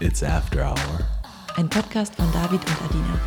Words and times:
It's 0.00 0.22
After 0.22 0.64
Hour. 0.64 1.00
Ein 1.56 1.68
Podcast 1.68 2.14
von 2.14 2.30
David 2.32 2.60
und 2.60 2.82
Adina. 2.82 3.20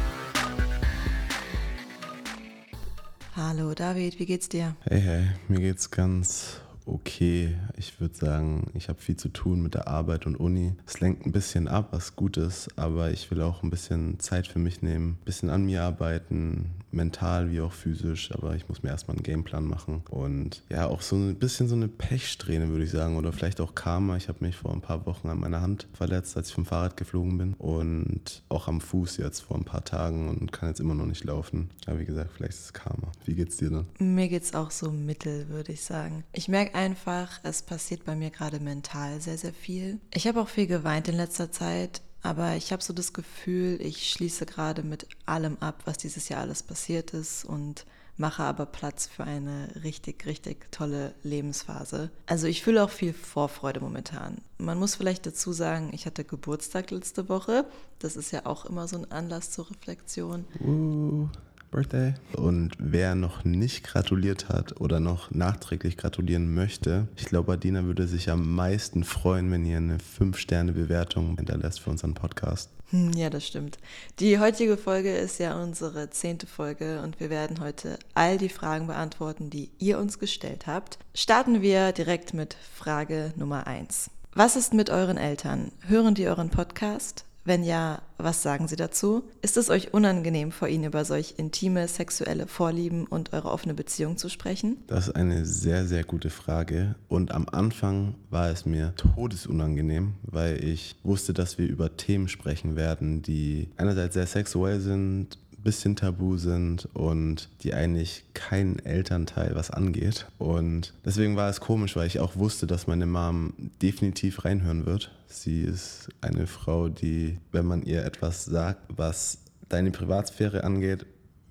Hallo 3.36 3.74
David, 3.74 4.18
wie 4.20 4.26
geht's 4.26 4.48
dir? 4.48 4.74
Hey, 4.86 5.02
hey, 5.02 5.26
mir 5.50 5.60
geht's 5.60 5.92
ganz 5.92 6.62
okay. 6.86 7.58
Ich 7.76 8.00
würde 8.00 8.16
sagen, 8.16 8.72
ich 8.74 8.88
habe 8.88 9.02
viel 9.02 9.18
zu 9.18 9.28
tun 9.28 9.62
mit 9.62 9.74
der 9.74 9.90
Arbeit 9.90 10.26
und 10.26 10.38
Uni. 10.38 10.74
Es 10.86 11.02
lenkt 11.02 11.26
ein 11.26 11.34
bisschen 11.34 11.68
ab, 11.68 11.90
was 11.92 12.16
gut 12.16 12.38
ist, 12.38 12.70
aber 12.80 13.12
ich 13.12 13.30
will 13.32 13.42
auch 13.42 13.64
ein 13.64 13.70
bisschen 13.70 14.22
Zeit 14.22 14.48
für 14.48 14.60
mich 14.60 14.82
nehmen, 14.82 15.18
ein 15.20 15.26
bisschen 15.26 15.50
an 15.50 15.66
mir 15.66 15.84
arbeiten, 15.84 16.72
mental 16.92 17.52
wie 17.52 17.62
auch 17.62 17.72
physisch, 17.72 18.32
aber 18.32 18.56
ich 18.56 18.68
muss 18.70 18.84
mir 18.84 18.90
erstmal 18.90 19.16
einen 19.18 19.24
Gameplan 19.24 19.66
machen 19.66 20.04
und 20.10 20.64
ja, 20.70 20.88
auch 20.88 21.02
so 21.02 21.16
ein 21.16 21.36
bisschen 21.36 21.68
so 21.68 21.76
eine 21.76 21.88
Pechsträhne, 21.88 22.70
würde 22.70 22.84
ich 22.84 22.92
sagen, 22.92 23.18
oder 23.18 23.32
vielleicht 23.32 23.62
auch 23.62 23.76
Karma. 23.76 24.18
Ich 24.18 24.28
habe 24.28 24.44
mich 24.44 24.56
vor 24.56 24.74
ein 24.74 24.82
paar 24.82 25.06
Wochen 25.06 25.30
an 25.30 25.40
meiner 25.40 25.62
Hand 25.62 25.88
verletzt, 25.94 26.38
als 26.38 26.50
ich 26.50 26.56
vom 26.56 26.66
Fahrrad 26.66 26.98
geflogen 26.98 27.38
bin 27.38 27.54
und 27.56 28.44
auch 28.50 28.68
am 28.68 28.82
Fuß 28.82 29.18
jetzt 29.18 29.42
vor 29.42 29.58
ein 29.58 29.66
paar 29.66 29.84
Tagen 29.84 30.30
und 30.30 30.52
kann 30.52 30.70
jetzt 30.70 30.80
immer 30.80 30.96
noch 30.96 31.06
nicht 31.06 31.24
laufen. 31.24 31.70
Aber 31.86 32.00
wie 32.00 32.06
gesagt, 32.06 32.32
vielleicht 32.36 32.54
ist 32.54 32.66
es 32.66 32.74
Karma. 32.74 33.12
Wie 33.26 33.36
geht's 33.36 33.58
dir 33.58 33.70
dann? 33.70 33.88
Mir 34.00 34.28
geht's 34.28 34.54
auch 34.54 34.72
so 34.72 34.92
mittel, 34.92 35.50
würde 35.50 35.74
ich 35.74 35.84
sagen. 35.84 36.24
Ich 36.34 36.48
merke 36.48 36.76
einfach, 36.76 37.40
es 37.44 37.62
passiert 37.62 38.06
bei 38.06 38.16
mir 38.16 38.30
gerade 38.30 38.60
mental 38.60 39.22
sehr, 39.22 39.38
sehr 39.38 39.54
viel. 39.54 40.00
Ich 40.14 40.28
habe 40.28 40.42
auch 40.42 40.50
viel 40.50 40.68
geweint 40.68 41.08
in 41.08 41.16
letzter 41.16 41.52
Zeit. 41.52 42.02
Aber 42.24 42.56
ich 42.56 42.72
habe 42.72 42.84
so 42.84 42.94
das 42.94 43.14
Gefühl, 43.14 43.82
ich 43.82 44.10
schließe 44.12 44.46
gerade 44.46 44.84
mit 44.84 45.08
allem 45.26 45.58
ab, 45.60 45.82
was 45.86 45.98
dieses 45.98 46.30
Jahr 46.30 46.42
alles 46.42 46.64
passiert 46.64 47.14
ist 47.14 47.46
und 47.46 47.86
mache 48.18 48.44
aber 48.44 48.66
Platz 48.66 49.08
für 49.08 49.24
eine 49.24 49.70
richtig, 49.84 50.26
richtig 50.26 50.72
tolle 50.72 51.14
Lebensphase. 51.24 52.12
Also 52.28 52.48
ich 52.48 52.64
fühle 52.64 52.84
auch 52.84 52.90
viel 52.90 53.14
Vorfreude 53.14 53.80
momentan. 53.80 54.38
Man 54.58 54.78
muss 54.78 54.96
vielleicht 54.96 55.26
dazu 55.26 55.54
sagen, 55.54 55.90
ich 55.94 56.06
hatte 56.06 56.24
Geburtstag 56.24 56.92
letzte 56.92 57.30
Woche. 57.30 57.66
Das 58.00 58.16
ist 58.16 58.32
ja 58.32 58.46
auch 58.46 58.66
immer 58.66 58.88
so 58.88 58.98
ein 58.98 59.12
Anlass 59.12 59.52
zur 59.52 59.70
Reflexion. 59.70 60.46
Uh. 60.60 61.30
Birthday. 61.72 62.14
Und 62.34 62.74
wer 62.78 63.16
noch 63.16 63.44
nicht 63.44 63.84
gratuliert 63.84 64.50
hat 64.50 64.80
oder 64.80 65.00
noch 65.00 65.32
nachträglich 65.32 65.98
gratulieren 65.98 66.54
möchte, 66.54 67.08
ich 67.16 67.26
glaube, 67.26 67.54
Adina 67.54 67.86
würde 67.86 68.08
sich 68.08 68.30
am 68.30 68.54
meisten 68.54 69.04
freuen, 69.04 69.50
wenn 69.52 69.66
ihr 69.66 69.78
eine 69.78 69.98
5-Sterne-Bewertung 69.98 71.38
hinterlässt 71.38 71.80
für 71.80 71.90
unseren 71.90 72.14
Podcast. 72.14 72.70
Hm, 72.92 73.14
ja, 73.14 73.30
das 73.30 73.48
stimmt. 73.48 73.78
Die 74.20 74.38
heutige 74.38 74.76
Folge 74.76 75.16
ist 75.16 75.40
ja 75.40 75.62
unsere 75.62 76.10
zehnte 76.10 76.46
Folge 76.46 77.02
und 77.02 77.20
wir 77.22 77.30
werden 77.30 77.62
heute 77.62 77.98
all 78.14 78.38
die 78.38 78.50
Fragen 78.50 78.88
beantworten, 78.88 79.50
die 79.50 79.72
ihr 79.80 79.98
uns 79.98 80.20
gestellt 80.20 80.68
habt. 80.68 81.00
Starten 81.16 81.62
wir 81.62 81.94
direkt 81.94 82.34
mit 82.34 82.58
Frage 82.76 83.34
Nummer 83.38 83.66
1. 83.66 84.12
Was 84.34 84.56
ist 84.56 84.74
mit 84.74 84.90
euren 84.90 85.18
Eltern? 85.18 85.72
Hören 85.88 86.16
die 86.16 86.28
euren 86.28 86.50
Podcast? 86.50 87.26
Wenn 87.44 87.64
ja, 87.64 88.02
was 88.18 88.44
sagen 88.44 88.68
Sie 88.68 88.76
dazu? 88.76 89.24
Ist 89.42 89.58
es 89.58 89.70
euch 89.72 89.94
unangenehm, 89.94 90.52
vor 90.52 90.68
Ihnen 90.68 90.84
über 90.84 91.06
solch 91.06 91.36
intime 91.38 91.88
sexuelle 91.88 92.46
Vorlieben 92.46 93.08
und 93.08 93.34
eure 93.34 93.50
offene 93.50 93.74
Beziehung 93.74 94.18
zu 94.18 94.30
sprechen? 94.30 94.78
Das 94.86 95.08
ist 95.08 95.16
eine 95.16 95.44
sehr, 95.46 95.88
sehr 95.88 96.04
gute 96.04 96.30
Frage. 96.30 96.96
Und 97.08 97.32
am 97.32 97.50
Anfang 97.50 98.14
war 98.30 98.52
es 98.52 98.68
mir 98.68 98.94
todesunangenehm, 98.96 100.14
weil 100.22 100.64
ich 100.64 100.96
wusste, 101.04 101.34
dass 101.34 101.58
wir 101.58 101.68
über 101.68 101.98
Themen 101.98 102.28
sprechen 102.28 102.76
werden, 102.76 103.24
die 103.24 103.70
einerseits 103.76 104.14
sehr 104.14 104.28
sexuell 104.28 104.80
sind 104.80 105.40
bisschen 105.64 105.96
tabu 105.96 106.38
sind 106.38 106.88
und 106.94 107.50
die 107.64 107.74
eigentlich 107.74 108.24
keinen 108.34 108.80
Elternteil 108.80 109.56
was 109.56 109.72
angeht. 109.72 110.28
Und 110.38 110.94
deswegen 111.06 111.36
war 111.36 111.50
es 111.50 111.60
komisch, 111.60 111.96
weil 111.96 112.08
ich 112.08 112.20
auch 112.20 112.36
wusste, 112.36 112.68
dass 112.68 112.88
meine 112.88 113.06
Mom 113.06 113.54
definitiv 113.82 114.46
reinhören 114.46 114.86
wird. 114.86 115.12
Sie 115.28 115.62
ist 115.62 116.10
eine 116.22 116.48
Frau, 116.48 116.90
die, 116.90 117.38
wenn 117.52 117.66
man 117.66 117.84
ihr 117.84 118.04
etwas 118.06 118.46
sagt, 118.46 118.82
was 118.96 119.40
deine 119.70 119.92
Privatsphäre 119.92 120.64
angeht, 120.64 121.06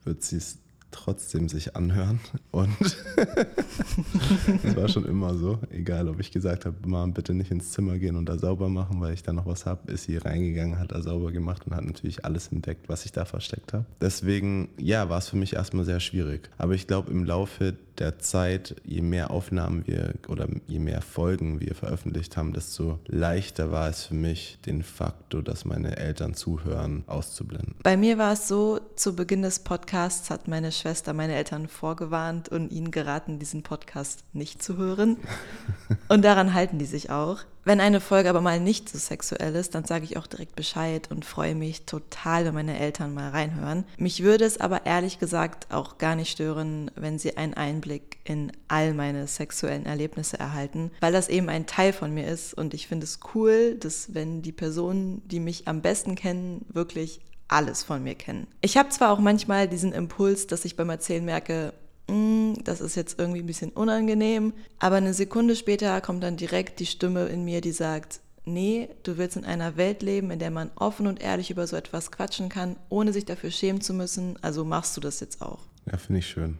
wird 0.04 0.22
sie 0.22 0.36
es 0.36 0.58
trotzdem 0.90 1.48
sich 1.48 1.76
anhören. 1.76 2.20
Und 2.50 2.70
das 4.62 4.76
war 4.76 4.88
schon 4.88 5.04
immer 5.04 5.34
so. 5.34 5.58
Egal, 5.70 6.08
ob 6.08 6.20
ich 6.20 6.30
gesagt 6.30 6.66
habe, 6.66 6.76
Mom, 6.86 7.12
bitte 7.12 7.34
nicht 7.34 7.50
ins 7.50 7.70
Zimmer 7.70 7.98
gehen 7.98 8.16
und 8.16 8.28
da 8.28 8.38
sauber 8.38 8.68
machen, 8.68 9.00
weil 9.00 9.14
ich 9.14 9.22
da 9.22 9.32
noch 9.32 9.46
was 9.46 9.66
habe, 9.66 9.90
ist 9.92 10.04
sie 10.04 10.16
reingegangen, 10.16 10.78
hat 10.78 10.92
da 10.92 11.02
sauber 11.02 11.32
gemacht 11.32 11.66
und 11.66 11.74
hat 11.74 11.84
natürlich 11.84 12.24
alles 12.24 12.48
entdeckt, 12.48 12.88
was 12.88 13.04
ich 13.04 13.12
da 13.12 13.24
versteckt 13.24 13.72
habe. 13.72 13.84
Deswegen, 14.00 14.68
ja, 14.78 15.08
war 15.08 15.18
es 15.18 15.28
für 15.28 15.36
mich 15.36 15.54
erstmal 15.54 15.84
sehr 15.84 16.00
schwierig. 16.00 16.50
Aber 16.58 16.74
ich 16.74 16.86
glaube, 16.86 17.10
im 17.10 17.24
Laufe 17.24 17.74
der 18.00 18.18
Zeit, 18.18 18.74
je 18.84 19.02
mehr 19.02 19.30
Aufnahmen 19.30 19.86
wir 19.86 20.14
oder 20.28 20.48
je 20.66 20.78
mehr 20.78 21.02
Folgen 21.02 21.60
wir 21.60 21.74
veröffentlicht 21.74 22.36
haben, 22.36 22.52
desto 22.52 22.98
leichter 23.06 23.70
war 23.70 23.88
es 23.88 24.04
für 24.04 24.14
mich, 24.14 24.58
den 24.66 24.82
Faktor, 24.82 25.42
dass 25.42 25.64
meine 25.64 25.96
Eltern 25.98 26.34
zuhören, 26.34 27.04
auszublenden. 27.06 27.76
Bei 27.82 27.96
mir 27.96 28.18
war 28.18 28.32
es 28.32 28.48
so, 28.48 28.80
zu 28.96 29.14
Beginn 29.14 29.42
des 29.42 29.60
Podcasts 29.60 30.30
hat 30.30 30.48
meine 30.48 30.72
Schwester 30.72 31.12
meine 31.12 31.34
Eltern 31.34 31.68
vorgewarnt 31.68 32.48
und 32.48 32.72
ihnen 32.72 32.90
geraten, 32.90 33.38
diesen 33.38 33.62
Podcast 33.62 34.24
nicht 34.32 34.62
zu 34.62 34.76
hören. 34.76 35.18
Und 36.08 36.24
daran 36.24 36.54
halten 36.54 36.78
die 36.78 36.86
sich 36.86 37.10
auch. 37.10 37.40
Wenn 37.64 37.80
eine 37.80 38.00
Folge 38.00 38.30
aber 38.30 38.40
mal 38.40 38.58
nicht 38.58 38.88
so 38.88 38.98
sexuell 38.98 39.54
ist, 39.54 39.74
dann 39.74 39.84
sage 39.84 40.04
ich 40.04 40.16
auch 40.16 40.26
direkt 40.26 40.56
Bescheid 40.56 41.10
und 41.10 41.24
freue 41.24 41.54
mich 41.54 41.84
total, 41.84 42.44
wenn 42.44 42.54
meine 42.54 42.78
Eltern 42.78 43.12
mal 43.12 43.30
reinhören. 43.30 43.84
Mich 43.98 44.22
würde 44.22 44.44
es 44.44 44.60
aber 44.60 44.86
ehrlich 44.86 45.18
gesagt 45.18 45.72
auch 45.72 45.98
gar 45.98 46.16
nicht 46.16 46.30
stören, 46.30 46.90
wenn 46.94 47.18
sie 47.18 47.36
einen 47.36 47.54
Einblick 47.54 48.18
in 48.24 48.52
all 48.68 48.94
meine 48.94 49.26
sexuellen 49.26 49.86
Erlebnisse 49.86 50.38
erhalten, 50.38 50.90
weil 51.00 51.12
das 51.12 51.28
eben 51.28 51.48
ein 51.48 51.66
Teil 51.66 51.92
von 51.92 52.14
mir 52.14 52.26
ist 52.28 52.54
und 52.54 52.72
ich 52.72 52.86
finde 52.86 53.04
es 53.04 53.20
cool, 53.34 53.76
dass 53.76 54.14
wenn 54.14 54.42
die 54.42 54.52
Personen, 54.52 55.22
die 55.28 55.40
mich 55.40 55.68
am 55.68 55.82
besten 55.82 56.14
kennen, 56.14 56.64
wirklich 56.68 57.20
alles 57.48 57.82
von 57.82 58.02
mir 58.02 58.14
kennen. 58.14 58.46
Ich 58.60 58.76
habe 58.76 58.88
zwar 58.90 59.10
auch 59.10 59.18
manchmal 59.18 59.68
diesen 59.68 59.92
Impuls, 59.92 60.46
dass 60.46 60.64
ich 60.64 60.76
beim 60.76 60.88
Erzählen 60.88 61.24
merke, 61.24 61.72
das 62.64 62.80
ist 62.80 62.94
jetzt 62.94 63.18
irgendwie 63.18 63.40
ein 63.40 63.46
bisschen 63.46 63.70
unangenehm, 63.70 64.52
aber 64.78 64.96
eine 64.96 65.14
Sekunde 65.14 65.56
später 65.56 66.00
kommt 66.00 66.22
dann 66.22 66.36
direkt 66.36 66.80
die 66.80 66.86
Stimme 66.86 67.26
in 67.26 67.44
mir, 67.44 67.60
die 67.60 67.72
sagt, 67.72 68.20
nee, 68.44 68.88
du 69.02 69.18
willst 69.18 69.36
in 69.36 69.44
einer 69.44 69.76
Welt 69.76 70.02
leben, 70.02 70.30
in 70.30 70.38
der 70.38 70.50
man 70.50 70.70
offen 70.76 71.06
und 71.06 71.22
ehrlich 71.22 71.50
über 71.50 71.66
so 71.66 71.76
etwas 71.76 72.10
quatschen 72.10 72.48
kann, 72.48 72.76
ohne 72.88 73.12
sich 73.12 73.24
dafür 73.24 73.50
schämen 73.50 73.80
zu 73.80 73.94
müssen, 73.94 74.38
also 74.42 74.64
machst 74.64 74.96
du 74.96 75.00
das 75.00 75.20
jetzt 75.20 75.42
auch. 75.42 75.60
Ja, 75.90 75.98
finde 75.98 76.20
ich 76.20 76.26
schön. 76.26 76.58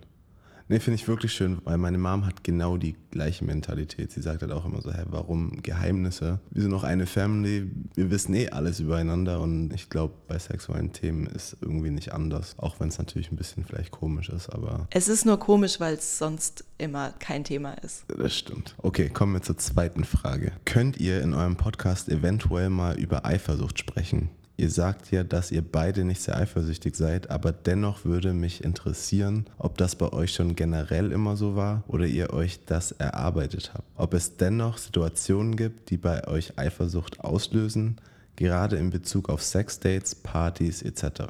Nee, 0.71 0.79
finde 0.79 1.01
ich 1.01 1.09
wirklich 1.09 1.33
schön, 1.33 1.59
weil 1.65 1.79
meine 1.79 1.99
Mom 1.99 2.25
hat 2.25 2.45
genau 2.45 2.77
die 2.77 2.95
gleiche 3.11 3.45
Mentalität. 3.45 4.13
Sie 4.13 4.23
sagt 4.23 4.43
halt 4.43 4.53
auch 4.53 4.65
immer 4.65 4.81
so, 4.81 4.93
hä, 4.93 5.03
warum 5.07 5.61
Geheimnisse? 5.63 6.39
Wir 6.53 6.63
sind 6.63 6.71
noch 6.71 6.85
eine 6.85 7.07
Family, 7.07 7.69
wir 7.97 8.13
wissen 8.13 8.35
eh 8.35 8.51
alles 8.51 8.79
übereinander 8.79 9.41
und 9.41 9.73
ich 9.75 9.91
glaube, 9.91 10.15
bei 10.29 10.39
sexuellen 10.39 10.93
Themen 10.93 11.27
ist 11.27 11.57
irgendwie 11.61 11.91
nicht 11.91 12.15
anders, 12.15 12.55
auch 12.57 12.79
wenn 12.79 12.87
es 12.87 12.99
natürlich 12.99 13.33
ein 13.33 13.37
bisschen 13.37 13.65
vielleicht 13.65 13.91
komisch 13.91 14.29
ist, 14.29 14.49
aber... 14.49 14.87
Es 14.91 15.09
ist 15.09 15.27
nur 15.27 15.41
komisch, 15.41 15.81
weil 15.81 15.95
es 15.95 16.19
sonst 16.19 16.65
immer 16.79 17.15
kein 17.19 17.43
Thema 17.43 17.73
ist. 17.73 18.05
Das 18.07 18.37
stimmt. 18.37 18.77
Okay, 18.79 19.09
kommen 19.09 19.33
wir 19.33 19.43
zur 19.43 19.59
zweiten 19.59 20.05
Frage. 20.05 20.53
Könnt 20.67 20.99
ihr 21.01 21.21
in 21.21 21.35
eurem 21.35 21.57
Podcast 21.57 22.09
eventuell 22.09 22.71
mal 22.71 22.97
über 22.97 23.27
Eifersucht 23.27 23.81
sprechen? 23.81 24.31
Ihr 24.61 24.69
sagt 24.69 25.11
ja, 25.11 25.25
dass 25.25 25.53
ihr 25.53 25.63
beide 25.63 26.05
nicht 26.05 26.21
sehr 26.21 26.37
eifersüchtig 26.37 26.95
seid, 26.95 27.31
aber 27.31 27.51
dennoch 27.51 28.05
würde 28.05 28.35
mich 28.35 28.63
interessieren, 28.63 29.47
ob 29.57 29.79
das 29.79 29.97
bei 29.97 30.13
euch 30.13 30.35
schon 30.35 30.55
generell 30.55 31.13
immer 31.13 31.39
so 31.39 31.57
war 31.57 31.83
oder 31.89 32.05
ihr 32.05 32.35
euch 32.35 32.67
das 32.67 32.93
erarbeitet 32.93 33.73
habt. 33.73 33.89
Ob 33.97 34.13
es 34.13 34.37
dennoch 34.37 34.77
Situationen 34.77 35.57
gibt, 35.57 35.89
die 35.89 35.97
bei 35.97 36.29
euch 36.29 36.59
Eifersucht 36.59 37.21
auslösen, 37.21 38.03
gerade 38.37 38.77
in 38.77 38.91
Bezug 38.91 39.31
auf 39.31 39.43
Sexdates, 39.43 40.15
Partys 40.15 40.83
etc. 40.83 41.23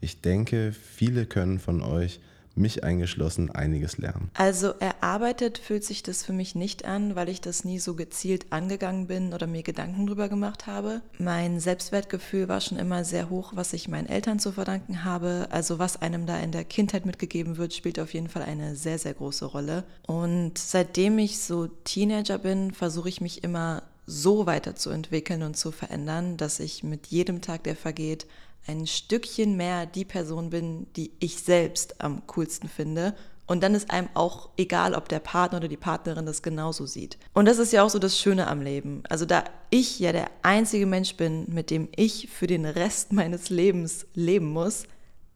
Ich 0.00 0.22
denke, 0.22 0.72
viele 0.72 1.26
können 1.26 1.58
von 1.58 1.82
euch 1.82 2.20
mich 2.58 2.84
eingeschlossen, 2.84 3.50
einiges 3.50 3.98
lernen. 3.98 4.30
Also 4.34 4.74
erarbeitet 4.80 5.58
fühlt 5.58 5.84
sich 5.84 6.02
das 6.02 6.24
für 6.24 6.32
mich 6.32 6.54
nicht 6.54 6.84
an, 6.84 7.16
weil 7.16 7.28
ich 7.28 7.40
das 7.40 7.64
nie 7.64 7.78
so 7.78 7.94
gezielt 7.94 8.46
angegangen 8.50 9.06
bin 9.06 9.32
oder 9.32 9.46
mir 9.46 9.62
Gedanken 9.62 10.06
drüber 10.06 10.28
gemacht 10.28 10.66
habe. 10.66 11.00
Mein 11.18 11.60
Selbstwertgefühl 11.60 12.48
war 12.48 12.60
schon 12.60 12.78
immer 12.78 13.04
sehr 13.04 13.30
hoch, 13.30 13.52
was 13.54 13.72
ich 13.72 13.88
meinen 13.88 14.08
Eltern 14.08 14.38
zu 14.38 14.52
verdanken 14.52 15.04
habe. 15.04 15.48
Also 15.50 15.78
was 15.78 16.00
einem 16.00 16.26
da 16.26 16.38
in 16.38 16.52
der 16.52 16.64
Kindheit 16.64 17.06
mitgegeben 17.06 17.56
wird, 17.56 17.74
spielt 17.74 17.98
auf 17.98 18.14
jeden 18.14 18.28
Fall 18.28 18.42
eine 18.42 18.76
sehr, 18.76 18.98
sehr 18.98 19.14
große 19.14 19.44
Rolle. 19.44 19.84
Und 20.06 20.58
seitdem 20.58 21.18
ich 21.18 21.40
so 21.40 21.68
Teenager 21.84 22.38
bin, 22.38 22.72
versuche 22.72 23.08
ich 23.08 23.20
mich 23.20 23.44
immer 23.44 23.82
so 24.08 24.46
weiterzuentwickeln 24.46 25.42
und 25.42 25.56
zu 25.56 25.70
verändern, 25.70 26.38
dass 26.38 26.60
ich 26.60 26.82
mit 26.82 27.08
jedem 27.08 27.42
Tag, 27.42 27.64
der 27.64 27.76
vergeht, 27.76 28.26
ein 28.66 28.86
Stückchen 28.86 29.56
mehr 29.56 29.86
die 29.86 30.04
Person 30.04 30.50
bin, 30.50 30.86
die 30.94 31.12
ich 31.20 31.42
selbst 31.42 32.00
am 32.00 32.26
coolsten 32.26 32.68
finde. 32.68 33.14
Und 33.46 33.62
dann 33.62 33.74
ist 33.74 33.90
einem 33.90 34.10
auch 34.12 34.50
egal, 34.58 34.94
ob 34.94 35.08
der 35.08 35.20
Partner 35.20 35.58
oder 35.58 35.68
die 35.68 35.78
Partnerin 35.78 36.26
das 36.26 36.42
genauso 36.42 36.84
sieht. 36.84 37.16
Und 37.32 37.46
das 37.46 37.58
ist 37.58 37.72
ja 37.72 37.82
auch 37.82 37.88
so 37.88 37.98
das 37.98 38.18
Schöne 38.18 38.46
am 38.46 38.60
Leben. 38.60 39.02
Also 39.08 39.24
da 39.24 39.42
ich 39.70 39.98
ja 39.98 40.12
der 40.12 40.30
einzige 40.42 40.84
Mensch 40.84 41.16
bin, 41.16 41.46
mit 41.48 41.70
dem 41.70 41.88
ich 41.96 42.28
für 42.30 42.46
den 42.46 42.66
Rest 42.66 43.12
meines 43.14 43.48
Lebens 43.48 44.06
leben 44.14 44.52
muss, 44.52 44.84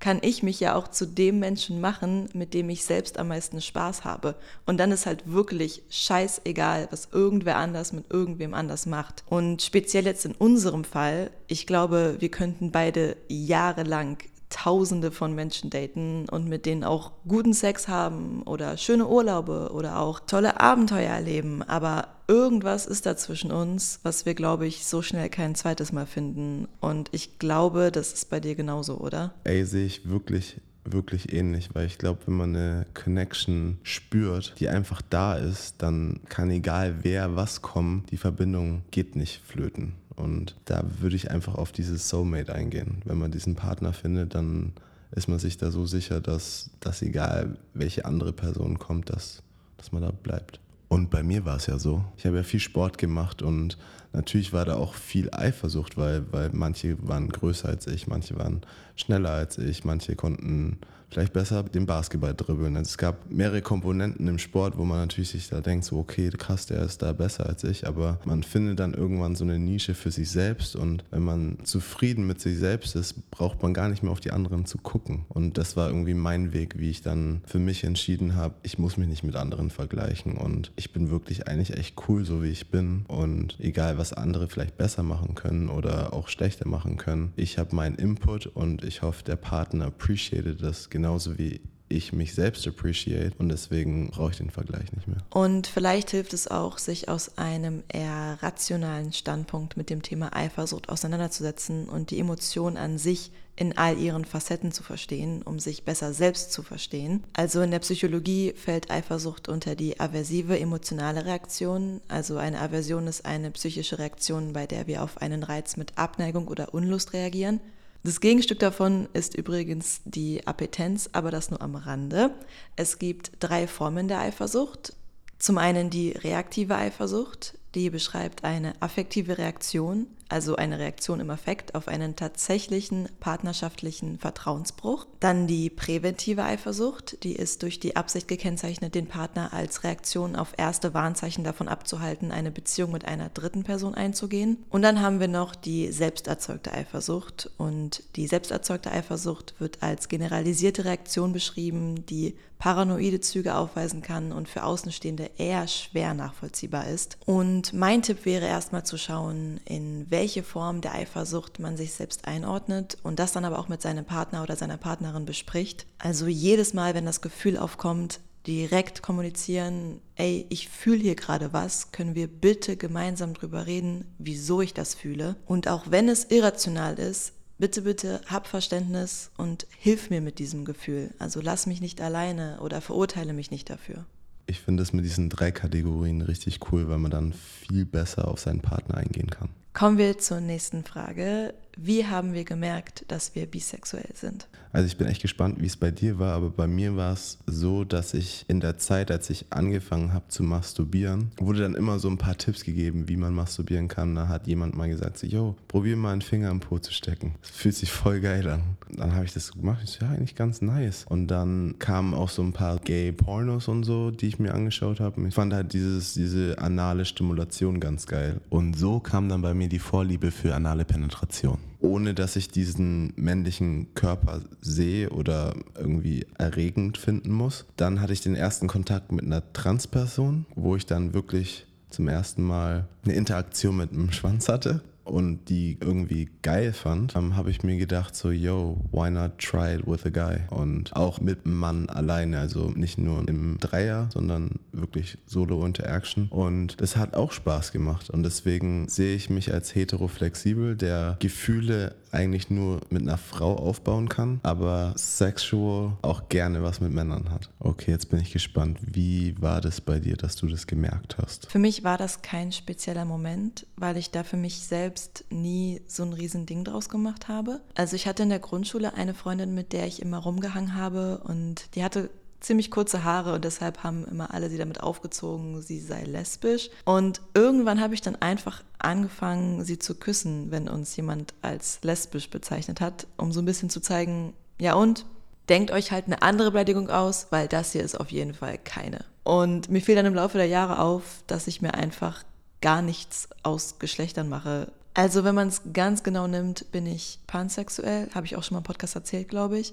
kann 0.02 0.18
ich 0.20 0.42
mich 0.42 0.58
ja 0.58 0.74
auch 0.74 0.88
zu 0.88 1.06
dem 1.06 1.38
Menschen 1.38 1.80
machen, 1.80 2.28
mit 2.34 2.54
dem 2.54 2.68
ich 2.70 2.84
selbst 2.84 3.20
am 3.20 3.28
meisten 3.28 3.60
Spaß 3.60 4.04
habe. 4.04 4.34
Und 4.66 4.78
dann 4.78 4.90
ist 4.90 5.06
halt 5.06 5.30
wirklich 5.30 5.82
scheißegal, 5.90 6.88
was 6.90 7.10
irgendwer 7.12 7.56
anders 7.56 7.92
mit 7.92 8.10
irgendwem 8.10 8.52
anders 8.52 8.84
macht. 8.84 9.22
Und 9.30 9.62
speziell 9.62 10.04
jetzt 10.04 10.24
in 10.24 10.34
unserem 10.34 10.82
Fall, 10.82 11.30
ich 11.46 11.68
glaube, 11.68 12.16
wir 12.18 12.30
könnten 12.30 12.72
beide 12.72 13.16
jahrelang 13.28 14.18
Tausende 14.52 15.10
von 15.10 15.34
Menschen 15.34 15.70
daten 15.70 16.28
und 16.30 16.46
mit 16.46 16.66
denen 16.66 16.84
auch 16.84 17.12
guten 17.26 17.54
Sex 17.54 17.88
haben 17.88 18.42
oder 18.42 18.76
schöne 18.76 19.08
Urlaube 19.08 19.70
oder 19.72 19.98
auch 19.98 20.20
tolle 20.20 20.60
Abenteuer 20.60 21.10
erleben. 21.10 21.62
Aber 21.62 22.08
irgendwas 22.28 22.86
ist 22.86 23.06
da 23.06 23.16
zwischen 23.16 23.50
uns, 23.50 24.00
was 24.02 24.26
wir, 24.26 24.34
glaube 24.34 24.66
ich, 24.66 24.84
so 24.84 25.00
schnell 25.00 25.30
kein 25.30 25.54
zweites 25.54 25.90
Mal 25.90 26.06
finden. 26.06 26.68
Und 26.80 27.08
ich 27.12 27.38
glaube, 27.38 27.90
das 27.90 28.12
ist 28.12 28.28
bei 28.28 28.40
dir 28.40 28.54
genauso, 28.54 28.98
oder? 28.98 29.32
Ey, 29.44 29.64
sehe 29.64 29.86
ich 29.86 30.08
wirklich 30.08 30.60
wirklich 30.84 31.32
ähnlich, 31.32 31.70
weil 31.74 31.86
ich 31.86 31.98
glaube, 31.98 32.20
wenn 32.26 32.34
man 32.34 32.56
eine 32.56 32.86
Connection 32.94 33.78
spürt, 33.82 34.54
die 34.58 34.68
einfach 34.68 35.02
da 35.02 35.36
ist, 35.36 35.76
dann 35.78 36.20
kann 36.28 36.50
egal 36.50 36.96
wer 37.02 37.36
was 37.36 37.62
kommen, 37.62 38.04
die 38.10 38.16
Verbindung 38.16 38.82
geht 38.90 39.16
nicht 39.16 39.40
flöten. 39.44 39.94
Und 40.16 40.56
da 40.66 40.84
würde 41.00 41.16
ich 41.16 41.30
einfach 41.30 41.54
auf 41.54 41.72
dieses 41.72 42.08
Soulmate 42.08 42.54
eingehen. 42.54 43.02
Wenn 43.04 43.18
man 43.18 43.30
diesen 43.30 43.54
Partner 43.54 43.92
findet, 43.92 44.34
dann 44.34 44.72
ist 45.10 45.28
man 45.28 45.38
sich 45.38 45.58
da 45.58 45.70
so 45.70 45.86
sicher, 45.86 46.20
dass, 46.20 46.70
dass 46.80 47.02
egal 47.02 47.56
welche 47.74 48.04
andere 48.04 48.32
Person 48.32 48.78
kommt, 48.78 49.10
dass, 49.10 49.42
dass 49.76 49.92
man 49.92 50.02
da 50.02 50.10
bleibt. 50.10 50.60
Und 50.88 51.10
bei 51.10 51.22
mir 51.22 51.46
war 51.46 51.56
es 51.56 51.66
ja 51.66 51.78
so. 51.78 52.04
Ich 52.18 52.26
habe 52.26 52.36
ja 52.36 52.42
viel 52.42 52.60
Sport 52.60 52.98
gemacht 52.98 53.40
und 53.40 53.78
natürlich 54.12 54.52
war 54.52 54.66
da 54.66 54.74
auch 54.74 54.94
viel 54.94 55.30
Eifersucht, 55.32 55.96
weil, 55.96 56.30
weil 56.32 56.50
manche 56.52 56.96
waren 57.06 57.30
größer 57.30 57.68
als 57.68 57.86
ich, 57.86 58.06
manche 58.06 58.36
waren 58.36 58.60
schneller 58.96 59.30
als 59.30 59.56
ich, 59.56 59.84
manche 59.84 60.16
konnten 60.16 60.78
vielleicht 61.12 61.32
besser 61.32 61.62
den 61.62 61.86
Basketball 61.86 62.34
dribbeln. 62.34 62.74
Es 62.76 62.96
gab 62.96 63.30
mehrere 63.30 63.60
Komponenten 63.60 64.26
im 64.28 64.38
Sport, 64.38 64.78
wo 64.78 64.84
man 64.84 64.98
natürlich 64.98 65.30
sich 65.30 65.48
da 65.48 65.60
denkt, 65.60 65.84
so 65.84 65.98
okay, 65.98 66.30
krass, 66.30 66.66
der 66.66 66.82
ist 66.82 67.02
da 67.02 67.12
besser 67.12 67.46
als 67.46 67.64
ich, 67.64 67.86
aber 67.86 68.18
man 68.24 68.42
findet 68.42 68.80
dann 68.80 68.94
irgendwann 68.94 69.34
so 69.34 69.44
eine 69.44 69.58
Nische 69.58 69.94
für 69.94 70.10
sich 70.10 70.30
selbst 70.30 70.74
und 70.74 71.04
wenn 71.10 71.22
man 71.22 71.58
zufrieden 71.64 72.26
mit 72.26 72.40
sich 72.40 72.58
selbst 72.58 72.96
ist, 72.96 73.30
braucht 73.30 73.62
man 73.62 73.74
gar 73.74 73.88
nicht 73.88 74.02
mehr 74.02 74.12
auf 74.12 74.20
die 74.20 74.30
anderen 74.30 74.64
zu 74.64 74.78
gucken. 74.78 75.26
Und 75.28 75.58
das 75.58 75.76
war 75.76 75.88
irgendwie 75.88 76.14
mein 76.14 76.52
Weg, 76.52 76.78
wie 76.78 76.90
ich 76.90 77.02
dann 77.02 77.42
für 77.46 77.58
mich 77.58 77.84
entschieden 77.84 78.34
habe, 78.34 78.54
ich 78.62 78.78
muss 78.78 78.96
mich 78.96 79.08
nicht 79.08 79.22
mit 79.22 79.36
anderen 79.36 79.70
vergleichen 79.70 80.38
und 80.38 80.72
ich 80.76 80.92
bin 80.92 81.10
wirklich 81.10 81.46
eigentlich 81.46 81.76
echt 81.76 81.96
cool, 82.08 82.24
so 82.24 82.42
wie 82.42 82.48
ich 82.48 82.70
bin 82.70 83.04
und 83.08 83.58
egal, 83.60 83.98
was 83.98 84.14
andere 84.14 84.48
vielleicht 84.48 84.78
besser 84.78 85.02
machen 85.02 85.34
können 85.34 85.68
oder 85.68 86.14
auch 86.14 86.28
schlechter 86.28 86.66
machen 86.66 86.96
können, 86.96 87.32
ich 87.36 87.58
habe 87.58 87.76
meinen 87.76 87.96
Input 87.96 88.46
und 88.46 88.82
ich 88.82 89.02
hoffe, 89.02 89.24
der 89.24 89.36
Partner 89.36 89.86
appreciated 89.86 90.62
das 90.62 90.88
genau 90.88 91.01
genauso 91.02 91.36
wie 91.36 91.60
ich 91.88 92.12
mich 92.12 92.32
selbst 92.32 92.64
appreciate 92.66 93.32
und 93.38 93.48
deswegen 93.48 94.10
brauche 94.12 94.30
ich 94.30 94.36
den 94.36 94.50
Vergleich 94.50 94.92
nicht 94.92 95.08
mehr. 95.08 95.18
Und 95.30 95.66
vielleicht 95.66 96.10
hilft 96.10 96.32
es 96.32 96.46
auch, 96.46 96.78
sich 96.78 97.08
aus 97.08 97.36
einem 97.38 97.82
eher 97.88 98.38
rationalen 98.40 99.12
Standpunkt 99.12 99.76
mit 99.76 99.90
dem 99.90 100.02
Thema 100.02 100.34
Eifersucht 100.34 100.88
auseinanderzusetzen 100.88 101.88
und 101.88 102.12
die 102.12 102.20
Emotion 102.20 102.76
an 102.76 102.98
sich 102.98 103.32
in 103.56 103.76
all 103.76 103.98
ihren 103.98 104.24
Facetten 104.24 104.70
zu 104.70 104.84
verstehen, 104.84 105.42
um 105.42 105.58
sich 105.58 105.82
besser 105.82 106.14
selbst 106.14 106.52
zu 106.52 106.62
verstehen. 106.62 107.24
Also 107.32 107.60
in 107.62 107.72
der 107.72 107.80
Psychologie 107.80 108.52
fällt 108.52 108.92
Eifersucht 108.92 109.48
unter 109.48 109.74
die 109.74 109.98
aversive 109.98 110.58
emotionale 110.58 111.26
Reaktion. 111.26 112.00
Also 112.06 112.36
eine 112.36 112.60
Aversion 112.60 113.08
ist 113.08 113.26
eine 113.26 113.50
psychische 113.50 113.98
Reaktion, 113.98 114.52
bei 114.52 114.68
der 114.68 114.86
wir 114.86 115.02
auf 115.02 115.20
einen 115.20 115.42
Reiz 115.42 115.76
mit 115.76 115.98
Abneigung 115.98 116.46
oder 116.46 116.72
Unlust 116.72 117.12
reagieren. 117.12 117.60
Das 118.04 118.20
Gegenstück 118.20 118.58
davon 118.58 119.08
ist 119.12 119.36
übrigens 119.36 120.00
die 120.04 120.44
Appetenz, 120.46 121.08
aber 121.12 121.30
das 121.30 121.50
nur 121.50 121.62
am 121.62 121.76
Rande. 121.76 122.32
Es 122.74 122.98
gibt 122.98 123.32
drei 123.38 123.68
Formen 123.68 124.08
der 124.08 124.20
Eifersucht. 124.20 124.94
Zum 125.38 125.56
einen 125.56 125.88
die 125.88 126.10
reaktive 126.10 126.74
Eifersucht, 126.74 127.58
die 127.74 127.90
beschreibt 127.90 128.42
eine 128.42 128.80
affektive 128.82 129.38
Reaktion, 129.38 130.06
also 130.32 130.56
eine 130.56 130.78
Reaktion 130.78 131.20
im 131.20 131.30
Affekt 131.30 131.74
auf 131.74 131.86
einen 131.86 132.16
tatsächlichen 132.16 133.08
partnerschaftlichen 133.20 134.18
Vertrauensbruch. 134.18 135.06
Dann 135.20 135.46
die 135.46 135.70
präventive 135.70 136.42
Eifersucht, 136.42 137.22
die 137.22 137.36
ist 137.36 137.62
durch 137.62 137.78
die 137.78 137.96
Absicht 137.96 138.26
gekennzeichnet, 138.26 138.94
den 138.94 139.06
Partner 139.06 139.52
als 139.52 139.84
Reaktion 139.84 140.34
auf 140.34 140.54
erste 140.56 140.94
Warnzeichen 140.94 141.44
davon 141.44 141.68
abzuhalten, 141.68 142.32
eine 142.32 142.50
Beziehung 142.50 142.92
mit 142.92 143.04
einer 143.04 143.28
dritten 143.28 143.62
Person 143.62 143.94
einzugehen. 143.94 144.64
Und 144.70 144.82
dann 144.82 145.00
haben 145.00 145.20
wir 145.20 145.28
noch 145.28 145.54
die 145.54 145.92
selbsterzeugte 145.92 146.72
Eifersucht. 146.72 147.50
Und 147.58 148.02
die 148.16 148.26
selbsterzeugte 148.26 148.90
Eifersucht 148.90 149.54
wird 149.58 149.82
als 149.82 150.08
generalisierte 150.08 150.84
Reaktion 150.84 151.32
beschrieben, 151.32 152.06
die 152.06 152.34
paranoide 152.62 153.18
Züge 153.18 153.56
aufweisen 153.56 154.02
kann 154.02 154.30
und 154.30 154.48
für 154.48 154.62
Außenstehende 154.62 155.32
eher 155.36 155.66
schwer 155.66 156.14
nachvollziehbar 156.14 156.86
ist. 156.86 157.18
Und 157.26 157.72
mein 157.72 158.02
Tipp 158.02 158.24
wäre 158.24 158.46
erstmal 158.46 158.86
zu 158.86 158.96
schauen, 158.96 159.60
in 159.64 160.08
welche 160.22 160.44
Form 160.44 160.80
der 160.82 160.94
Eifersucht 160.94 161.58
man 161.58 161.76
sich 161.76 161.94
selbst 161.94 162.28
einordnet 162.28 162.96
und 163.02 163.18
das 163.18 163.32
dann 163.32 163.44
aber 163.44 163.58
auch 163.58 163.66
mit 163.66 163.82
seinem 163.82 164.04
Partner 164.04 164.44
oder 164.44 164.54
seiner 164.54 164.76
Partnerin 164.76 165.24
bespricht. 165.24 165.84
Also 165.98 166.28
jedes 166.28 166.74
Mal, 166.74 166.94
wenn 166.94 167.04
das 167.04 167.22
Gefühl 167.22 167.56
aufkommt, 167.56 168.20
direkt 168.46 169.02
kommunizieren, 169.02 170.00
ey, 170.14 170.46
ich 170.48 170.68
fühle 170.68 171.00
hier 171.00 171.16
gerade 171.16 171.52
was, 171.52 171.90
können 171.90 172.14
wir 172.14 172.28
bitte 172.28 172.76
gemeinsam 172.76 173.34
drüber 173.34 173.66
reden, 173.66 174.04
wieso 174.18 174.60
ich 174.60 174.74
das 174.74 174.94
fühle. 174.94 175.34
Und 175.44 175.66
auch 175.66 175.90
wenn 175.90 176.08
es 176.08 176.30
irrational 176.30 177.00
ist, 177.00 177.32
bitte, 177.58 177.82
bitte 177.82 178.20
hab 178.26 178.46
Verständnis 178.46 179.32
und 179.36 179.66
hilf 179.76 180.08
mir 180.08 180.20
mit 180.20 180.38
diesem 180.38 180.64
Gefühl. 180.64 181.10
Also 181.18 181.40
lass 181.40 181.66
mich 181.66 181.80
nicht 181.80 182.00
alleine 182.00 182.60
oder 182.60 182.80
verurteile 182.80 183.32
mich 183.32 183.50
nicht 183.50 183.68
dafür. 183.68 184.06
Ich 184.46 184.60
finde 184.60 184.84
es 184.84 184.92
mit 184.92 185.04
diesen 185.04 185.30
drei 185.30 185.50
Kategorien 185.50 186.20
richtig 186.22 186.60
cool, 186.70 186.88
weil 186.88 186.98
man 186.98 187.10
dann 187.10 187.32
viel 187.32 187.84
besser 187.84 188.28
auf 188.28 188.38
seinen 188.38 188.60
Partner 188.60 188.98
eingehen 188.98 189.28
kann. 189.28 189.48
Kommen 189.74 189.96
wir 189.96 190.18
zur 190.18 190.40
nächsten 190.40 190.84
Frage. 190.84 191.54
Wie 191.76 192.06
haben 192.06 192.34
wir 192.34 192.44
gemerkt, 192.44 193.04
dass 193.08 193.34
wir 193.34 193.46
bisexuell 193.46 194.10
sind? 194.14 194.46
Also 194.72 194.86
ich 194.86 194.96
bin 194.96 195.06
echt 195.06 195.20
gespannt, 195.20 195.60
wie 195.60 195.66
es 195.66 195.76
bei 195.76 195.90
dir 195.90 196.18
war, 196.18 196.32
aber 196.32 196.48
bei 196.48 196.66
mir 196.66 196.96
war 196.96 197.12
es 197.12 197.38
so, 197.46 197.84
dass 197.84 198.14
ich 198.14 198.46
in 198.48 198.60
der 198.60 198.78
Zeit, 198.78 199.10
als 199.10 199.28
ich 199.28 199.46
angefangen 199.50 200.14
habe 200.14 200.28
zu 200.28 200.42
masturbieren, 200.42 201.30
wurde 201.36 201.60
dann 201.60 201.74
immer 201.74 201.98
so 201.98 202.08
ein 202.08 202.16
paar 202.16 202.38
Tipps 202.38 202.64
gegeben, 202.64 203.06
wie 203.06 203.16
man 203.16 203.34
masturbieren 203.34 203.88
kann. 203.88 204.14
Da 204.14 204.28
hat 204.28 204.46
jemand 204.46 204.74
mal 204.74 204.88
gesagt, 204.88 205.18
so, 205.18 205.26
yo, 205.26 205.56
probier 205.68 205.96
mal 205.96 206.12
einen 206.12 206.22
Finger 206.22 206.50
im 206.50 206.60
Po 206.60 206.78
zu 206.78 206.92
stecken. 206.92 207.34
Das 207.42 207.50
fühlt 207.50 207.74
sich 207.74 207.92
voll 207.92 208.20
geil 208.20 208.48
an. 208.48 208.62
Dann 208.90 209.14
habe 209.14 209.26
ich 209.26 209.34
das 209.34 209.52
gemacht. 209.52 209.80
Ich 209.84 209.90
so, 209.90 210.06
ja, 210.06 210.12
eigentlich 210.12 210.36
ganz 210.36 210.62
nice. 210.62 211.04
Und 211.06 211.26
dann 211.28 211.78
kamen 211.78 212.14
auch 212.14 212.30
so 212.30 212.42
ein 212.42 212.54
paar 212.54 212.78
Gay-Pornos 212.78 213.68
und 213.68 213.84
so, 213.84 214.10
die 214.10 214.28
ich 214.28 214.38
mir 214.38 214.54
angeschaut 214.54 215.00
habe. 215.00 215.26
Ich 215.28 215.34
fand 215.34 215.52
halt 215.52 215.74
dieses, 215.74 216.14
diese 216.14 216.58
anale 216.58 217.04
Stimulation 217.04 217.78
ganz 217.78 218.06
geil. 218.06 218.40
Und 218.48 218.78
so 218.78 219.00
kam 219.00 219.28
dann 219.28 219.42
bei 219.42 219.52
mir 219.52 219.68
die 219.68 219.78
Vorliebe 219.78 220.30
für 220.30 220.54
anale 220.54 220.86
Penetration 220.86 221.58
ohne 221.80 222.14
dass 222.14 222.36
ich 222.36 222.48
diesen 222.48 223.12
männlichen 223.16 223.94
Körper 223.94 224.40
sehe 224.60 225.10
oder 225.10 225.54
irgendwie 225.76 226.26
erregend 226.38 226.98
finden 226.98 227.32
muss. 227.32 227.66
Dann 227.76 228.00
hatte 228.00 228.12
ich 228.12 228.20
den 228.20 228.36
ersten 228.36 228.68
Kontakt 228.68 229.12
mit 229.12 229.24
einer 229.24 229.52
Transperson, 229.52 230.46
wo 230.54 230.76
ich 230.76 230.86
dann 230.86 231.14
wirklich 231.14 231.66
zum 231.90 232.08
ersten 232.08 232.42
Mal 232.42 232.88
eine 233.04 233.14
Interaktion 233.14 233.76
mit 233.76 233.92
einem 233.92 234.12
Schwanz 234.12 234.48
hatte 234.48 234.82
und 235.04 235.48
die 235.48 235.78
irgendwie 235.80 236.28
geil 236.42 236.72
fand, 236.72 237.14
ähm, 237.16 237.36
habe 237.36 237.50
ich 237.50 237.62
mir 237.62 237.76
gedacht 237.76 238.14
so, 238.14 238.30
yo, 238.30 238.84
why 238.90 239.10
not 239.10 239.38
try 239.38 239.74
it 239.74 239.86
with 239.86 240.04
a 240.06 240.10
guy? 240.10 240.40
Und 240.50 240.94
auch 240.94 241.20
mit 241.20 241.44
einem 241.44 241.58
Mann 241.58 241.88
alleine, 241.88 242.38
also 242.38 242.70
nicht 242.70 242.98
nur 242.98 243.26
im 243.28 243.58
Dreier, 243.58 244.08
sondern 244.12 244.60
wirklich 244.72 245.18
Solo-Interaction. 245.26 246.28
Und 246.28 246.80
das 246.80 246.96
hat 246.96 247.14
auch 247.14 247.32
Spaß 247.32 247.72
gemacht. 247.72 248.10
Und 248.10 248.22
deswegen 248.22 248.88
sehe 248.88 249.14
ich 249.14 249.30
mich 249.30 249.52
als 249.52 249.74
heteroflexibel, 249.74 250.76
der 250.76 251.16
Gefühle 251.20 251.94
eigentlich 252.12 252.50
nur 252.50 252.80
mit 252.90 253.02
einer 253.02 253.16
Frau 253.16 253.56
aufbauen 253.56 254.08
kann, 254.08 254.40
aber 254.42 254.92
sexual 254.96 255.96
auch 256.02 256.28
gerne 256.28 256.62
was 256.62 256.80
mit 256.80 256.92
Männern 256.92 257.30
hat. 257.30 257.48
Okay, 257.58 257.90
jetzt 257.90 258.10
bin 258.10 258.20
ich 258.20 258.32
gespannt. 258.32 258.78
Wie 258.82 259.34
war 259.40 259.60
das 259.60 259.80
bei 259.80 259.98
dir, 259.98 260.16
dass 260.16 260.36
du 260.36 260.46
das 260.46 260.66
gemerkt 260.66 261.16
hast? 261.18 261.50
Für 261.50 261.58
mich 261.58 261.84
war 261.84 261.96
das 261.96 262.20
kein 262.20 262.52
spezieller 262.52 263.06
Moment, 263.06 263.66
weil 263.76 263.96
ich 263.96 264.10
da 264.10 264.24
für 264.24 264.36
mich 264.36 264.60
selbst 264.60 264.91
nie 265.30 265.82
so 265.86 266.02
ein 266.02 266.12
Riesending 266.12 266.64
draus 266.64 266.88
gemacht 266.88 267.28
habe. 267.28 267.60
Also 267.74 267.96
ich 267.96 268.06
hatte 268.06 268.22
in 268.22 268.28
der 268.28 268.38
Grundschule 268.38 268.94
eine 268.94 269.14
Freundin, 269.14 269.54
mit 269.54 269.72
der 269.72 269.86
ich 269.86 270.02
immer 270.02 270.18
rumgehangen 270.18 270.74
habe 270.74 271.22
und 271.24 271.74
die 271.74 271.84
hatte 271.84 272.10
ziemlich 272.40 272.70
kurze 272.70 273.04
Haare 273.04 273.34
und 273.34 273.44
deshalb 273.44 273.82
haben 273.84 274.04
immer 274.04 274.34
alle 274.34 274.50
sie 274.50 274.58
damit 274.58 274.82
aufgezogen, 274.82 275.62
sie 275.62 275.80
sei 275.80 276.02
lesbisch. 276.04 276.70
Und 276.84 277.20
irgendwann 277.34 277.80
habe 277.80 277.94
ich 277.94 278.00
dann 278.00 278.16
einfach 278.16 278.62
angefangen, 278.78 279.64
sie 279.64 279.78
zu 279.78 279.94
küssen, 279.94 280.50
wenn 280.50 280.68
uns 280.68 280.94
jemand 280.96 281.34
als 281.40 281.78
lesbisch 281.82 282.30
bezeichnet 282.30 282.80
hat, 282.80 283.06
um 283.16 283.32
so 283.32 283.40
ein 283.40 283.46
bisschen 283.46 283.70
zu 283.70 283.80
zeigen, 283.80 284.34
ja 284.60 284.74
und, 284.74 285.06
denkt 285.48 285.70
euch 285.70 285.92
halt 285.92 286.06
eine 286.06 286.22
andere 286.22 286.50
Beleidigung 286.50 286.90
aus, 286.90 287.28
weil 287.30 287.48
das 287.48 287.72
hier 287.72 287.82
ist 287.82 287.98
auf 287.98 288.10
jeden 288.10 288.34
Fall 288.34 288.58
keine. 288.58 289.04
Und 289.24 289.70
mir 289.70 289.80
fiel 289.80 289.94
dann 289.94 290.06
im 290.06 290.14
Laufe 290.14 290.38
der 290.38 290.46
Jahre 290.46 290.78
auf, 290.78 291.22
dass 291.26 291.46
ich 291.46 291.62
mir 291.62 291.74
einfach 291.74 292.24
gar 292.60 292.82
nichts 292.82 293.28
aus 293.42 293.78
Geschlechtern 293.78 294.28
mache. 294.28 294.72
Also 294.94 295.24
wenn 295.24 295.34
man 295.34 295.48
es 295.48 295.62
ganz 295.72 296.02
genau 296.02 296.26
nimmt, 296.26 296.70
bin 296.70 296.86
ich 296.86 297.18
pansexuell, 297.26 298.08
habe 298.14 298.26
ich 298.26 298.36
auch 298.36 298.42
schon 298.42 298.56
mal 298.56 298.60
im 298.60 298.64
Podcast 298.64 298.94
erzählt, 298.94 299.28
glaube 299.28 299.58
ich. 299.58 299.72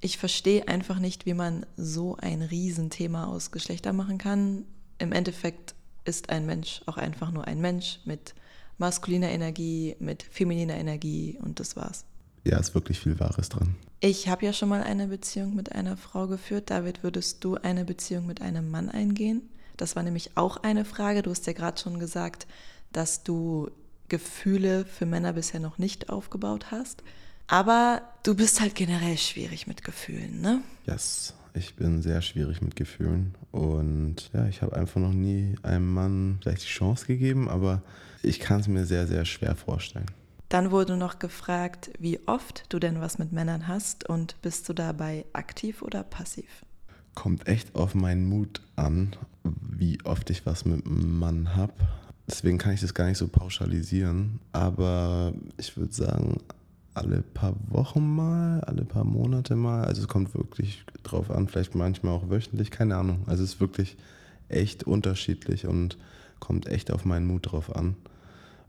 Ich 0.00 0.18
verstehe 0.18 0.68
einfach 0.68 0.98
nicht, 0.98 1.26
wie 1.26 1.34
man 1.34 1.66
so 1.76 2.16
ein 2.16 2.42
Riesenthema 2.42 3.26
aus 3.26 3.50
Geschlechter 3.50 3.92
machen 3.92 4.18
kann. 4.18 4.64
Im 4.98 5.12
Endeffekt 5.12 5.74
ist 6.04 6.30
ein 6.30 6.46
Mensch 6.46 6.82
auch 6.86 6.96
einfach 6.96 7.30
nur 7.30 7.46
ein 7.46 7.60
Mensch 7.60 8.00
mit 8.04 8.34
maskuliner 8.78 9.30
Energie, 9.30 9.96
mit 10.00 10.22
femininer 10.22 10.74
Energie 10.74 11.38
und 11.42 11.60
das 11.60 11.76
war's. 11.76 12.04
Ja, 12.44 12.58
ist 12.58 12.74
wirklich 12.74 12.98
viel 12.98 13.18
Wahres 13.20 13.48
dran. 13.48 13.76
Ich 14.00 14.28
habe 14.28 14.44
ja 14.44 14.52
schon 14.52 14.68
mal 14.68 14.82
eine 14.82 15.06
Beziehung 15.06 15.54
mit 15.54 15.72
einer 15.72 15.96
Frau 15.96 16.26
geführt. 16.26 16.70
David, 16.70 17.04
würdest 17.04 17.44
du 17.44 17.54
eine 17.56 17.84
Beziehung 17.84 18.26
mit 18.26 18.42
einem 18.42 18.70
Mann 18.70 18.88
eingehen? 18.88 19.48
Das 19.76 19.94
war 19.94 20.02
nämlich 20.02 20.36
auch 20.36 20.56
eine 20.56 20.84
Frage. 20.84 21.22
Du 21.22 21.30
hast 21.30 21.46
ja 21.46 21.52
gerade 21.52 21.80
schon 21.80 22.00
gesagt, 22.00 22.48
dass 22.90 23.22
du 23.22 23.70
Gefühle 24.12 24.84
für 24.84 25.06
Männer 25.06 25.32
bisher 25.32 25.58
noch 25.58 25.78
nicht 25.78 26.10
aufgebaut 26.10 26.66
hast. 26.70 27.02
Aber 27.46 28.02
du 28.22 28.34
bist 28.34 28.60
halt 28.60 28.74
generell 28.74 29.16
schwierig 29.16 29.66
mit 29.66 29.82
Gefühlen, 29.84 30.42
ne? 30.42 30.60
Yes, 30.86 31.32
ich 31.54 31.76
bin 31.76 32.02
sehr 32.02 32.20
schwierig 32.20 32.60
mit 32.60 32.76
Gefühlen. 32.76 33.34
Und 33.52 34.30
ja, 34.34 34.46
ich 34.48 34.60
habe 34.60 34.76
einfach 34.76 35.00
noch 35.00 35.14
nie 35.14 35.56
einem 35.62 35.94
Mann 35.94 36.38
vielleicht 36.42 36.64
die 36.64 36.66
Chance 36.66 37.06
gegeben, 37.06 37.48
aber 37.48 37.80
ich 38.22 38.38
kann 38.38 38.60
es 38.60 38.68
mir 38.68 38.84
sehr, 38.84 39.06
sehr 39.06 39.24
schwer 39.24 39.56
vorstellen. 39.56 40.10
Dann 40.50 40.70
wurde 40.70 40.98
noch 40.98 41.18
gefragt, 41.18 41.90
wie 41.98 42.20
oft 42.26 42.66
du 42.68 42.78
denn 42.78 43.00
was 43.00 43.18
mit 43.18 43.32
Männern 43.32 43.66
hast 43.66 44.06
und 44.06 44.36
bist 44.42 44.68
du 44.68 44.74
dabei 44.74 45.24
aktiv 45.32 45.80
oder 45.80 46.02
passiv? 46.02 46.66
Kommt 47.14 47.48
echt 47.48 47.74
auf 47.74 47.94
meinen 47.94 48.26
Mut 48.28 48.60
an, 48.76 49.16
wie 49.42 50.04
oft 50.04 50.28
ich 50.28 50.44
was 50.44 50.66
mit 50.66 50.84
einem 50.84 51.18
Mann 51.18 51.56
habe. 51.56 51.72
Deswegen 52.28 52.58
kann 52.58 52.72
ich 52.72 52.80
das 52.80 52.94
gar 52.94 53.06
nicht 53.06 53.18
so 53.18 53.28
pauschalisieren. 53.28 54.40
Aber 54.52 55.32
ich 55.56 55.76
würde 55.76 55.92
sagen, 55.92 56.38
alle 56.94 57.22
paar 57.22 57.54
Wochen 57.68 58.14
mal, 58.14 58.60
alle 58.60 58.84
paar 58.84 59.04
Monate 59.04 59.56
mal. 59.56 59.84
Also 59.84 60.02
es 60.02 60.08
kommt 60.08 60.34
wirklich 60.34 60.84
drauf 61.02 61.30
an, 61.30 61.48
vielleicht 61.48 61.74
manchmal 61.74 62.12
auch 62.12 62.30
wöchentlich, 62.30 62.70
keine 62.70 62.96
Ahnung. 62.96 63.22
Also 63.26 63.42
es 63.44 63.54
ist 63.54 63.60
wirklich 63.60 63.96
echt 64.48 64.84
unterschiedlich 64.84 65.66
und 65.66 65.96
kommt 66.38 66.66
echt 66.66 66.90
auf 66.90 67.04
meinen 67.04 67.26
Mut 67.26 67.50
drauf 67.50 67.74
an 67.74 67.96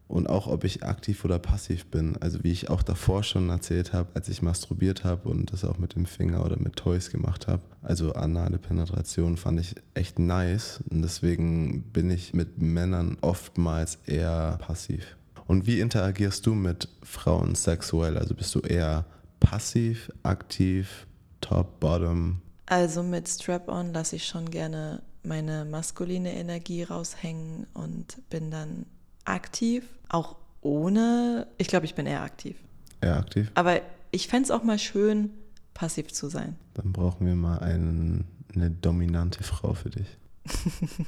und 0.08 0.30
auch 0.30 0.48
ob 0.48 0.64
ich 0.64 0.84
aktiv 0.84 1.24
oder 1.26 1.40
passiv 1.40 1.86
bin. 1.88 2.18
Also 2.18 2.44
wie 2.44 2.52
ich 2.52 2.70
auch 2.70 2.84
davor 2.84 3.24
schon 3.24 3.50
erzählt 3.50 3.94
habe, 3.94 4.10
als 4.14 4.30
ich 4.30 4.42
masturbiert 4.42 5.04
habe 5.04 5.30
und 5.30 5.52
das 5.52 5.66
auch 5.66 5.78
mit 5.78 5.96
dem 5.96 6.06
Finger 6.06 6.46
oder 6.46 6.58
mit 6.58 6.76
Toys 6.76 7.10
gemacht 7.10 7.48
habe. 7.48 7.62
Also 7.82 8.14
anale 8.14 8.58
Penetration 8.58 9.38
fand 9.38 9.60
ich 9.60 9.76
echt 9.94 10.20
nice 10.20 10.82
und 10.90 11.02
deswegen 11.02 11.84
bin 11.92 12.10
ich 12.10 12.34
mit 12.34 12.62
Männern 12.62 13.18
oftmals 13.22 14.00
eher 14.06 14.58
passiv. 14.62 15.18
Und 15.46 15.68
wie 15.68 15.80
interagierst 15.80 16.46
du 16.46 16.54
mit 16.54 16.88
Frauen 17.02 17.56
sexuell? 17.56 18.18
Also 18.18 18.34
bist 18.34 18.54
du 18.56 18.60
eher 18.60 19.06
passiv, 19.40 20.10
aktiv, 20.24 21.06
top, 21.42 21.80
bottom? 21.80 22.42
Also 22.66 23.04
mit 23.04 23.28
Strap-on 23.28 23.94
lasse 23.94 24.16
ich 24.16 24.26
schon 24.26 24.50
gerne 24.50 25.02
meine 25.24 25.66
maskuline 25.66 26.34
Energie 26.34 26.84
raushängen 26.84 27.68
und 27.74 28.18
bin 28.30 28.52
dann 28.52 28.86
aktiv, 29.26 29.86
auch 30.10 30.36
ohne, 30.62 31.48
ich 31.58 31.68
glaube, 31.68 31.86
ich 31.86 31.96
bin 31.96 32.06
eher 32.06 32.22
aktiv. 32.22 32.58
Eher 33.02 33.18
aktiv? 33.18 33.52
Aber 33.56 33.82
ich 34.12 34.28
fände 34.28 34.46
es 34.46 34.52
auch 34.52 34.64
mal 34.64 34.80
schön, 34.80 35.32
passiv 35.74 36.14
zu 36.14 36.30
sein. 36.30 36.56
Dann 36.76 36.92
brauchen 36.92 37.26
wir 37.28 37.36
mal 37.36 37.60
einen, 37.60 38.26
eine 38.54 38.70
dominante 38.70 39.44
Frau 39.44 39.74
für 39.74 39.90
dich. 39.90 40.08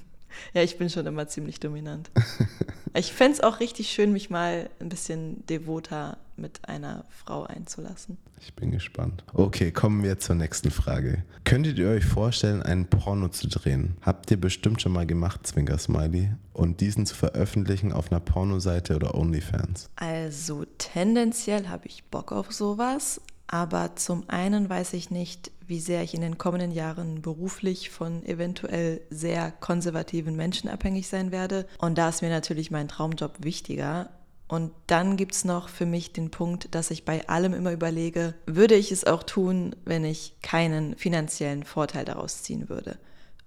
ja, 0.53 0.61
ich 0.61 0.77
bin 0.77 0.89
schon 0.89 1.05
immer 1.05 1.27
ziemlich 1.27 1.59
dominant. 1.59 2.09
ich 2.93 3.13
fände 3.13 3.33
es 3.33 3.41
auch 3.41 3.59
richtig 3.59 3.89
schön, 3.89 4.13
mich 4.13 4.29
mal 4.29 4.69
ein 4.79 4.89
bisschen 4.89 5.45
devoter 5.47 6.17
mit 6.37 6.67
einer 6.67 7.05
Frau 7.09 7.43
einzulassen. 7.43 8.17
Ich 8.41 8.53
bin 8.53 8.71
gespannt. 8.71 9.23
Okay, 9.33 9.71
kommen 9.71 10.03
wir 10.03 10.19
zur 10.19 10.35
nächsten 10.35 10.69
Frage. 10.69 11.23
Könntet 11.45 11.79
ihr 11.79 11.89
euch 11.89 12.05
vorstellen, 12.05 12.61
einen 12.61 12.85
Porno 12.85 13.29
zu 13.29 13.47
drehen? 13.47 13.95
Habt 14.01 14.29
ihr 14.29 14.39
bestimmt 14.39 14.81
schon 14.81 14.91
mal 14.91 15.05
gemacht, 15.05 15.47
Zwinker 15.47 15.77
Smiley, 15.77 16.31
und 16.53 16.81
diesen 16.81 17.05
zu 17.05 17.15
veröffentlichen 17.15 17.91
auf 17.91 18.11
einer 18.11 18.19
Pornoseite 18.19 18.95
oder 18.95 19.15
OnlyFans? 19.15 19.89
Also 19.95 20.65
tendenziell 20.77 21.67
habe 21.67 21.87
ich 21.87 22.03
Bock 22.05 22.31
auf 22.31 22.51
sowas, 22.51 23.21
aber 23.47 23.95
zum 23.95 24.29
einen 24.29 24.69
weiß 24.69 24.93
ich 24.93 25.11
nicht, 25.11 25.51
wie 25.67 25.79
sehr 25.79 26.03
ich 26.03 26.13
in 26.13 26.21
den 26.21 26.37
kommenden 26.37 26.71
Jahren 26.71 27.21
beruflich 27.21 27.89
von 27.89 28.25
eventuell 28.25 29.01
sehr 29.09 29.51
konservativen 29.51 30.35
Menschen 30.35 30.69
abhängig 30.69 31.07
sein 31.07 31.31
werde. 31.31 31.65
Und 31.77 31.97
da 31.97 32.09
ist 32.09 32.21
mir 32.21 32.29
natürlich 32.29 32.71
mein 32.71 32.87
Traumjob 32.87 33.43
wichtiger. 33.43 34.09
Und 34.47 34.71
dann 34.87 35.17
gibt 35.17 35.33
es 35.33 35.43
noch 35.43 35.69
für 35.69 35.85
mich 35.85 36.13
den 36.13 36.29
Punkt, 36.29 36.75
dass 36.75 36.91
ich 36.91 37.03
bei 37.03 37.27
allem 37.27 37.53
immer 37.53 37.71
überlege, 37.71 38.35
würde 38.45 38.75
ich 38.75 38.91
es 38.91 39.05
auch 39.05 39.23
tun, 39.23 39.75
wenn 39.85 40.05
ich 40.05 40.35
keinen 40.41 40.95
finanziellen 40.95 41.63
Vorteil 41.63 42.05
daraus 42.05 42.43
ziehen 42.43 42.69
würde? 42.69 42.99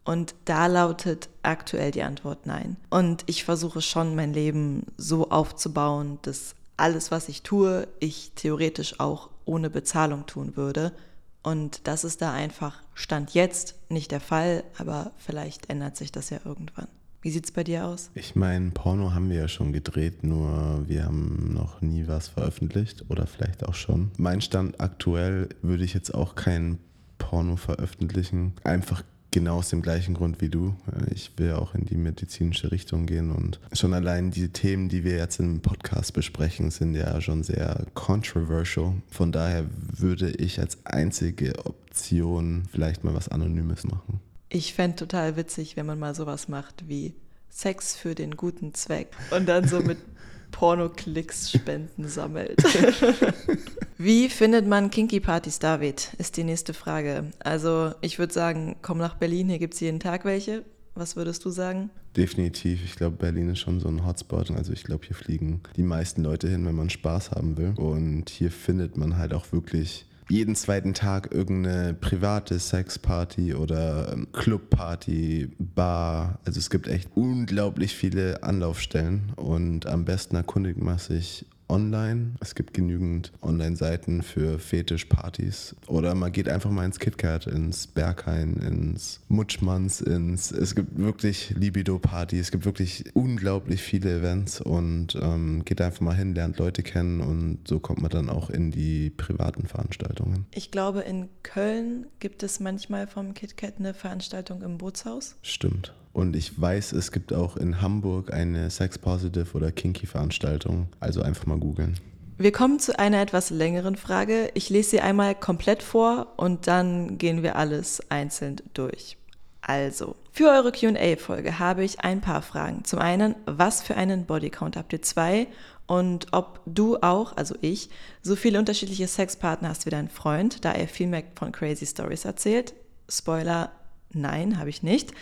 Und 0.04 0.34
da 0.46 0.66
lautet 0.66 1.28
aktuell 1.42 1.90
die 1.90 2.02
Antwort 2.02 2.46
nein. 2.46 2.78
Und 2.88 3.24
ich 3.26 3.44
versuche 3.44 3.82
schon 3.82 4.16
mein 4.16 4.32
Leben 4.32 4.86
so 4.96 5.30
aufzubauen, 5.30 6.18
dass 6.22 6.54
alles, 6.78 7.10
was 7.10 7.28
ich 7.28 7.42
tue, 7.42 7.86
ich 8.00 8.32
theoretisch 8.34 9.00
auch 9.00 9.30
ohne 9.44 9.68
Bezahlung 9.68 10.26
tun 10.26 10.56
würde. 10.56 10.92
Und 11.42 11.86
das 11.86 12.04
ist 12.04 12.20
da 12.22 12.32
einfach 12.32 12.82
Stand 12.94 13.34
jetzt 13.34 13.76
nicht 13.88 14.10
der 14.10 14.20
Fall, 14.20 14.64
aber 14.76 15.12
vielleicht 15.16 15.70
ändert 15.70 15.96
sich 15.96 16.12
das 16.12 16.30
ja 16.30 16.38
irgendwann. 16.44 16.88
Wie 17.20 17.30
sieht 17.30 17.46
es 17.46 17.52
bei 17.52 17.64
dir 17.64 17.84
aus? 17.86 18.10
Ich 18.14 18.36
meine, 18.36 18.70
Porno 18.70 19.12
haben 19.12 19.28
wir 19.28 19.38
ja 19.38 19.48
schon 19.48 19.72
gedreht, 19.72 20.22
nur 20.22 20.88
wir 20.88 21.04
haben 21.04 21.52
noch 21.52 21.80
nie 21.80 22.06
was 22.06 22.28
veröffentlicht 22.28 23.06
oder 23.08 23.26
vielleicht 23.26 23.66
auch 23.66 23.74
schon. 23.74 24.12
Mein 24.18 24.40
Stand 24.40 24.80
aktuell 24.80 25.48
würde 25.62 25.84
ich 25.84 25.94
jetzt 25.94 26.14
auch 26.14 26.36
kein 26.36 26.78
Porno 27.18 27.56
veröffentlichen. 27.56 28.54
Einfach 28.62 29.02
genau 29.30 29.58
aus 29.58 29.70
dem 29.70 29.82
gleichen 29.82 30.14
Grund 30.14 30.40
wie 30.40 30.48
du. 30.48 30.74
Ich 31.14 31.32
will 31.36 31.52
auch 31.52 31.74
in 31.74 31.84
die 31.84 31.96
medizinische 31.96 32.72
Richtung 32.72 33.06
gehen 33.06 33.30
und 33.30 33.60
schon 33.72 33.94
allein 33.94 34.30
die 34.30 34.48
Themen, 34.48 34.88
die 34.88 35.04
wir 35.04 35.16
jetzt 35.16 35.38
im 35.40 35.60
Podcast 35.60 36.12
besprechen, 36.12 36.70
sind 36.70 36.94
ja 36.94 37.20
schon 37.20 37.42
sehr 37.42 37.86
controversial. 37.94 38.94
Von 39.10 39.32
daher 39.32 39.64
würde 39.96 40.30
ich 40.30 40.60
als 40.60 40.78
einzige 40.84 41.66
Option 41.66 42.64
vielleicht 42.70 43.04
mal 43.04 43.14
was 43.14 43.28
Anonymes 43.28 43.84
machen. 43.84 44.20
Ich 44.48 44.72
fände 44.72 44.96
total 44.96 45.36
witzig, 45.36 45.76
wenn 45.76 45.86
man 45.86 45.98
mal 45.98 46.14
sowas 46.14 46.48
macht 46.48 46.88
wie 46.88 47.14
Sex 47.50 47.96
für 47.96 48.14
den 48.14 48.36
guten 48.36 48.72
Zweck 48.74 49.08
und 49.30 49.46
dann 49.46 49.66
so 49.66 49.80
mit 49.80 49.98
Porno-Klicks 50.50 51.52
Spenden 51.52 52.08
sammelt. 52.08 52.62
Wie 53.98 54.28
findet 54.28 54.66
man 54.66 54.90
Kinky-Partys, 54.90 55.58
David? 55.58 56.14
Ist 56.18 56.36
die 56.36 56.44
nächste 56.44 56.74
Frage. 56.74 57.30
Also 57.40 57.92
ich 58.00 58.18
würde 58.18 58.32
sagen, 58.32 58.76
komm 58.82 58.98
nach 58.98 59.16
Berlin, 59.16 59.48
hier 59.48 59.58
gibt 59.58 59.74
es 59.74 59.80
jeden 59.80 60.00
Tag 60.00 60.24
welche. 60.24 60.64
Was 60.94 61.14
würdest 61.14 61.44
du 61.44 61.50
sagen? 61.50 61.90
Definitiv. 62.16 62.84
Ich 62.84 62.96
glaube, 62.96 63.16
Berlin 63.16 63.50
ist 63.50 63.60
schon 63.60 63.78
so 63.78 63.86
ein 63.88 64.04
Hotspot. 64.04 64.50
Also 64.50 64.72
ich 64.72 64.82
glaube, 64.82 65.06
hier 65.06 65.14
fliegen 65.14 65.60
die 65.76 65.84
meisten 65.84 66.24
Leute 66.24 66.48
hin, 66.48 66.66
wenn 66.66 66.74
man 66.74 66.90
Spaß 66.90 67.30
haben 67.30 67.56
will. 67.56 67.74
Und 67.76 68.30
hier 68.30 68.50
findet 68.50 68.96
man 68.96 69.16
halt 69.16 69.32
auch 69.32 69.52
wirklich 69.52 70.07
jeden 70.30 70.54
zweiten 70.54 70.94
Tag 70.94 71.32
irgendeine 71.32 71.94
private 71.94 72.58
Sexparty 72.58 73.54
oder 73.54 74.12
ähm, 74.12 74.28
Clubparty, 74.32 75.50
Bar. 75.58 76.38
Also 76.44 76.58
es 76.58 76.70
gibt 76.70 76.86
echt 76.88 77.08
unglaublich 77.14 77.94
viele 77.94 78.42
Anlaufstellen 78.42 79.32
und 79.36 79.86
am 79.86 80.04
besten 80.04 80.36
erkundigt 80.36 80.80
man 80.80 80.98
sich 80.98 81.46
online. 81.68 82.34
Es 82.40 82.54
gibt 82.54 82.74
genügend 82.74 83.32
Online-Seiten 83.42 84.22
für 84.22 84.58
Fetischpartys. 84.58 85.76
Oder 85.86 86.14
man 86.14 86.32
geht 86.32 86.48
einfach 86.48 86.70
mal 86.70 86.84
ins 86.84 86.98
KitKat, 86.98 87.46
ins 87.46 87.86
Berghain, 87.86 88.56
ins 88.56 89.20
Mutschmanns, 89.28 90.00
ins. 90.00 90.50
Es 90.50 90.74
gibt 90.74 90.98
wirklich 90.98 91.50
Libido-Partys, 91.50 92.40
es 92.40 92.50
gibt 92.50 92.64
wirklich 92.64 93.04
unglaublich 93.14 93.82
viele 93.82 94.18
Events 94.18 94.60
und 94.60 95.16
ähm, 95.20 95.64
geht 95.64 95.80
einfach 95.80 96.00
mal 96.00 96.14
hin, 96.14 96.34
lernt 96.34 96.58
Leute 96.58 96.82
kennen 96.82 97.20
und 97.20 97.66
so 97.66 97.80
kommt 97.80 98.00
man 98.00 98.10
dann 98.10 98.28
auch 98.28 98.50
in 98.50 98.70
die 98.70 99.10
privaten 99.10 99.66
Veranstaltungen. 99.66 100.46
Ich 100.52 100.70
glaube, 100.70 101.00
in 101.00 101.28
Köln 101.42 102.06
gibt 102.18 102.42
es 102.42 102.60
manchmal 102.60 103.06
vom 103.06 103.34
KitKat 103.34 103.74
eine 103.78 103.94
Veranstaltung 103.94 104.62
im 104.62 104.78
Bootshaus. 104.78 105.36
Stimmt. 105.42 105.94
Und 106.18 106.34
ich 106.34 106.60
weiß, 106.60 106.94
es 106.94 107.12
gibt 107.12 107.32
auch 107.32 107.56
in 107.56 107.80
Hamburg 107.80 108.32
eine 108.32 108.70
Sex 108.70 108.98
Positive 108.98 109.56
oder 109.56 109.70
Kinky 109.70 110.04
Veranstaltung. 110.04 110.88
Also 110.98 111.22
einfach 111.22 111.46
mal 111.46 111.58
googeln. 111.58 111.94
Wir 112.38 112.50
kommen 112.50 112.80
zu 112.80 112.98
einer 112.98 113.22
etwas 113.22 113.50
längeren 113.50 113.94
Frage. 113.94 114.50
Ich 114.54 114.68
lese 114.68 114.90
sie 114.90 115.00
einmal 115.00 115.36
komplett 115.36 115.80
vor 115.80 116.32
und 116.36 116.66
dann 116.66 117.18
gehen 117.18 117.44
wir 117.44 117.54
alles 117.54 118.02
einzeln 118.10 118.56
durch. 118.74 119.16
Also, 119.60 120.16
für 120.32 120.48
eure 120.48 120.72
QA-Folge 120.72 121.60
habe 121.60 121.84
ich 121.84 122.00
ein 122.00 122.20
paar 122.20 122.42
Fragen. 122.42 122.82
Zum 122.82 122.98
einen, 122.98 123.36
was 123.46 123.80
für 123.80 123.94
einen 123.94 124.24
Bodycount 124.24 124.76
habt 124.76 124.92
ihr 124.92 125.02
zwei? 125.02 125.46
Und 125.86 126.26
ob 126.32 126.62
du 126.66 126.96
auch, 126.96 127.36
also 127.36 127.54
ich, 127.60 127.90
so 128.22 128.34
viele 128.34 128.58
unterschiedliche 128.58 129.06
Sexpartner 129.06 129.68
hast 129.68 129.86
wie 129.86 129.90
dein 129.90 130.08
Freund, 130.08 130.64
da 130.64 130.72
er 130.72 130.88
viel 130.88 131.06
mehr 131.06 131.22
von 131.36 131.52
Crazy 131.52 131.86
Stories 131.86 132.24
erzählt? 132.24 132.74
Spoiler, 133.08 133.70
nein, 134.12 134.58
habe 134.58 134.68
ich 134.68 134.82
nicht. 134.82 135.12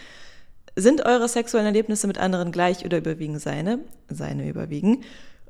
Sind 0.79 1.07
eure 1.07 1.27
sexuellen 1.27 1.67
Erlebnisse 1.67 2.07
mit 2.07 2.19
anderen 2.19 2.53
gleich 2.53 2.85
oder 2.85 2.99
überwiegen 2.99 3.39
seine? 3.39 3.79
Seine 4.11 4.47
überwiegen. 4.47 5.05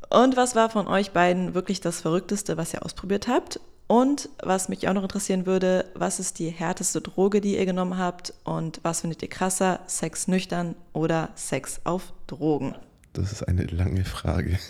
Und 0.09 0.37
was 0.37 0.55
war 0.55 0.71
von 0.71 0.87
euch 0.87 1.11
beiden 1.11 1.53
wirklich 1.55 1.81
das 1.81 2.01
Verrückteste, 2.01 2.57
was 2.57 2.73
ihr 2.73 2.85
ausprobiert 2.85 3.27
habt? 3.27 3.59
Und 3.89 4.29
was 4.41 4.69
mich 4.69 4.89
auch 4.89 4.95
noch 4.95 5.03
interessieren 5.03 5.47
würde, 5.47 5.85
was 5.95 6.21
ist 6.21 6.39
die 6.39 6.51
härteste 6.51 7.01
Droge, 7.01 7.41
die 7.41 7.57
ihr 7.57 7.67
genommen 7.67 7.99
habt 7.99 8.35
und 8.45 8.81
was 8.85 9.01
findet 9.01 9.23
ihr 9.23 9.29
krasser, 9.29 9.81
Sex 9.87 10.29
nüchtern 10.29 10.77
oder 10.93 11.31
Sex 11.35 11.81
auf 11.83 12.13
Drogen? 12.29 12.77
Das 13.13 13.33
ist 13.33 13.43
eine 13.43 13.65
lange 13.65 14.05
Frage. 14.05 14.59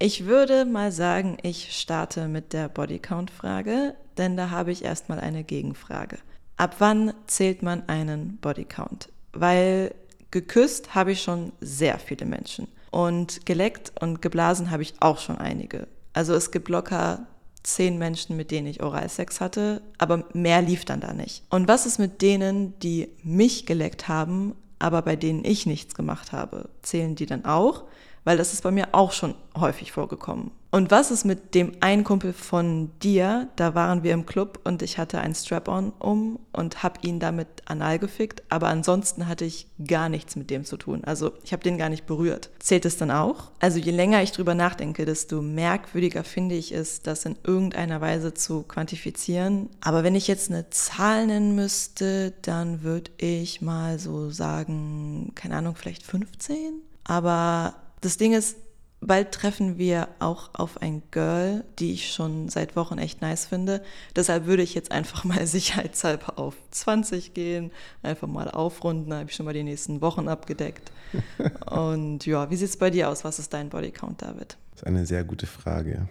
Ich 0.00 0.26
würde 0.26 0.64
mal 0.64 0.92
sagen, 0.92 1.38
ich 1.42 1.76
starte 1.76 2.28
mit 2.28 2.52
der 2.52 2.68
Bodycount-Frage, 2.68 3.96
denn 4.16 4.36
da 4.36 4.50
habe 4.50 4.70
ich 4.70 4.84
erstmal 4.84 5.18
eine 5.18 5.42
Gegenfrage. 5.42 6.18
Ab 6.56 6.76
wann 6.78 7.12
zählt 7.26 7.64
man 7.64 7.88
einen 7.88 8.36
Bodycount? 8.36 9.08
Weil 9.32 9.94
geküsst 10.30 10.94
habe 10.94 11.12
ich 11.12 11.22
schon 11.22 11.52
sehr 11.60 11.98
viele 11.98 12.26
Menschen 12.26 12.68
und 12.90 13.46
geleckt 13.46 13.92
und 14.00 14.22
geblasen 14.22 14.70
habe 14.70 14.82
ich 14.82 14.94
auch 15.00 15.18
schon 15.18 15.38
einige. 15.38 15.88
Also 16.12 16.34
es 16.34 16.50
gibt 16.50 16.68
locker 16.68 17.26
zehn 17.62 17.98
Menschen, 17.98 18.36
mit 18.36 18.50
denen 18.50 18.66
ich 18.66 18.82
Oralsex 18.82 19.40
hatte, 19.40 19.82
aber 19.98 20.24
mehr 20.32 20.62
lief 20.62 20.84
dann 20.84 21.00
da 21.00 21.12
nicht. 21.12 21.44
Und 21.50 21.68
was 21.68 21.86
ist 21.86 21.98
mit 21.98 22.22
denen, 22.22 22.78
die 22.80 23.10
mich 23.22 23.66
geleckt 23.66 24.08
haben, 24.08 24.54
aber 24.78 25.02
bei 25.02 25.16
denen 25.16 25.44
ich 25.44 25.66
nichts 25.66 25.94
gemacht 25.94 26.32
habe? 26.32 26.70
Zählen 26.82 27.14
die 27.14 27.26
dann 27.26 27.44
auch? 27.44 27.84
Weil 28.24 28.36
das 28.36 28.52
ist 28.52 28.62
bei 28.62 28.70
mir 28.70 28.88
auch 28.92 29.12
schon 29.12 29.34
häufig 29.56 29.92
vorgekommen. 29.92 30.50
Und 30.70 30.90
was 30.90 31.10
ist 31.10 31.24
mit 31.24 31.54
dem 31.54 31.72
einen 31.80 32.04
Kumpel 32.04 32.34
von 32.34 32.90
dir? 33.02 33.48
Da 33.56 33.74
waren 33.74 34.02
wir 34.02 34.12
im 34.12 34.26
Club 34.26 34.60
und 34.64 34.82
ich 34.82 34.98
hatte 34.98 35.18
ein 35.18 35.34
Strap-on 35.34 35.94
um 35.98 36.38
und 36.52 36.82
habe 36.82 37.00
ihn 37.06 37.20
damit 37.20 37.48
anal 37.64 37.98
gefickt, 37.98 38.42
aber 38.50 38.68
ansonsten 38.68 39.28
hatte 39.28 39.46
ich 39.46 39.66
gar 39.86 40.10
nichts 40.10 40.36
mit 40.36 40.50
dem 40.50 40.66
zu 40.66 40.76
tun. 40.76 41.04
Also 41.04 41.32
ich 41.42 41.52
habe 41.54 41.62
den 41.62 41.78
gar 41.78 41.88
nicht 41.88 42.04
berührt. 42.04 42.50
Zählt 42.58 42.84
es 42.84 42.98
dann 42.98 43.10
auch? 43.10 43.50
Also 43.60 43.78
je 43.78 43.92
länger 43.92 44.22
ich 44.22 44.32
drüber 44.32 44.54
nachdenke, 44.54 45.06
desto 45.06 45.40
merkwürdiger 45.40 46.22
finde 46.22 46.56
ich 46.56 46.72
es, 46.72 47.00
das 47.00 47.24
in 47.24 47.38
irgendeiner 47.44 48.02
Weise 48.02 48.34
zu 48.34 48.62
quantifizieren. 48.62 49.70
Aber 49.80 50.04
wenn 50.04 50.14
ich 50.14 50.28
jetzt 50.28 50.50
eine 50.50 50.68
Zahl 50.68 51.26
nennen 51.26 51.54
müsste, 51.54 52.34
dann 52.42 52.82
würde 52.82 53.10
ich 53.16 53.62
mal 53.62 53.98
so 53.98 54.28
sagen, 54.28 55.32
keine 55.34 55.56
Ahnung, 55.56 55.76
vielleicht 55.76 56.02
15. 56.02 56.82
Aber 57.04 57.74
das 58.00 58.16
Ding 58.16 58.32
ist, 58.32 58.56
bald 59.00 59.32
treffen 59.32 59.78
wir 59.78 60.08
auch 60.18 60.50
auf 60.54 60.82
ein 60.82 61.02
Girl, 61.10 61.64
die 61.78 61.92
ich 61.92 62.12
schon 62.12 62.48
seit 62.48 62.76
Wochen 62.76 62.98
echt 62.98 63.20
nice 63.20 63.46
finde. 63.46 63.82
Deshalb 64.16 64.46
würde 64.46 64.62
ich 64.62 64.74
jetzt 64.74 64.92
einfach 64.92 65.24
mal 65.24 65.46
sicherheitshalber 65.46 66.38
auf 66.38 66.56
20 66.70 67.34
gehen, 67.34 67.70
einfach 68.02 68.28
mal 68.28 68.50
aufrunden, 68.50 69.10
da 69.10 69.18
habe 69.18 69.30
ich 69.30 69.36
schon 69.36 69.46
mal 69.46 69.54
die 69.54 69.62
nächsten 69.62 70.00
Wochen 70.00 70.28
abgedeckt. 70.28 70.90
Und 71.70 72.26
ja, 72.26 72.50
wie 72.50 72.56
sieht 72.56 72.68
es 72.68 72.76
bei 72.76 72.90
dir 72.90 73.08
aus? 73.08 73.24
Was 73.24 73.38
ist 73.38 73.52
dein 73.52 73.70
Bodycount, 73.70 74.22
David? 74.22 74.56
Das 74.72 74.82
ist 74.82 74.86
eine 74.86 75.06
sehr 75.06 75.24
gute 75.24 75.46
Frage. 75.46 76.08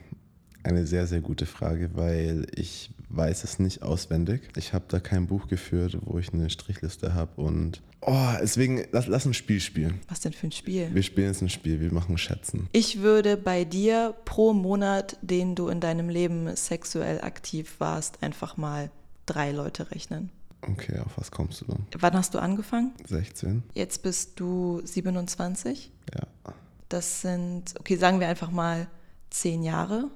Eine 0.63 0.85
sehr, 0.85 1.07
sehr 1.07 1.21
gute 1.21 1.45
Frage, 1.45 1.91
weil 1.93 2.47
ich 2.53 2.91
weiß 3.09 3.43
es 3.45 3.59
nicht 3.59 3.83
auswendig. 3.83 4.41
Ich 4.57 4.73
habe 4.73 4.85
da 4.89 4.99
kein 4.99 5.27
Buch 5.27 5.47
geführt, 5.47 5.97
wo 6.01 6.19
ich 6.19 6.33
eine 6.33 6.49
Strichliste 6.49 7.13
habe 7.13 7.41
und 7.41 7.81
oh, 8.07 8.37
deswegen 8.41 8.83
lass, 8.91 9.07
lass 9.07 9.25
ein 9.25 9.33
Spiel 9.33 9.59
spielen. 9.59 9.99
Was 10.07 10.21
denn 10.21 10.33
für 10.33 10.47
ein 10.47 10.51
Spiel? 10.51 10.89
Wir 10.93 11.03
spielen 11.03 11.27
jetzt 11.27 11.41
ein 11.41 11.49
Spiel, 11.49 11.79
wir 11.79 11.93
machen 11.93 12.17
Schätzen. 12.17 12.69
Ich 12.71 13.01
würde 13.01 13.37
bei 13.37 13.63
dir 13.63 14.15
pro 14.25 14.53
Monat, 14.53 15.17
den 15.21 15.55
du 15.55 15.67
in 15.67 15.79
deinem 15.79 16.09
Leben 16.09 16.55
sexuell 16.55 17.21
aktiv 17.21 17.75
warst, 17.79 18.23
einfach 18.23 18.57
mal 18.57 18.89
drei 19.25 19.51
Leute 19.51 19.91
rechnen. 19.91 20.31
Okay, 20.61 20.99
auf 20.99 21.17
was 21.17 21.29
kommst 21.29 21.61
du 21.61 21.65
dann? 21.65 21.85
Wann 21.99 22.13
hast 22.13 22.33
du 22.33 22.39
angefangen? 22.39 22.93
16. 23.05 23.63
Jetzt 23.73 24.01
bist 24.01 24.39
du 24.39 24.81
27? 24.83 25.91
Ja. 26.15 26.53
Das 26.89 27.21
sind, 27.21 27.75
okay, 27.79 27.95
sagen 27.97 28.19
wir 28.19 28.27
einfach 28.27 28.49
mal 28.49 28.87
zehn 29.29 29.61
Jahre. 29.63 30.09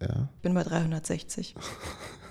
Ja. 0.00 0.28
Ich 0.36 0.42
bin 0.42 0.54
bei 0.54 0.62
360. 0.62 1.54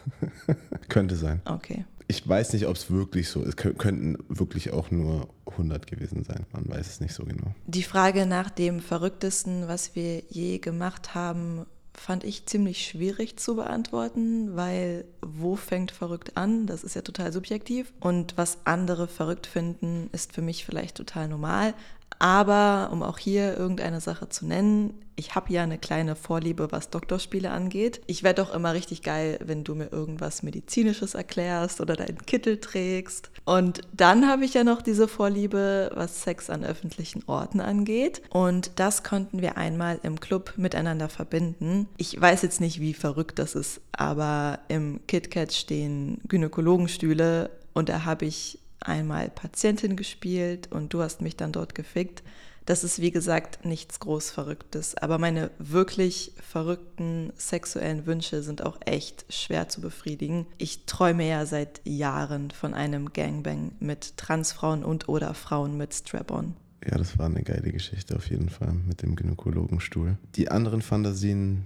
Könnte 0.89 1.15
sein. 1.15 1.41
Okay. 1.45 1.85
Ich 2.13 2.29
weiß 2.29 2.53
nicht, 2.53 2.67
ob 2.67 2.75
es 2.75 2.91
wirklich 2.91 3.27
so 3.27 3.41
ist. 3.41 3.49
Es 3.49 3.55
könnten 3.55 4.17
wirklich 4.29 4.71
auch 4.71 4.91
nur 4.91 5.29
100 5.47 5.87
gewesen 5.87 6.23
sein. 6.23 6.45
Man 6.53 6.69
weiß 6.69 6.87
es 6.87 6.99
nicht 6.99 7.15
so 7.15 7.25
genau. 7.25 7.55
Die 7.65 7.81
Frage 7.81 8.27
nach 8.27 8.51
dem 8.51 8.81
Verrücktesten, 8.81 9.67
was 9.67 9.95
wir 9.95 10.21
je 10.29 10.59
gemacht 10.59 11.15
haben, 11.15 11.65
fand 11.95 12.23
ich 12.23 12.45
ziemlich 12.45 12.85
schwierig 12.85 13.37
zu 13.37 13.55
beantworten, 13.55 14.55
weil 14.55 15.05
wo 15.21 15.55
fängt 15.55 15.89
verrückt 15.89 16.37
an? 16.37 16.67
Das 16.67 16.83
ist 16.83 16.95
ja 16.95 17.01
total 17.01 17.33
subjektiv. 17.33 17.91
Und 17.99 18.37
was 18.37 18.59
andere 18.65 19.07
verrückt 19.07 19.47
finden, 19.47 20.09
ist 20.11 20.33
für 20.33 20.43
mich 20.43 20.65
vielleicht 20.65 20.97
total 20.97 21.27
normal. 21.27 21.73
Aber 22.19 22.89
um 22.91 23.03
auch 23.03 23.17
hier 23.17 23.57
irgendeine 23.57 24.01
Sache 24.01 24.29
zu 24.29 24.45
nennen, 24.45 24.93
ich 25.15 25.35
habe 25.35 25.53
ja 25.53 25.63
eine 25.63 25.77
kleine 25.77 26.15
Vorliebe, 26.15 26.71
was 26.71 26.89
Doktorspiele 26.89 27.51
angeht. 27.51 28.01
Ich 28.07 28.23
werde 28.23 28.41
auch 28.41 28.53
immer 28.53 28.73
richtig 28.73 29.03
geil, 29.03 29.39
wenn 29.43 29.63
du 29.63 29.75
mir 29.75 29.91
irgendwas 29.91 30.41
Medizinisches 30.43 31.13
erklärst 31.13 31.81
oder 31.81 31.95
deinen 31.95 32.25
Kittel 32.25 32.59
trägst. 32.59 33.29
Und 33.45 33.81
dann 33.91 34.27
habe 34.27 34.45
ich 34.45 34.53
ja 34.53 34.63
noch 34.63 34.81
diese 34.81 35.07
Vorliebe, 35.07 35.91
was 35.93 36.23
Sex 36.23 36.49
an 36.49 36.63
öffentlichen 36.63 37.23
Orten 37.27 37.59
angeht. 37.59 38.21
Und 38.29 38.71
das 38.77 39.03
konnten 39.03 39.41
wir 39.41 39.57
einmal 39.57 39.99
im 40.03 40.19
Club 40.19 40.53
miteinander 40.57 41.09
verbinden. 41.09 41.87
Ich 41.97 42.19
weiß 42.19 42.41
jetzt 42.41 42.61
nicht, 42.61 42.79
wie 42.79 42.93
verrückt 42.93 43.37
das 43.37 43.53
ist, 43.53 43.81
aber 43.91 44.59
im 44.67 44.99
KitKat 45.07 45.53
stehen 45.53 46.21
Gynäkologenstühle 46.27 47.51
und 47.73 47.89
da 47.89 48.05
habe 48.05 48.25
ich 48.25 48.59
einmal 48.83 49.29
Patientin 49.29 49.95
gespielt 49.95 50.71
und 50.71 50.93
du 50.93 51.01
hast 51.01 51.21
mich 51.21 51.35
dann 51.35 51.51
dort 51.51 51.75
gefickt. 51.75 52.23
Das 52.65 52.85
ist 52.85 53.01
wie 53.01 53.11
gesagt 53.11 53.65
nichts 53.65 53.99
groß 53.99 54.29
Verrücktes, 54.29 54.95
aber 54.95 55.17
meine 55.17 55.51
wirklich 55.59 56.31
verrückten 56.37 57.33
sexuellen 57.35 58.05
Wünsche 58.05 58.41
sind 58.41 58.61
auch 58.61 58.77
echt 58.85 59.25
schwer 59.27 59.67
zu 59.67 59.81
befriedigen. 59.81 60.45
Ich 60.57 60.85
träume 60.85 61.27
ja 61.27 61.45
seit 61.45 61.81
Jahren 61.83 62.51
von 62.51 62.73
einem 62.73 63.11
Gangbang 63.11 63.73
mit 63.79 64.15
Transfrauen 64.15 64.85
und 64.85 65.09
oder 65.09 65.33
Frauen 65.33 65.75
mit 65.75 65.93
Strap-on. 65.93 66.55
Ja, 66.85 66.97
das 66.97 67.17
war 67.17 67.25
eine 67.25 67.43
geile 67.43 67.71
Geschichte 67.71 68.15
auf 68.15 68.29
jeden 68.29 68.49
Fall 68.49 68.73
mit 68.73 69.01
dem 69.01 69.15
Gynäkologenstuhl. 69.15 70.17
Die 70.35 70.49
anderen 70.49 70.81
Fantasien 70.81 71.65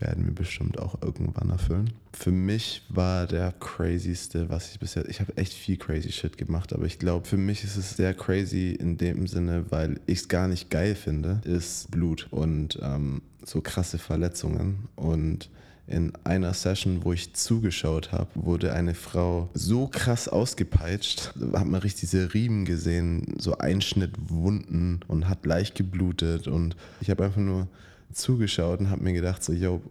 werden 0.00 0.26
wir 0.26 0.34
bestimmt 0.34 0.78
auch 0.78 1.00
irgendwann 1.02 1.50
erfüllen. 1.50 1.92
Für 2.12 2.30
mich 2.30 2.82
war 2.88 3.26
der 3.26 3.52
crazyste, 3.52 4.48
was 4.48 4.72
ich 4.72 4.80
bisher, 4.80 5.08
ich 5.08 5.20
habe 5.20 5.36
echt 5.36 5.52
viel 5.52 5.76
crazy 5.76 6.10
Shit 6.12 6.38
gemacht, 6.38 6.72
aber 6.72 6.86
ich 6.86 6.98
glaube, 6.98 7.26
für 7.26 7.36
mich 7.36 7.64
ist 7.64 7.76
es 7.76 7.96
sehr 7.96 8.14
crazy 8.14 8.72
in 8.72 8.96
dem 8.96 9.26
Sinne, 9.26 9.66
weil 9.70 10.00
ich 10.06 10.20
es 10.20 10.28
gar 10.28 10.48
nicht 10.48 10.70
geil 10.70 10.94
finde, 10.94 11.40
ist 11.44 11.90
Blut 11.90 12.28
und 12.30 12.78
ähm, 12.82 13.22
so 13.44 13.60
krasse 13.60 13.98
Verletzungen 13.98 14.88
und 14.96 15.50
in 15.90 16.12
einer 16.22 16.54
Session, 16.54 17.04
wo 17.04 17.12
ich 17.12 17.34
zugeschaut 17.34 18.12
habe, 18.12 18.28
wurde 18.34 18.72
eine 18.72 18.94
Frau 18.94 19.50
so 19.54 19.88
krass 19.88 20.28
ausgepeitscht. 20.28 21.32
Da 21.34 21.60
hat 21.60 21.66
man 21.66 21.80
richtig 21.80 22.02
diese 22.02 22.32
Riemen 22.32 22.64
gesehen, 22.64 23.34
so 23.38 23.58
Einschnittwunden 23.58 25.00
und 25.08 25.28
hat 25.28 25.44
leicht 25.44 25.74
geblutet. 25.74 26.46
Und 26.46 26.76
ich 27.00 27.10
habe 27.10 27.24
einfach 27.24 27.40
nur 27.40 27.66
zugeschaut 28.12 28.80
und 28.80 28.90
habe 28.90 29.02
mir 29.02 29.12
gedacht, 29.12 29.42
so, 29.42 29.52
yo, 29.52 29.82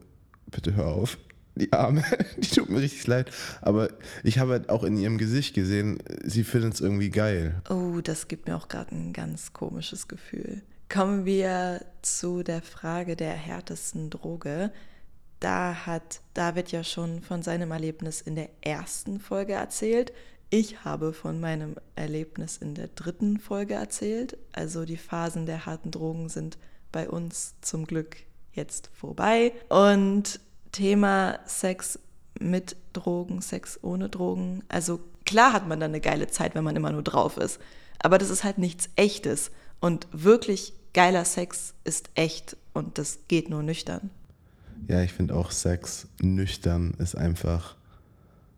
bitte 0.47 0.75
hör 0.75 0.87
auf. 0.87 1.17
Die 1.55 1.73
Arme, 1.73 2.03
die 2.37 2.47
tut 2.47 2.69
mir 2.69 2.79
richtig 2.79 3.05
leid. 3.07 3.31
Aber 3.61 3.89
ich 4.23 4.39
habe 4.39 4.51
halt 4.53 4.69
auch 4.69 4.83
in 4.83 4.97
ihrem 4.97 5.17
Gesicht 5.17 5.53
gesehen, 5.53 5.99
sie 6.23 6.43
findet 6.43 6.75
es 6.75 6.81
irgendwie 6.81 7.09
geil. 7.09 7.61
Oh, 7.69 7.99
das 8.01 8.27
gibt 8.27 8.47
mir 8.47 8.55
auch 8.55 8.67
gerade 8.67 8.95
ein 8.95 9.13
ganz 9.13 9.53
komisches 9.53 10.07
Gefühl. 10.07 10.61
Kommen 10.87 11.25
wir 11.25 11.85
zu 12.01 12.43
der 12.43 12.61
Frage 12.61 13.15
der 13.15 13.33
härtesten 13.33 14.09
Droge. 14.09 14.71
Da 15.39 15.85
hat 15.85 16.21
David 16.33 16.71
ja 16.71 16.83
schon 16.83 17.21
von 17.21 17.43
seinem 17.43 17.71
Erlebnis 17.71 18.21
in 18.21 18.35
der 18.35 18.49
ersten 18.61 19.19
Folge 19.19 19.53
erzählt. 19.53 20.11
Ich 20.49 20.83
habe 20.83 21.13
von 21.13 21.39
meinem 21.39 21.75
Erlebnis 21.95 22.57
in 22.57 22.73
der 22.73 22.87
dritten 22.87 23.37
Folge 23.39 23.75
erzählt. 23.75 24.37
Also 24.51 24.83
die 24.83 24.97
Phasen 24.97 25.45
der 25.45 25.67
harten 25.67 25.91
Drogen 25.91 26.27
sind 26.27 26.57
bei 26.91 27.09
uns 27.09 27.55
zum 27.61 27.85
Glück 27.85 28.17
jetzt 28.53 28.89
vorbei. 28.93 29.53
Und 29.69 30.39
Thema 30.71 31.39
Sex 31.45 31.99
mit 32.39 32.75
Drogen, 32.93 33.41
Sex 33.41 33.79
ohne 33.81 34.09
Drogen. 34.09 34.63
Also 34.69 34.99
klar 35.25 35.53
hat 35.53 35.67
man 35.67 35.79
dann 35.79 35.91
eine 35.91 36.01
geile 36.01 36.27
Zeit, 36.27 36.55
wenn 36.55 36.63
man 36.63 36.75
immer 36.75 36.91
nur 36.91 37.03
drauf 37.03 37.37
ist. 37.37 37.59
Aber 38.01 38.17
das 38.17 38.29
ist 38.29 38.43
halt 38.43 38.57
nichts 38.57 38.89
Echtes. 38.95 39.51
Und 39.79 40.07
wirklich 40.11 40.73
geiler 40.93 41.25
Sex 41.25 41.73
ist 41.83 42.09
echt 42.15 42.57
und 42.73 42.97
das 42.97 43.19
geht 43.27 43.49
nur 43.49 43.63
nüchtern. 43.63 44.09
Ja, 44.87 45.01
ich 45.01 45.13
finde 45.13 45.35
auch 45.35 45.51
Sex 45.51 46.07
nüchtern 46.21 46.93
ist 46.97 47.15
einfach 47.15 47.75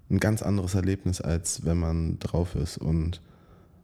ein 0.10 0.20
ganz 0.20 0.42
anderes 0.42 0.76
Erlebnis, 0.76 1.22
als 1.22 1.66
wenn 1.66 1.78
man 1.78 2.20
drauf 2.20 2.56
ist. 2.56 2.78
Und 2.78 3.22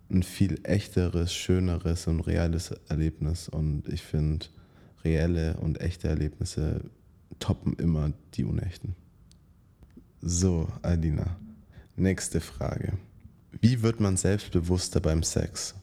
ein 0.09 0.23
viel 0.23 0.59
echteres, 0.63 1.33
schöneres 1.33 2.07
und 2.07 2.21
reales 2.21 2.71
Erlebnis. 2.89 3.49
Und 3.49 3.87
ich 3.87 4.01
finde, 4.01 4.45
reelle 5.03 5.57
und 5.57 5.81
echte 5.81 6.07
Erlebnisse 6.07 6.81
toppen 7.39 7.73
immer 7.73 8.13
die 8.33 8.43
unechten. 8.43 8.95
So, 10.21 10.67
Alina, 10.81 11.37
nächste 11.95 12.41
Frage. 12.41 12.93
Wie 13.61 13.81
wird 13.81 13.99
man 13.99 14.17
selbstbewusster 14.17 14.99
beim 14.99 15.23
Sex? 15.23 15.75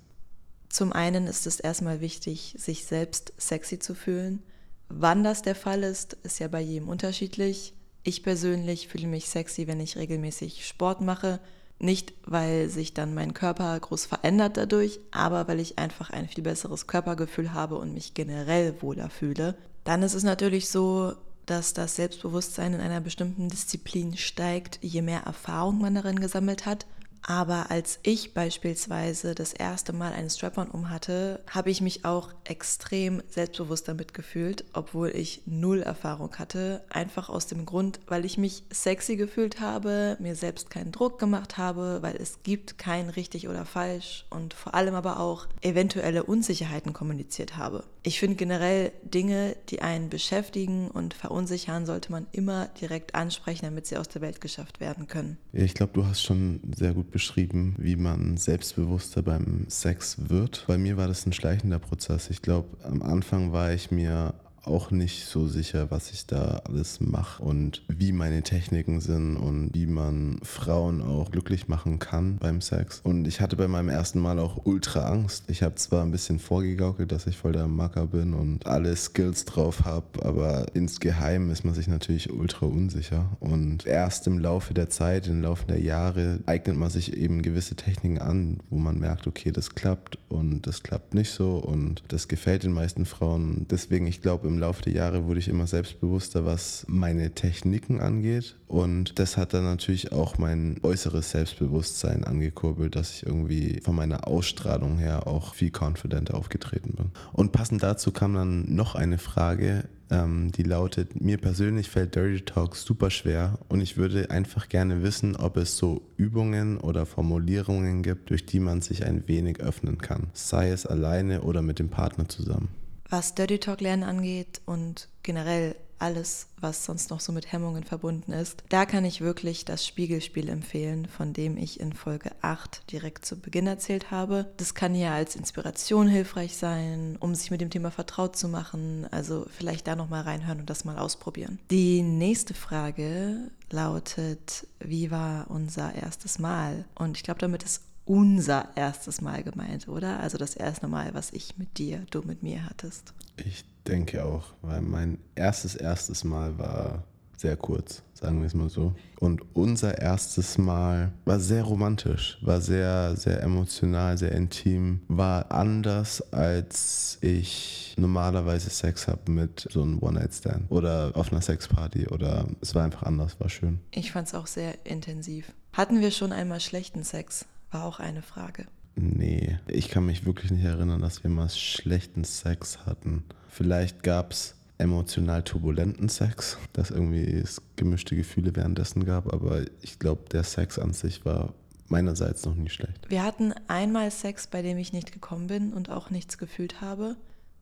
Zum 0.68 0.92
einen 0.92 1.26
ist 1.26 1.46
es 1.46 1.60
erstmal 1.60 2.00
wichtig, 2.00 2.56
sich 2.58 2.84
selbst 2.84 3.32
sexy 3.38 3.78
zu 3.78 3.94
fühlen. 3.94 4.42
Wann 4.88 5.22
das 5.24 5.42
der 5.42 5.54
Fall 5.54 5.82
ist, 5.82 6.14
ist 6.24 6.40
ja 6.40 6.48
bei 6.48 6.60
jedem 6.60 6.88
unterschiedlich. 6.88 7.74
Ich 8.02 8.22
persönlich 8.22 8.88
fühle 8.88 9.06
mich 9.06 9.28
sexy, 9.28 9.66
wenn 9.66 9.80
ich 9.80 9.96
regelmäßig 9.96 10.66
Sport 10.66 11.00
mache. 11.00 11.40
Nicht, 11.84 12.14
weil 12.24 12.70
sich 12.70 12.94
dann 12.94 13.12
mein 13.12 13.34
Körper 13.34 13.78
groß 13.78 14.06
verändert 14.06 14.56
dadurch, 14.56 15.00
aber 15.10 15.48
weil 15.48 15.60
ich 15.60 15.78
einfach 15.78 16.08
ein 16.08 16.28
viel 16.28 16.42
besseres 16.42 16.86
Körpergefühl 16.86 17.52
habe 17.52 17.76
und 17.76 17.92
mich 17.92 18.14
generell 18.14 18.80
wohler 18.80 19.10
fühle. 19.10 19.54
Dann 19.84 20.02
ist 20.02 20.14
es 20.14 20.22
natürlich 20.22 20.70
so, 20.70 21.12
dass 21.44 21.74
das 21.74 21.96
Selbstbewusstsein 21.96 22.72
in 22.72 22.80
einer 22.80 23.02
bestimmten 23.02 23.50
Disziplin 23.50 24.16
steigt, 24.16 24.78
je 24.80 25.02
mehr 25.02 25.24
Erfahrung 25.24 25.78
man 25.78 25.94
darin 25.94 26.20
gesammelt 26.20 26.64
hat. 26.64 26.86
Aber 27.26 27.70
als 27.70 28.00
ich 28.02 28.34
beispielsweise 28.34 29.34
das 29.34 29.54
erste 29.54 29.94
Mal 29.94 30.12
einen 30.12 30.28
Strap-on 30.28 30.68
um 30.68 30.90
hatte, 30.90 31.40
habe 31.48 31.70
ich 31.70 31.80
mich 31.80 32.04
auch 32.04 32.30
extrem 32.44 33.22
selbstbewusst 33.28 33.88
damit 33.88 34.12
gefühlt, 34.12 34.64
obwohl 34.74 35.08
ich 35.08 35.42
null 35.46 35.80
Erfahrung 35.80 36.34
hatte. 36.36 36.84
Einfach 36.90 37.30
aus 37.30 37.46
dem 37.46 37.64
Grund, 37.64 38.00
weil 38.06 38.26
ich 38.26 38.36
mich 38.36 38.64
sexy 38.70 39.16
gefühlt 39.16 39.60
habe, 39.60 40.18
mir 40.20 40.36
selbst 40.36 40.68
keinen 40.68 40.92
Druck 40.92 41.18
gemacht 41.18 41.56
habe, 41.56 42.00
weil 42.02 42.16
es 42.16 42.42
gibt 42.42 42.76
kein 42.76 43.08
richtig 43.08 43.48
oder 43.48 43.64
falsch 43.64 44.26
und 44.28 44.52
vor 44.52 44.74
allem 44.74 44.94
aber 44.94 45.18
auch 45.18 45.46
eventuelle 45.62 46.24
Unsicherheiten 46.24 46.92
kommuniziert 46.92 47.56
habe. 47.56 47.84
Ich 48.02 48.20
finde 48.20 48.36
generell 48.36 48.92
Dinge, 49.02 49.56
die 49.70 49.80
einen 49.80 50.10
beschäftigen 50.10 50.90
und 50.90 51.14
verunsichern, 51.14 51.86
sollte 51.86 52.12
man 52.12 52.26
immer 52.32 52.66
direkt 52.78 53.14
ansprechen, 53.14 53.64
damit 53.64 53.86
sie 53.86 53.96
aus 53.96 54.08
der 54.08 54.20
Welt 54.20 54.42
geschafft 54.42 54.78
werden 54.78 55.08
können. 55.08 55.38
Ich 55.54 55.72
glaube, 55.72 55.94
du 55.94 56.04
hast 56.04 56.22
schon 56.22 56.60
sehr 56.76 56.92
gut 56.92 57.13
beschrieben, 57.14 57.76
wie 57.78 57.94
man 57.94 58.36
selbstbewusster 58.36 59.22
beim 59.22 59.66
Sex 59.68 60.28
wird. 60.28 60.64
Bei 60.66 60.76
mir 60.76 60.96
war 60.96 61.06
das 61.06 61.24
ein 61.24 61.32
schleichender 61.32 61.78
Prozess. 61.78 62.28
Ich 62.28 62.42
glaube, 62.42 62.76
am 62.82 63.02
Anfang 63.02 63.52
war 63.52 63.72
ich 63.72 63.92
mir 63.92 64.34
auch 64.66 64.90
nicht 64.90 65.26
so 65.26 65.46
sicher, 65.46 65.90
was 65.90 66.10
ich 66.10 66.26
da 66.26 66.62
alles 66.64 67.00
mache 67.00 67.42
und 67.42 67.82
wie 67.88 68.12
meine 68.12 68.42
Techniken 68.42 69.00
sind 69.00 69.36
und 69.36 69.70
wie 69.74 69.86
man 69.86 70.38
Frauen 70.42 71.02
auch 71.02 71.30
glücklich 71.30 71.68
machen 71.68 71.98
kann 71.98 72.36
beim 72.38 72.60
Sex. 72.60 73.00
Und 73.04 73.26
ich 73.26 73.40
hatte 73.40 73.56
bei 73.56 73.68
meinem 73.68 73.88
ersten 73.88 74.20
Mal 74.20 74.38
auch 74.38 74.64
ultra 74.64 75.08
Angst. 75.08 75.44
Ich 75.48 75.62
habe 75.62 75.74
zwar 75.76 76.02
ein 76.02 76.10
bisschen 76.10 76.38
vorgegaukelt, 76.38 77.12
dass 77.12 77.26
ich 77.26 77.36
voll 77.36 77.52
der 77.52 77.66
Macker 77.66 78.06
bin 78.06 78.34
und 78.34 78.66
alle 78.66 78.94
Skills 78.96 79.44
drauf 79.44 79.84
habe, 79.84 80.24
aber 80.24 80.66
insgeheim 80.74 81.50
ist 81.50 81.64
man 81.64 81.74
sich 81.74 81.88
natürlich 81.88 82.32
ultra 82.32 82.66
unsicher. 82.66 83.36
Und 83.40 83.86
erst 83.86 84.26
im 84.26 84.38
Laufe 84.38 84.74
der 84.74 84.90
Zeit, 84.90 85.26
im 85.26 85.42
Laufe 85.42 85.66
der 85.66 85.80
Jahre 85.80 86.40
eignet 86.46 86.76
man 86.76 86.90
sich 86.90 87.16
eben 87.16 87.42
gewisse 87.42 87.74
Techniken 87.74 88.18
an, 88.18 88.58
wo 88.70 88.78
man 88.78 88.98
merkt, 88.98 89.26
okay, 89.26 89.52
das 89.52 89.74
klappt 89.74 90.18
und 90.28 90.66
das 90.66 90.82
klappt 90.82 91.14
nicht 91.14 91.30
so 91.30 91.56
und 91.56 92.02
das 92.08 92.28
gefällt 92.28 92.62
den 92.62 92.72
meisten 92.72 93.04
Frauen. 93.04 93.66
Deswegen, 93.70 94.06
ich 94.06 94.22
glaube, 94.22 94.48
im 94.54 94.60
Laufe 94.60 94.82
der 94.82 94.92
Jahre 94.92 95.26
wurde 95.26 95.40
ich 95.40 95.48
immer 95.48 95.66
selbstbewusster, 95.66 96.46
was 96.46 96.84
meine 96.88 97.32
Techniken 97.32 98.00
angeht. 98.00 98.56
Und 98.68 99.18
das 99.18 99.36
hat 99.36 99.52
dann 99.52 99.64
natürlich 99.64 100.12
auch 100.12 100.38
mein 100.38 100.78
äußeres 100.82 101.30
Selbstbewusstsein 101.30 102.24
angekurbelt, 102.24 102.94
dass 102.94 103.14
ich 103.14 103.26
irgendwie 103.26 103.80
von 103.82 103.96
meiner 103.96 104.28
Ausstrahlung 104.28 104.98
her 104.98 105.26
auch 105.26 105.54
viel 105.54 105.72
confidenter 105.76 106.36
aufgetreten 106.36 106.94
bin. 106.96 107.10
Und 107.32 107.50
passend 107.50 107.82
dazu 107.82 108.12
kam 108.12 108.34
dann 108.34 108.72
noch 108.72 108.94
eine 108.94 109.18
Frage, 109.18 109.88
ähm, 110.10 110.52
die 110.52 110.62
lautet, 110.62 111.20
mir 111.20 111.38
persönlich 111.38 111.90
fällt 111.90 112.14
Dirty 112.14 112.42
Talk 112.42 112.76
super 112.76 113.10
schwer 113.10 113.58
und 113.68 113.80
ich 113.80 113.96
würde 113.96 114.30
einfach 114.30 114.68
gerne 114.68 115.02
wissen, 115.02 115.34
ob 115.34 115.56
es 115.56 115.76
so 115.76 116.02
Übungen 116.16 116.78
oder 116.78 117.06
Formulierungen 117.06 118.02
gibt, 118.02 118.30
durch 118.30 118.46
die 118.46 118.60
man 118.60 118.82
sich 118.82 119.04
ein 119.04 119.26
wenig 119.26 119.60
öffnen 119.60 119.98
kann, 119.98 120.28
sei 120.32 120.70
es 120.70 120.86
alleine 120.86 121.42
oder 121.42 121.62
mit 121.62 121.78
dem 121.78 121.88
Partner 121.88 122.28
zusammen 122.28 122.68
was 123.14 123.36
Dirty 123.36 123.60
Talk 123.60 123.80
Lernen 123.80 124.02
angeht 124.02 124.60
und 124.66 125.08
generell 125.22 125.76
alles, 126.00 126.48
was 126.60 126.84
sonst 126.84 127.10
noch 127.10 127.20
so 127.20 127.30
mit 127.30 127.52
Hemmungen 127.52 127.84
verbunden 127.84 128.32
ist, 128.32 128.64
da 128.70 128.86
kann 128.86 129.04
ich 129.04 129.20
wirklich 129.20 129.64
das 129.64 129.86
Spiegelspiel 129.86 130.48
empfehlen, 130.48 131.06
von 131.06 131.32
dem 131.32 131.56
ich 131.56 131.78
in 131.78 131.92
Folge 131.92 132.32
8 132.42 132.90
direkt 132.90 133.24
zu 133.24 133.38
Beginn 133.40 133.68
erzählt 133.68 134.10
habe. 134.10 134.52
Das 134.56 134.74
kann 134.74 134.96
ja 134.96 135.14
als 135.14 135.36
Inspiration 135.36 136.08
hilfreich 136.08 136.56
sein, 136.56 137.16
um 137.20 137.36
sich 137.36 137.52
mit 137.52 137.60
dem 137.60 137.70
Thema 137.70 137.92
vertraut 137.92 138.34
zu 138.34 138.48
machen. 138.48 139.06
Also 139.12 139.46
vielleicht 139.48 139.86
da 139.86 139.94
nochmal 139.94 140.22
reinhören 140.22 140.58
und 140.58 140.68
das 140.68 140.84
mal 140.84 140.98
ausprobieren. 140.98 141.60
Die 141.70 142.02
nächste 142.02 142.54
Frage 142.54 143.48
lautet, 143.70 144.66
wie 144.80 145.12
war 145.12 145.48
unser 145.52 145.94
erstes 145.94 146.40
Mal? 146.40 146.84
Und 146.96 147.16
ich 147.16 147.22
glaube, 147.22 147.38
damit 147.38 147.62
ist 147.62 147.82
unser 148.04 148.68
erstes 148.76 149.20
Mal 149.20 149.42
gemeint, 149.42 149.88
oder? 149.88 150.20
Also 150.20 150.38
das 150.38 150.54
erste 150.54 150.88
Mal, 150.88 151.14
was 151.14 151.32
ich 151.32 151.56
mit 151.58 151.78
dir, 151.78 152.04
du 152.10 152.22
mit 152.22 152.42
mir 152.42 152.64
hattest. 152.66 153.14
Ich 153.36 153.64
denke 153.86 154.24
auch, 154.24 154.54
weil 154.62 154.80
mein 154.80 155.18
erstes 155.34 155.74
erstes 155.74 156.24
Mal 156.24 156.58
war 156.58 157.04
sehr 157.36 157.56
kurz, 157.56 158.02
sagen 158.14 158.40
wir 158.40 158.46
es 158.46 158.54
mal 158.54 158.70
so. 158.70 158.94
Und 159.18 159.42
unser 159.54 159.98
erstes 159.98 160.56
Mal 160.56 161.12
war 161.24 161.38
sehr 161.40 161.62
romantisch, 161.62 162.38
war 162.40 162.60
sehr, 162.60 163.16
sehr 163.16 163.42
emotional, 163.42 164.16
sehr 164.16 164.32
intim, 164.32 165.00
war 165.08 165.50
anders, 165.52 166.22
als 166.32 167.18
ich 167.20 167.94
normalerweise 167.98 168.70
Sex 168.70 169.08
habe 169.08 169.30
mit 169.30 169.68
so 169.70 169.82
einem 169.82 170.02
One-Night-Stand 170.02 170.70
oder 170.70 171.12
auf 171.14 171.32
einer 171.32 171.42
Sexparty 171.42 172.08
oder 172.08 172.46
es 172.60 172.74
war 172.74 172.84
einfach 172.84 173.02
anders, 173.02 173.38
war 173.40 173.50
schön. 173.50 173.80
Ich 173.90 174.12
fand 174.12 174.28
es 174.28 174.34
auch 174.34 174.46
sehr 174.46 174.86
intensiv. 174.86 175.52
Hatten 175.74 176.00
wir 176.00 176.12
schon 176.12 176.32
einmal 176.32 176.60
schlechten 176.60 177.04
Sex? 177.04 177.46
War 177.74 177.84
auch 177.84 178.00
eine 178.00 178.22
Frage. 178.22 178.66
Nee, 178.96 179.58
ich 179.66 179.88
kann 179.88 180.06
mich 180.06 180.24
wirklich 180.24 180.52
nicht 180.52 180.64
erinnern, 180.64 181.02
dass 181.02 181.24
wir 181.24 181.30
mal 181.30 181.50
schlechten 181.50 182.24
Sex 182.24 182.86
hatten. 182.86 183.24
Vielleicht 183.48 184.02
gab 184.02 184.32
es 184.32 184.54
emotional 184.78 185.42
turbulenten 185.42 186.08
Sex, 186.08 186.58
dass 186.72 186.90
irgendwie 186.90 187.24
es 187.24 187.60
gemischte 187.76 188.16
Gefühle 188.16 188.54
währenddessen 188.54 189.04
gab, 189.04 189.32
aber 189.32 189.62
ich 189.82 189.98
glaube, 189.98 190.28
der 190.30 190.44
Sex 190.44 190.78
an 190.78 190.92
sich 190.92 191.24
war 191.24 191.52
meinerseits 191.88 192.44
noch 192.44 192.54
nie 192.54 192.70
schlecht. 192.70 193.10
Wir 193.10 193.24
hatten 193.24 193.52
einmal 193.68 194.10
Sex, 194.10 194.46
bei 194.46 194.62
dem 194.62 194.78
ich 194.78 194.92
nicht 194.92 195.12
gekommen 195.12 195.48
bin 195.48 195.72
und 195.72 195.90
auch 195.90 196.10
nichts 196.10 196.38
gefühlt 196.38 196.80
habe. 196.80 197.16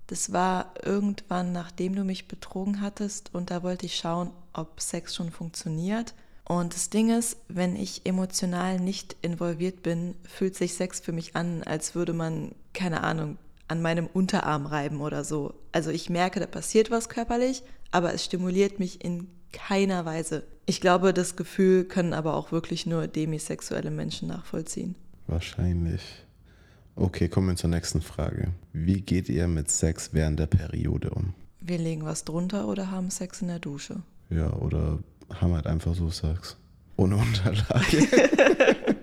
Das 0.07 0.33
war 0.33 0.75
irgendwann, 0.85 1.53
nachdem 1.53 1.95
du 1.95 2.05
mich 2.05 2.29
betrogen 2.29 2.81
hattest 2.81 3.35
und 3.35 3.51
da 3.51 3.63
wollte 3.63 3.87
ich 3.87 3.97
schauen, 3.97 4.31
ob 4.53 4.81
Sex 4.81 5.15
schon 5.15 5.31
funktioniert. 5.31 6.15
Und 6.45 6.75
das 6.75 6.91
Ding 6.91 7.17
ist, 7.17 7.37
wenn 7.49 7.77
ich 7.77 8.03
emotional 8.05 8.81
nicht 8.81 9.17
involviert 9.23 9.83
bin, 9.83 10.15
fühlt 10.25 10.57
sich 10.57 10.75
Sex 10.75 11.01
für 11.01 11.13
mich 11.13 11.37
an, 11.37 11.63
als 11.63 11.95
würde 11.95 12.13
man, 12.13 12.53
keine 12.73 13.03
Ahnung, 13.05 13.39
an 13.69 13.81
meinem 13.81 14.07
Unterarm 14.07 14.67
reiben 14.67 15.01
oder 15.01 15.25
so. 15.25 15.55
Also 15.71 15.91
ich 15.91 16.11
merke, 16.11 16.41
da 16.41 16.47
passiert 16.47 16.91
was 16.91 17.09
körperlich, 17.09 17.63
aber 17.91 18.13
es 18.13 18.25
stimuliert 18.25 18.79
mich 18.79 19.05
in 19.05 19.29
keiner 19.53 20.05
Weise. 20.05 20.45
Ich 20.67 20.81
glaube, 20.81 21.15
das 21.15 21.37
Gefühl 21.37 21.85
können 21.85 22.13
aber 22.13 22.35
auch 22.35 22.53
wirklich 22.53 22.87
nur 22.87 23.07
demisexuelle 23.07 23.91
Menschen 23.91 24.29
nachvollziehen. 24.29 24.95
Wahrscheinlich. 25.27 26.03
Okay, 26.97 27.29
kommen 27.29 27.49
wir 27.49 27.57
zur 27.57 27.71
nächsten 27.71 28.03
Frage. 28.03 28.53
Wie 28.73 29.01
geht 29.01 29.29
ihr 29.29 29.49
mit 29.49 29.71
Sex 29.71 30.11
während 30.13 30.39
der 30.39 30.47
Periode 30.47 31.11
um? 31.11 31.35
Wir 31.61 31.79
legen 31.79 32.05
was 32.05 32.25
drunter 32.25 32.69
oder 32.69 32.91
haben 32.91 33.11
Sex 33.11 33.41
in 33.41 33.49
der 33.49 33.59
Dusche. 33.59 34.03
Ja, 34.29 34.53
oder 34.55 34.99
haben 35.41 35.55
halt 35.55 35.67
einfach 35.67 35.95
so 35.95 36.11
Sex. 36.11 36.57
Ohne 36.97 37.17
Unterlage. 37.17 38.07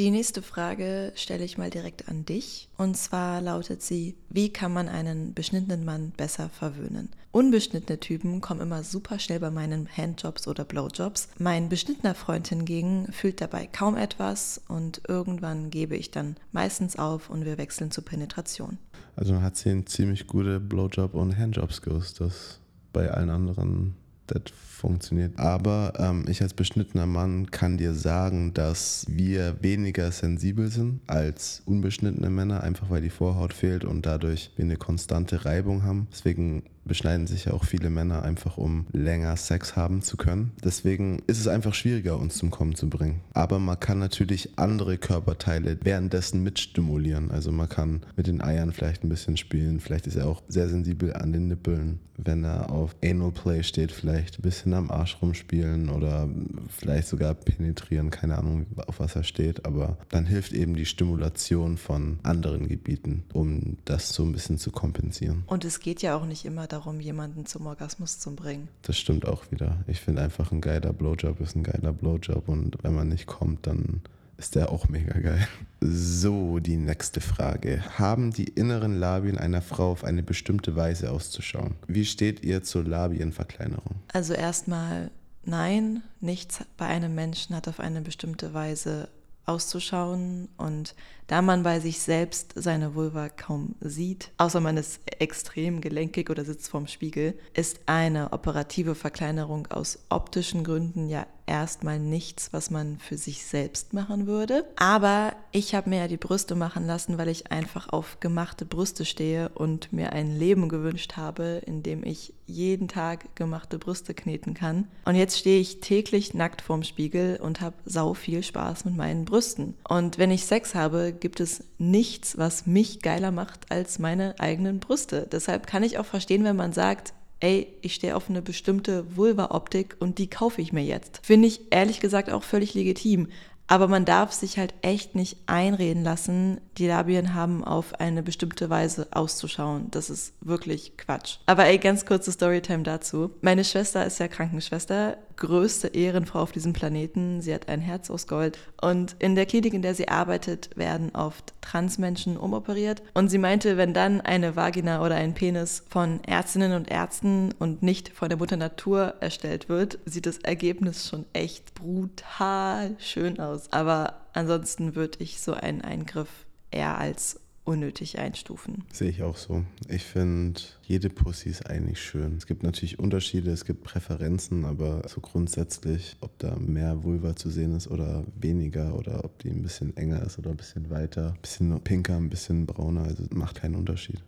Die 0.00 0.10
nächste 0.10 0.42
Frage 0.42 1.12
stelle 1.14 1.44
ich 1.44 1.56
mal 1.56 1.70
direkt 1.70 2.08
an 2.08 2.24
dich. 2.24 2.68
Und 2.76 2.96
zwar 2.96 3.40
lautet 3.40 3.80
sie, 3.80 4.16
wie 4.28 4.52
kann 4.52 4.72
man 4.72 4.88
einen 4.88 5.34
beschnittenen 5.34 5.84
Mann 5.84 6.10
besser 6.16 6.48
verwöhnen? 6.48 7.10
Unbeschnittene 7.30 8.00
Typen 8.00 8.40
kommen 8.40 8.60
immer 8.60 8.82
super 8.82 9.20
schnell 9.20 9.38
bei 9.38 9.52
meinen 9.52 9.88
Handjobs 9.88 10.48
oder 10.48 10.64
Blowjobs. 10.64 11.28
Mein 11.38 11.68
beschnittener 11.68 12.16
Freund 12.16 12.48
hingegen 12.48 13.06
fühlt 13.12 13.40
dabei 13.40 13.68
kaum 13.68 13.96
etwas 13.96 14.60
und 14.66 15.00
irgendwann 15.06 15.70
gebe 15.70 15.96
ich 15.96 16.10
dann 16.10 16.36
meistens 16.50 16.96
auf 16.98 17.30
und 17.30 17.44
wir 17.44 17.56
wechseln 17.56 17.92
zur 17.92 18.04
Penetration. 18.04 18.78
Also 19.14 19.32
man 19.34 19.44
hat 19.44 19.56
sie 19.56 19.84
ziemlich 19.84 20.26
gute 20.26 20.58
Blowjob- 20.58 21.14
und 21.14 21.38
Handjob-Skills, 21.38 22.14
das 22.14 22.58
bei 22.92 23.12
allen 23.12 23.30
anderen 23.30 23.94
das 24.26 24.42
funktioniert. 24.84 25.38
Aber 25.38 25.94
ähm, 25.98 26.26
ich 26.28 26.42
als 26.42 26.52
beschnittener 26.52 27.06
Mann 27.06 27.50
kann 27.50 27.78
dir 27.78 27.94
sagen, 27.94 28.52
dass 28.52 29.06
wir 29.08 29.62
weniger 29.62 30.12
sensibel 30.12 30.68
sind 30.68 31.00
als 31.06 31.62
unbeschnittene 31.64 32.28
Männer, 32.28 32.62
einfach 32.62 32.90
weil 32.90 33.00
die 33.00 33.10
Vorhaut 33.10 33.54
fehlt 33.54 33.84
und 33.84 34.04
dadurch 34.04 34.50
wir 34.56 34.64
eine 34.64 34.76
konstante 34.76 35.46
Reibung 35.46 35.84
haben. 35.84 36.06
Deswegen 36.12 36.64
beschneiden 36.84 37.26
sich 37.26 37.46
ja 37.46 37.52
auch 37.52 37.64
viele 37.64 37.90
Männer 37.90 38.22
einfach, 38.22 38.56
um 38.56 38.86
länger 38.92 39.36
Sex 39.36 39.76
haben 39.76 40.02
zu 40.02 40.16
können. 40.16 40.52
Deswegen 40.62 41.22
ist 41.26 41.40
es 41.40 41.48
einfach 41.48 41.74
schwieriger, 41.74 42.18
uns 42.18 42.36
zum 42.36 42.50
Kommen 42.50 42.74
zu 42.74 42.88
bringen. 42.88 43.20
Aber 43.32 43.58
man 43.58 43.80
kann 43.80 43.98
natürlich 43.98 44.58
andere 44.58 44.98
Körperteile 44.98 45.78
währenddessen 45.82 46.42
mitstimulieren. 46.42 47.30
Also 47.30 47.52
man 47.52 47.68
kann 47.68 48.02
mit 48.16 48.26
den 48.26 48.42
Eiern 48.42 48.72
vielleicht 48.72 49.04
ein 49.04 49.08
bisschen 49.08 49.36
spielen. 49.36 49.80
Vielleicht 49.80 50.06
ist 50.06 50.16
er 50.16 50.26
auch 50.26 50.42
sehr 50.48 50.68
sensibel 50.68 51.14
an 51.14 51.32
den 51.32 51.48
Nippeln. 51.48 52.00
Wenn 52.16 52.44
er 52.44 52.70
auf 52.70 52.94
Anal 53.04 53.32
Play 53.32 53.64
steht, 53.64 53.90
vielleicht 53.90 54.38
ein 54.38 54.42
bisschen 54.42 54.72
am 54.72 54.90
Arsch 54.90 55.18
rumspielen 55.20 55.88
oder 55.88 56.28
vielleicht 56.68 57.08
sogar 57.08 57.34
penetrieren. 57.34 58.10
Keine 58.10 58.38
Ahnung, 58.38 58.66
auf 58.86 59.00
was 59.00 59.16
er 59.16 59.24
steht. 59.24 59.66
Aber 59.66 59.98
dann 60.10 60.24
hilft 60.24 60.52
eben 60.52 60.76
die 60.76 60.86
Stimulation 60.86 61.76
von 61.76 62.20
anderen 62.22 62.68
Gebieten, 62.68 63.24
um 63.32 63.78
das 63.84 64.10
so 64.10 64.22
ein 64.22 64.32
bisschen 64.32 64.58
zu 64.58 64.70
kompensieren. 64.70 65.42
Und 65.46 65.64
es 65.64 65.80
geht 65.80 66.02
ja 66.02 66.16
auch 66.16 66.26
nicht 66.26 66.44
immer 66.44 66.68
darum, 66.68 66.73
jemanden 67.00 67.46
zum 67.46 67.66
Orgasmus 67.66 68.18
zu 68.18 68.34
bringen. 68.34 68.68
Das 68.82 68.96
stimmt 68.96 69.26
auch 69.26 69.50
wieder. 69.50 69.76
Ich 69.86 70.00
finde 70.00 70.22
einfach 70.22 70.52
ein 70.52 70.60
geiler 70.60 70.92
Blowjob 70.92 71.40
ist 71.40 71.56
ein 71.56 71.62
geiler 71.62 71.92
Blowjob 71.92 72.48
und 72.48 72.76
wenn 72.82 72.94
man 72.94 73.08
nicht 73.08 73.26
kommt, 73.26 73.66
dann 73.66 74.02
ist 74.36 74.54
der 74.54 74.70
auch 74.70 74.88
mega 74.88 75.18
geil. 75.18 75.46
So, 75.80 76.58
die 76.58 76.76
nächste 76.76 77.20
Frage. 77.20 77.82
Haben 77.98 78.32
die 78.32 78.44
inneren 78.44 78.98
Labien 78.98 79.38
einer 79.38 79.62
Frau 79.62 79.92
auf 79.92 80.04
eine 80.04 80.22
bestimmte 80.22 80.74
Weise 80.76 81.10
auszuschauen? 81.10 81.74
Wie 81.86 82.04
steht 82.04 82.42
ihr 82.44 82.62
zur 82.62 82.84
Labienverkleinerung? 82.84 83.96
Also 84.12 84.34
erstmal 84.34 85.10
nein, 85.44 86.02
nichts 86.20 86.64
bei 86.76 86.86
einem 86.86 87.14
Menschen 87.14 87.54
hat 87.54 87.68
auf 87.68 87.80
eine 87.80 88.00
bestimmte 88.00 88.54
Weise 88.54 89.08
auszuschauen. 89.46 90.48
Und 90.56 90.94
da 91.26 91.42
man 91.42 91.62
bei 91.62 91.80
sich 91.80 92.00
selbst 92.00 92.52
seine 92.54 92.94
Vulva 92.94 93.28
kaum 93.28 93.74
sieht, 93.80 94.30
außer 94.38 94.60
man 94.60 94.76
ist 94.76 95.00
extrem 95.18 95.80
gelenkig 95.80 96.30
oder 96.30 96.44
sitzt 96.44 96.68
vorm 96.68 96.86
Spiegel, 96.86 97.34
ist 97.54 97.80
eine 97.86 98.32
operative 98.32 98.94
Verkleinerung 98.94 99.66
aus 99.68 99.98
optischen 100.08 100.64
Gründen 100.64 101.08
ja 101.08 101.26
erstmal 101.46 101.98
nichts, 101.98 102.52
was 102.52 102.70
man 102.70 102.98
für 102.98 103.16
sich 103.16 103.44
selbst 103.44 103.92
machen 103.92 104.26
würde. 104.26 104.64
Aber 104.76 105.34
ich 105.52 105.74
habe 105.74 105.90
mir 105.90 105.98
ja 105.98 106.08
die 106.08 106.16
Brüste 106.16 106.54
machen 106.54 106.86
lassen, 106.86 107.18
weil 107.18 107.28
ich 107.28 107.52
einfach 107.52 107.88
auf 107.90 108.20
gemachte 108.20 108.64
Brüste 108.64 109.04
stehe 109.04 109.50
und 109.50 109.92
mir 109.92 110.12
ein 110.12 110.36
Leben 110.36 110.68
gewünscht 110.68 111.16
habe, 111.16 111.62
in 111.66 111.82
dem 111.82 112.04
ich 112.04 112.34
jeden 112.46 112.88
Tag 112.88 113.34
gemachte 113.36 113.78
Brüste 113.78 114.14
kneten 114.14 114.54
kann. 114.54 114.88
Und 115.04 115.16
jetzt 115.16 115.38
stehe 115.38 115.60
ich 115.60 115.80
täglich 115.80 116.34
nackt 116.34 116.62
vorm 116.62 116.82
Spiegel 116.82 117.38
und 117.40 117.60
habe 117.60 117.76
sau 117.84 118.14
viel 118.14 118.42
Spaß 118.42 118.84
mit 118.84 118.96
meinen 118.96 119.24
Brüsten. 119.24 119.74
Und 119.88 120.18
wenn 120.18 120.30
ich 120.30 120.46
Sex 120.46 120.74
habe, 120.74 121.13
gibt 121.20 121.40
es 121.40 121.64
nichts, 121.78 122.38
was 122.38 122.66
mich 122.66 123.00
geiler 123.00 123.30
macht 123.30 123.70
als 123.70 123.98
meine 123.98 124.34
eigenen 124.38 124.80
Brüste. 124.80 125.28
Deshalb 125.30 125.66
kann 125.66 125.82
ich 125.82 125.98
auch 125.98 126.06
verstehen, 126.06 126.44
wenn 126.44 126.56
man 126.56 126.72
sagt, 126.72 127.14
ey, 127.40 127.66
ich 127.82 127.94
stehe 127.94 128.16
auf 128.16 128.30
eine 128.30 128.42
bestimmte 128.42 129.16
Vulva-Optik 129.16 129.96
und 130.00 130.18
die 130.18 130.30
kaufe 130.30 130.62
ich 130.62 130.72
mir 130.72 130.84
jetzt. 130.84 131.20
Finde 131.22 131.48
ich 131.48 131.72
ehrlich 131.72 132.00
gesagt 132.00 132.30
auch 132.30 132.42
völlig 132.42 132.74
legitim. 132.74 133.28
Aber 133.66 133.88
man 133.88 134.04
darf 134.04 134.32
sich 134.32 134.58
halt 134.58 134.74
echt 134.82 135.14
nicht 135.14 135.38
einreden 135.46 136.04
lassen, 136.04 136.60
die 136.76 136.86
Labien 136.86 137.32
haben 137.32 137.64
auf 137.64 137.98
eine 137.98 138.22
bestimmte 138.22 138.68
Weise 138.68 139.08
auszuschauen. 139.10 139.90
Das 139.90 140.10
ist 140.10 140.34
wirklich 140.42 140.98
Quatsch. 140.98 141.38
Aber 141.46 141.64
ey, 141.64 141.78
ganz 141.78 142.04
kurze 142.04 142.30
Storytime 142.30 142.82
dazu. 142.82 143.30
Meine 143.40 143.64
Schwester 143.64 144.04
ist 144.04 144.18
ja 144.18 144.28
Krankenschwester, 144.28 145.16
größte 145.36 145.88
Ehrenfrau 145.88 146.40
auf 146.40 146.52
diesem 146.52 146.72
Planeten. 146.72 147.40
Sie 147.40 147.54
hat 147.54 147.68
ein 147.68 147.80
Herz 147.80 148.10
aus 148.10 148.26
Gold. 148.26 148.58
Und 148.80 149.16
in 149.18 149.34
der 149.34 149.46
Klinik, 149.46 149.74
in 149.74 149.82
der 149.82 149.94
sie 149.94 150.08
arbeitet, 150.08 150.70
werden 150.76 151.14
oft 151.14 151.54
Transmenschen 151.60 152.36
umoperiert. 152.36 153.02
Und 153.14 153.28
sie 153.28 153.38
meinte, 153.38 153.76
wenn 153.76 153.94
dann 153.94 154.20
eine 154.20 154.56
Vagina 154.56 155.02
oder 155.02 155.16
ein 155.16 155.34
Penis 155.34 155.84
von 155.88 156.22
Ärztinnen 156.24 156.72
und 156.72 156.90
Ärzten 156.90 157.52
und 157.58 157.82
nicht 157.82 158.10
von 158.10 158.28
der 158.28 158.38
Mutter 158.38 158.56
Natur 158.56 159.14
erstellt 159.20 159.68
wird, 159.68 159.98
sieht 160.04 160.26
das 160.26 160.38
Ergebnis 160.38 161.08
schon 161.08 161.26
echt 161.32 161.74
brutal 161.74 162.96
schön 162.98 163.40
aus. 163.40 163.72
Aber 163.72 164.20
ansonsten 164.32 164.94
würde 164.94 165.18
ich 165.20 165.40
so 165.40 165.54
einen 165.54 165.82
Eingriff 165.82 166.28
eher 166.70 166.98
als 166.98 167.40
unnötig 167.64 168.18
einstufen. 168.18 168.84
Sehe 168.92 169.10
ich 169.10 169.22
auch 169.22 169.36
so. 169.36 169.64
Ich 169.88 170.04
finde, 170.04 170.60
jede 170.82 171.08
Pussy 171.08 171.48
ist 171.48 171.66
eigentlich 171.66 172.00
schön. 172.00 172.36
Es 172.36 172.46
gibt 172.46 172.62
natürlich 172.62 172.98
Unterschiede, 172.98 173.50
es 173.50 173.64
gibt 173.64 173.84
Präferenzen, 173.84 174.64
aber 174.64 175.02
so 175.08 175.20
grundsätzlich, 175.20 176.16
ob 176.20 176.38
da 176.38 176.56
mehr 176.56 177.02
Vulva 177.02 177.36
zu 177.36 177.50
sehen 177.50 177.74
ist 177.74 177.88
oder 177.88 178.24
weniger 178.38 178.94
oder 178.94 179.24
ob 179.24 179.38
die 179.38 179.50
ein 179.50 179.62
bisschen 179.62 179.96
enger 179.96 180.22
ist 180.22 180.38
oder 180.38 180.50
ein 180.50 180.56
bisschen 180.56 180.90
weiter, 180.90 181.32
ein 181.34 181.40
bisschen 181.40 181.80
pinker, 181.80 182.16
ein 182.16 182.30
bisschen 182.30 182.66
brauner, 182.66 183.04
also 183.04 183.24
macht 183.30 183.56
keinen 183.56 183.74
Unterschied. 183.74 184.22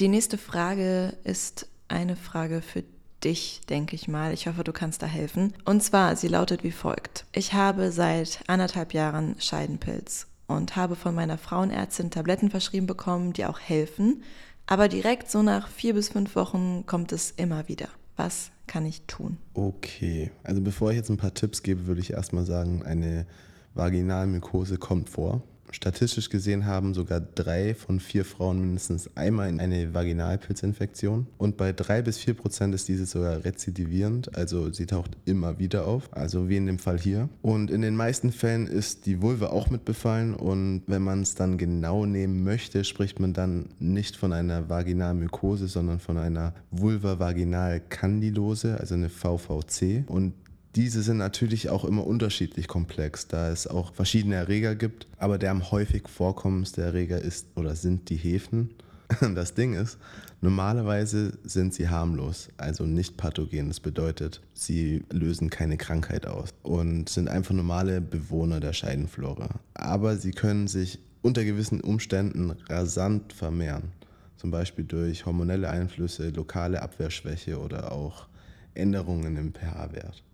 Die 0.00 0.08
nächste 0.08 0.38
Frage 0.38 1.16
ist 1.22 1.68
eine 1.86 2.16
Frage 2.16 2.60
für 2.62 2.82
dich, 3.22 3.60
denke 3.68 3.94
ich 3.94 4.08
mal. 4.08 4.32
Ich 4.32 4.46
hoffe, 4.48 4.64
du 4.64 4.72
kannst 4.72 5.02
da 5.02 5.06
helfen. 5.06 5.54
Und 5.64 5.82
zwar, 5.82 6.16
sie 6.16 6.28
lautet 6.28 6.64
wie 6.64 6.72
folgt. 6.72 7.24
Ich 7.32 7.52
habe 7.52 7.90
seit 7.92 8.40
anderthalb 8.48 8.92
Jahren 8.92 9.36
Scheidenpilz 9.38 10.26
und 10.46 10.76
habe 10.76 10.96
von 10.96 11.14
meiner 11.14 11.38
Frauenärztin 11.38 12.10
Tabletten 12.10 12.50
verschrieben 12.50 12.86
bekommen, 12.86 13.32
die 13.32 13.46
auch 13.46 13.60
helfen. 13.60 14.22
Aber 14.66 14.88
direkt 14.88 15.30
so 15.30 15.42
nach 15.42 15.68
vier 15.68 15.94
bis 15.94 16.08
fünf 16.08 16.36
Wochen 16.36 16.84
kommt 16.86 17.12
es 17.12 17.30
immer 17.30 17.68
wieder. 17.68 17.88
Was 18.16 18.50
kann 18.66 18.86
ich 18.86 19.02
tun? 19.06 19.38
Okay, 19.54 20.30
also 20.42 20.60
bevor 20.60 20.90
ich 20.90 20.96
jetzt 20.96 21.10
ein 21.10 21.16
paar 21.16 21.34
Tipps 21.34 21.62
gebe, 21.62 21.86
würde 21.86 22.00
ich 22.00 22.12
erstmal 22.12 22.44
sagen, 22.44 22.82
eine 22.82 23.26
Vaginalmykose 23.74 24.78
kommt 24.78 25.10
vor. 25.10 25.42
Statistisch 25.74 26.30
gesehen 26.30 26.66
haben 26.66 26.94
sogar 26.94 27.20
drei 27.20 27.74
von 27.74 27.98
vier 27.98 28.24
Frauen 28.24 28.60
mindestens 28.60 29.10
einmal 29.16 29.48
eine 29.48 29.92
Vaginalpilzinfektion. 29.92 31.26
Und 31.36 31.56
bei 31.56 31.72
drei 31.72 32.00
bis 32.00 32.16
vier 32.16 32.34
Prozent 32.34 32.76
ist 32.76 32.86
diese 32.86 33.06
sogar 33.06 33.44
rezidivierend, 33.44 34.36
also 34.36 34.72
sie 34.72 34.86
taucht 34.86 35.16
immer 35.24 35.58
wieder 35.58 35.88
auf, 35.88 36.08
also 36.12 36.48
wie 36.48 36.58
in 36.58 36.66
dem 36.66 36.78
Fall 36.78 37.00
hier. 37.00 37.28
Und 37.42 37.72
in 37.72 37.82
den 37.82 37.96
meisten 37.96 38.30
Fällen 38.30 38.68
ist 38.68 39.06
die 39.06 39.20
Vulva 39.20 39.48
auch 39.48 39.68
mit 39.68 39.84
befallen. 39.84 40.34
Und 40.34 40.82
wenn 40.86 41.02
man 41.02 41.22
es 41.22 41.34
dann 41.34 41.58
genau 41.58 42.06
nehmen 42.06 42.44
möchte, 42.44 42.84
spricht 42.84 43.18
man 43.18 43.32
dann 43.32 43.70
nicht 43.80 44.14
von 44.14 44.32
einer 44.32 44.70
Vaginalmykose, 44.70 45.66
sondern 45.66 45.98
von 45.98 46.18
einer 46.18 46.54
Vulva-Vaginal-Kandilose, 46.70 48.78
also 48.78 48.94
eine 48.94 49.08
VVC. 49.08 50.04
Und 50.06 50.34
diese 50.76 51.02
sind 51.02 51.18
natürlich 51.18 51.68
auch 51.70 51.84
immer 51.84 52.06
unterschiedlich 52.06 52.66
komplex, 52.66 53.28
da 53.28 53.50
es 53.50 53.66
auch 53.66 53.94
verschiedene 53.94 54.34
Erreger 54.34 54.74
gibt. 54.74 55.06
Aber 55.18 55.38
der 55.38 55.50
am 55.50 55.70
häufig 55.70 56.08
vorkommendste 56.08 56.82
Erreger 56.82 57.20
ist 57.20 57.46
oder 57.54 57.76
sind 57.76 58.10
die 58.10 58.16
Hefen. 58.16 58.70
Das 59.34 59.54
Ding 59.54 59.74
ist, 59.74 59.98
normalerweise 60.40 61.38
sind 61.44 61.74
sie 61.74 61.88
harmlos, 61.88 62.48
also 62.56 62.84
nicht 62.84 63.16
pathogen. 63.16 63.68
Das 63.68 63.78
bedeutet, 63.78 64.40
sie 64.54 65.04
lösen 65.12 65.50
keine 65.50 65.76
Krankheit 65.76 66.26
aus 66.26 66.48
und 66.62 67.10
sind 67.10 67.28
einfach 67.28 67.54
normale 67.54 68.00
Bewohner 68.00 68.60
der 68.60 68.72
Scheidenflora. 68.72 69.60
Aber 69.74 70.16
sie 70.16 70.32
können 70.32 70.68
sich 70.68 70.98
unter 71.22 71.44
gewissen 71.44 71.80
Umständen 71.82 72.50
rasant 72.68 73.32
vermehren. 73.32 73.92
Zum 74.36 74.50
Beispiel 74.50 74.84
durch 74.84 75.26
hormonelle 75.26 75.68
Einflüsse, 75.68 76.30
lokale 76.30 76.82
Abwehrschwäche 76.82 77.60
oder 77.60 77.92
auch 77.92 78.26
Änderungen 78.74 79.36
im 79.36 79.52
pH-Wert. 79.52 80.24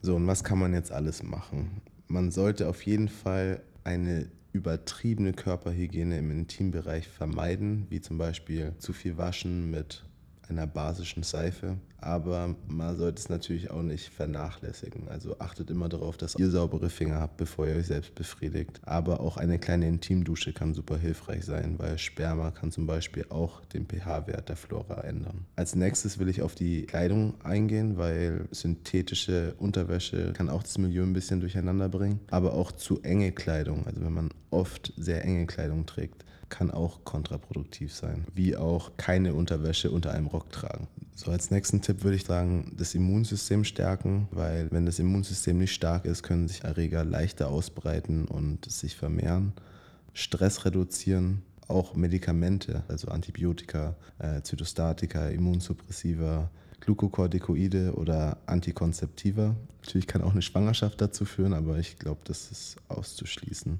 So, 0.00 0.16
und 0.16 0.26
was 0.26 0.44
kann 0.44 0.58
man 0.58 0.72
jetzt 0.74 0.92
alles 0.92 1.22
machen? 1.22 1.82
Man 2.06 2.30
sollte 2.30 2.68
auf 2.68 2.82
jeden 2.82 3.08
Fall 3.08 3.62
eine 3.84 4.30
übertriebene 4.52 5.32
Körperhygiene 5.32 6.18
im 6.18 6.30
Intimbereich 6.30 7.08
vermeiden, 7.08 7.86
wie 7.90 8.00
zum 8.00 8.18
Beispiel 8.18 8.74
zu 8.78 8.92
viel 8.92 9.18
Waschen 9.18 9.70
mit 9.70 10.04
einer 10.50 10.66
basischen 10.66 11.22
Seife. 11.22 11.76
Aber 12.00 12.54
man 12.68 12.96
sollte 12.96 13.18
es 13.18 13.28
natürlich 13.28 13.70
auch 13.70 13.82
nicht 13.82 14.08
vernachlässigen. 14.10 15.08
Also 15.08 15.38
achtet 15.40 15.68
immer 15.70 15.88
darauf, 15.88 16.16
dass 16.16 16.36
ihr 16.36 16.48
saubere 16.48 16.90
Finger 16.90 17.20
habt, 17.20 17.38
bevor 17.38 17.66
ihr 17.66 17.74
euch 17.74 17.88
selbst 17.88 18.14
befriedigt. 18.14 18.80
Aber 18.84 19.20
auch 19.20 19.36
eine 19.36 19.58
kleine 19.58 19.88
Intimdusche 19.88 20.52
kann 20.52 20.74
super 20.74 20.96
hilfreich 20.96 21.44
sein, 21.44 21.74
weil 21.78 21.98
Sperma 21.98 22.52
kann 22.52 22.70
zum 22.70 22.86
Beispiel 22.86 23.26
auch 23.30 23.64
den 23.66 23.86
pH-Wert 23.86 24.48
der 24.48 24.56
Flora 24.56 25.02
ändern. 25.02 25.46
Als 25.56 25.74
nächstes 25.74 26.20
will 26.20 26.28
ich 26.28 26.42
auf 26.42 26.54
die 26.54 26.82
Kleidung 26.86 27.34
eingehen, 27.42 27.96
weil 27.98 28.46
synthetische 28.52 29.54
Unterwäsche 29.58 30.32
kann 30.34 30.50
auch 30.50 30.62
das 30.62 30.78
Milieu 30.78 31.02
ein 31.02 31.12
bisschen 31.12 31.40
durcheinander 31.40 31.88
bringen. 31.88 32.20
Aber 32.30 32.54
auch 32.54 32.70
zu 32.70 33.02
enge 33.02 33.32
Kleidung, 33.32 33.86
also 33.86 34.00
wenn 34.02 34.12
man 34.12 34.28
oft 34.50 34.92
sehr 34.96 35.24
enge 35.24 35.46
Kleidung 35.46 35.84
trägt, 35.84 36.24
kann 36.48 36.70
auch 36.70 37.04
kontraproduktiv 37.04 37.94
sein, 37.94 38.24
wie 38.34 38.56
auch 38.56 38.92
keine 38.96 39.34
Unterwäsche 39.34 39.90
unter 39.90 40.12
einem 40.12 40.26
Rock 40.26 40.50
tragen. 40.50 40.88
So 41.14 41.30
als 41.30 41.50
nächsten 41.50 41.80
Tipp 41.80 42.04
würde 42.04 42.16
ich 42.16 42.24
sagen, 42.24 42.72
das 42.76 42.94
Immunsystem 42.94 43.64
stärken, 43.64 44.28
weil 44.30 44.70
wenn 44.70 44.86
das 44.86 44.98
Immunsystem 44.98 45.58
nicht 45.58 45.74
stark 45.74 46.04
ist, 46.04 46.22
können 46.22 46.48
sich 46.48 46.64
Erreger 46.64 47.04
leichter 47.04 47.48
ausbreiten 47.48 48.26
und 48.26 48.70
sich 48.70 48.96
vermehren. 48.96 49.52
Stress 50.12 50.64
reduzieren, 50.64 51.42
auch 51.66 51.94
Medikamente, 51.94 52.82
also 52.88 53.08
Antibiotika, 53.08 53.96
äh, 54.18 54.42
Zytostatika, 54.42 55.28
Immunsuppressiva, 55.28 56.50
Glukokortikoide 56.80 57.94
oder 57.94 58.38
Antikonzeptiva. 58.46 59.54
Natürlich 59.82 60.06
kann 60.06 60.22
auch 60.22 60.32
eine 60.32 60.42
Schwangerschaft 60.42 61.00
dazu 61.00 61.24
führen, 61.24 61.52
aber 61.52 61.78
ich 61.78 61.98
glaube, 61.98 62.20
das 62.24 62.50
ist 62.50 62.76
auszuschließen. 62.88 63.78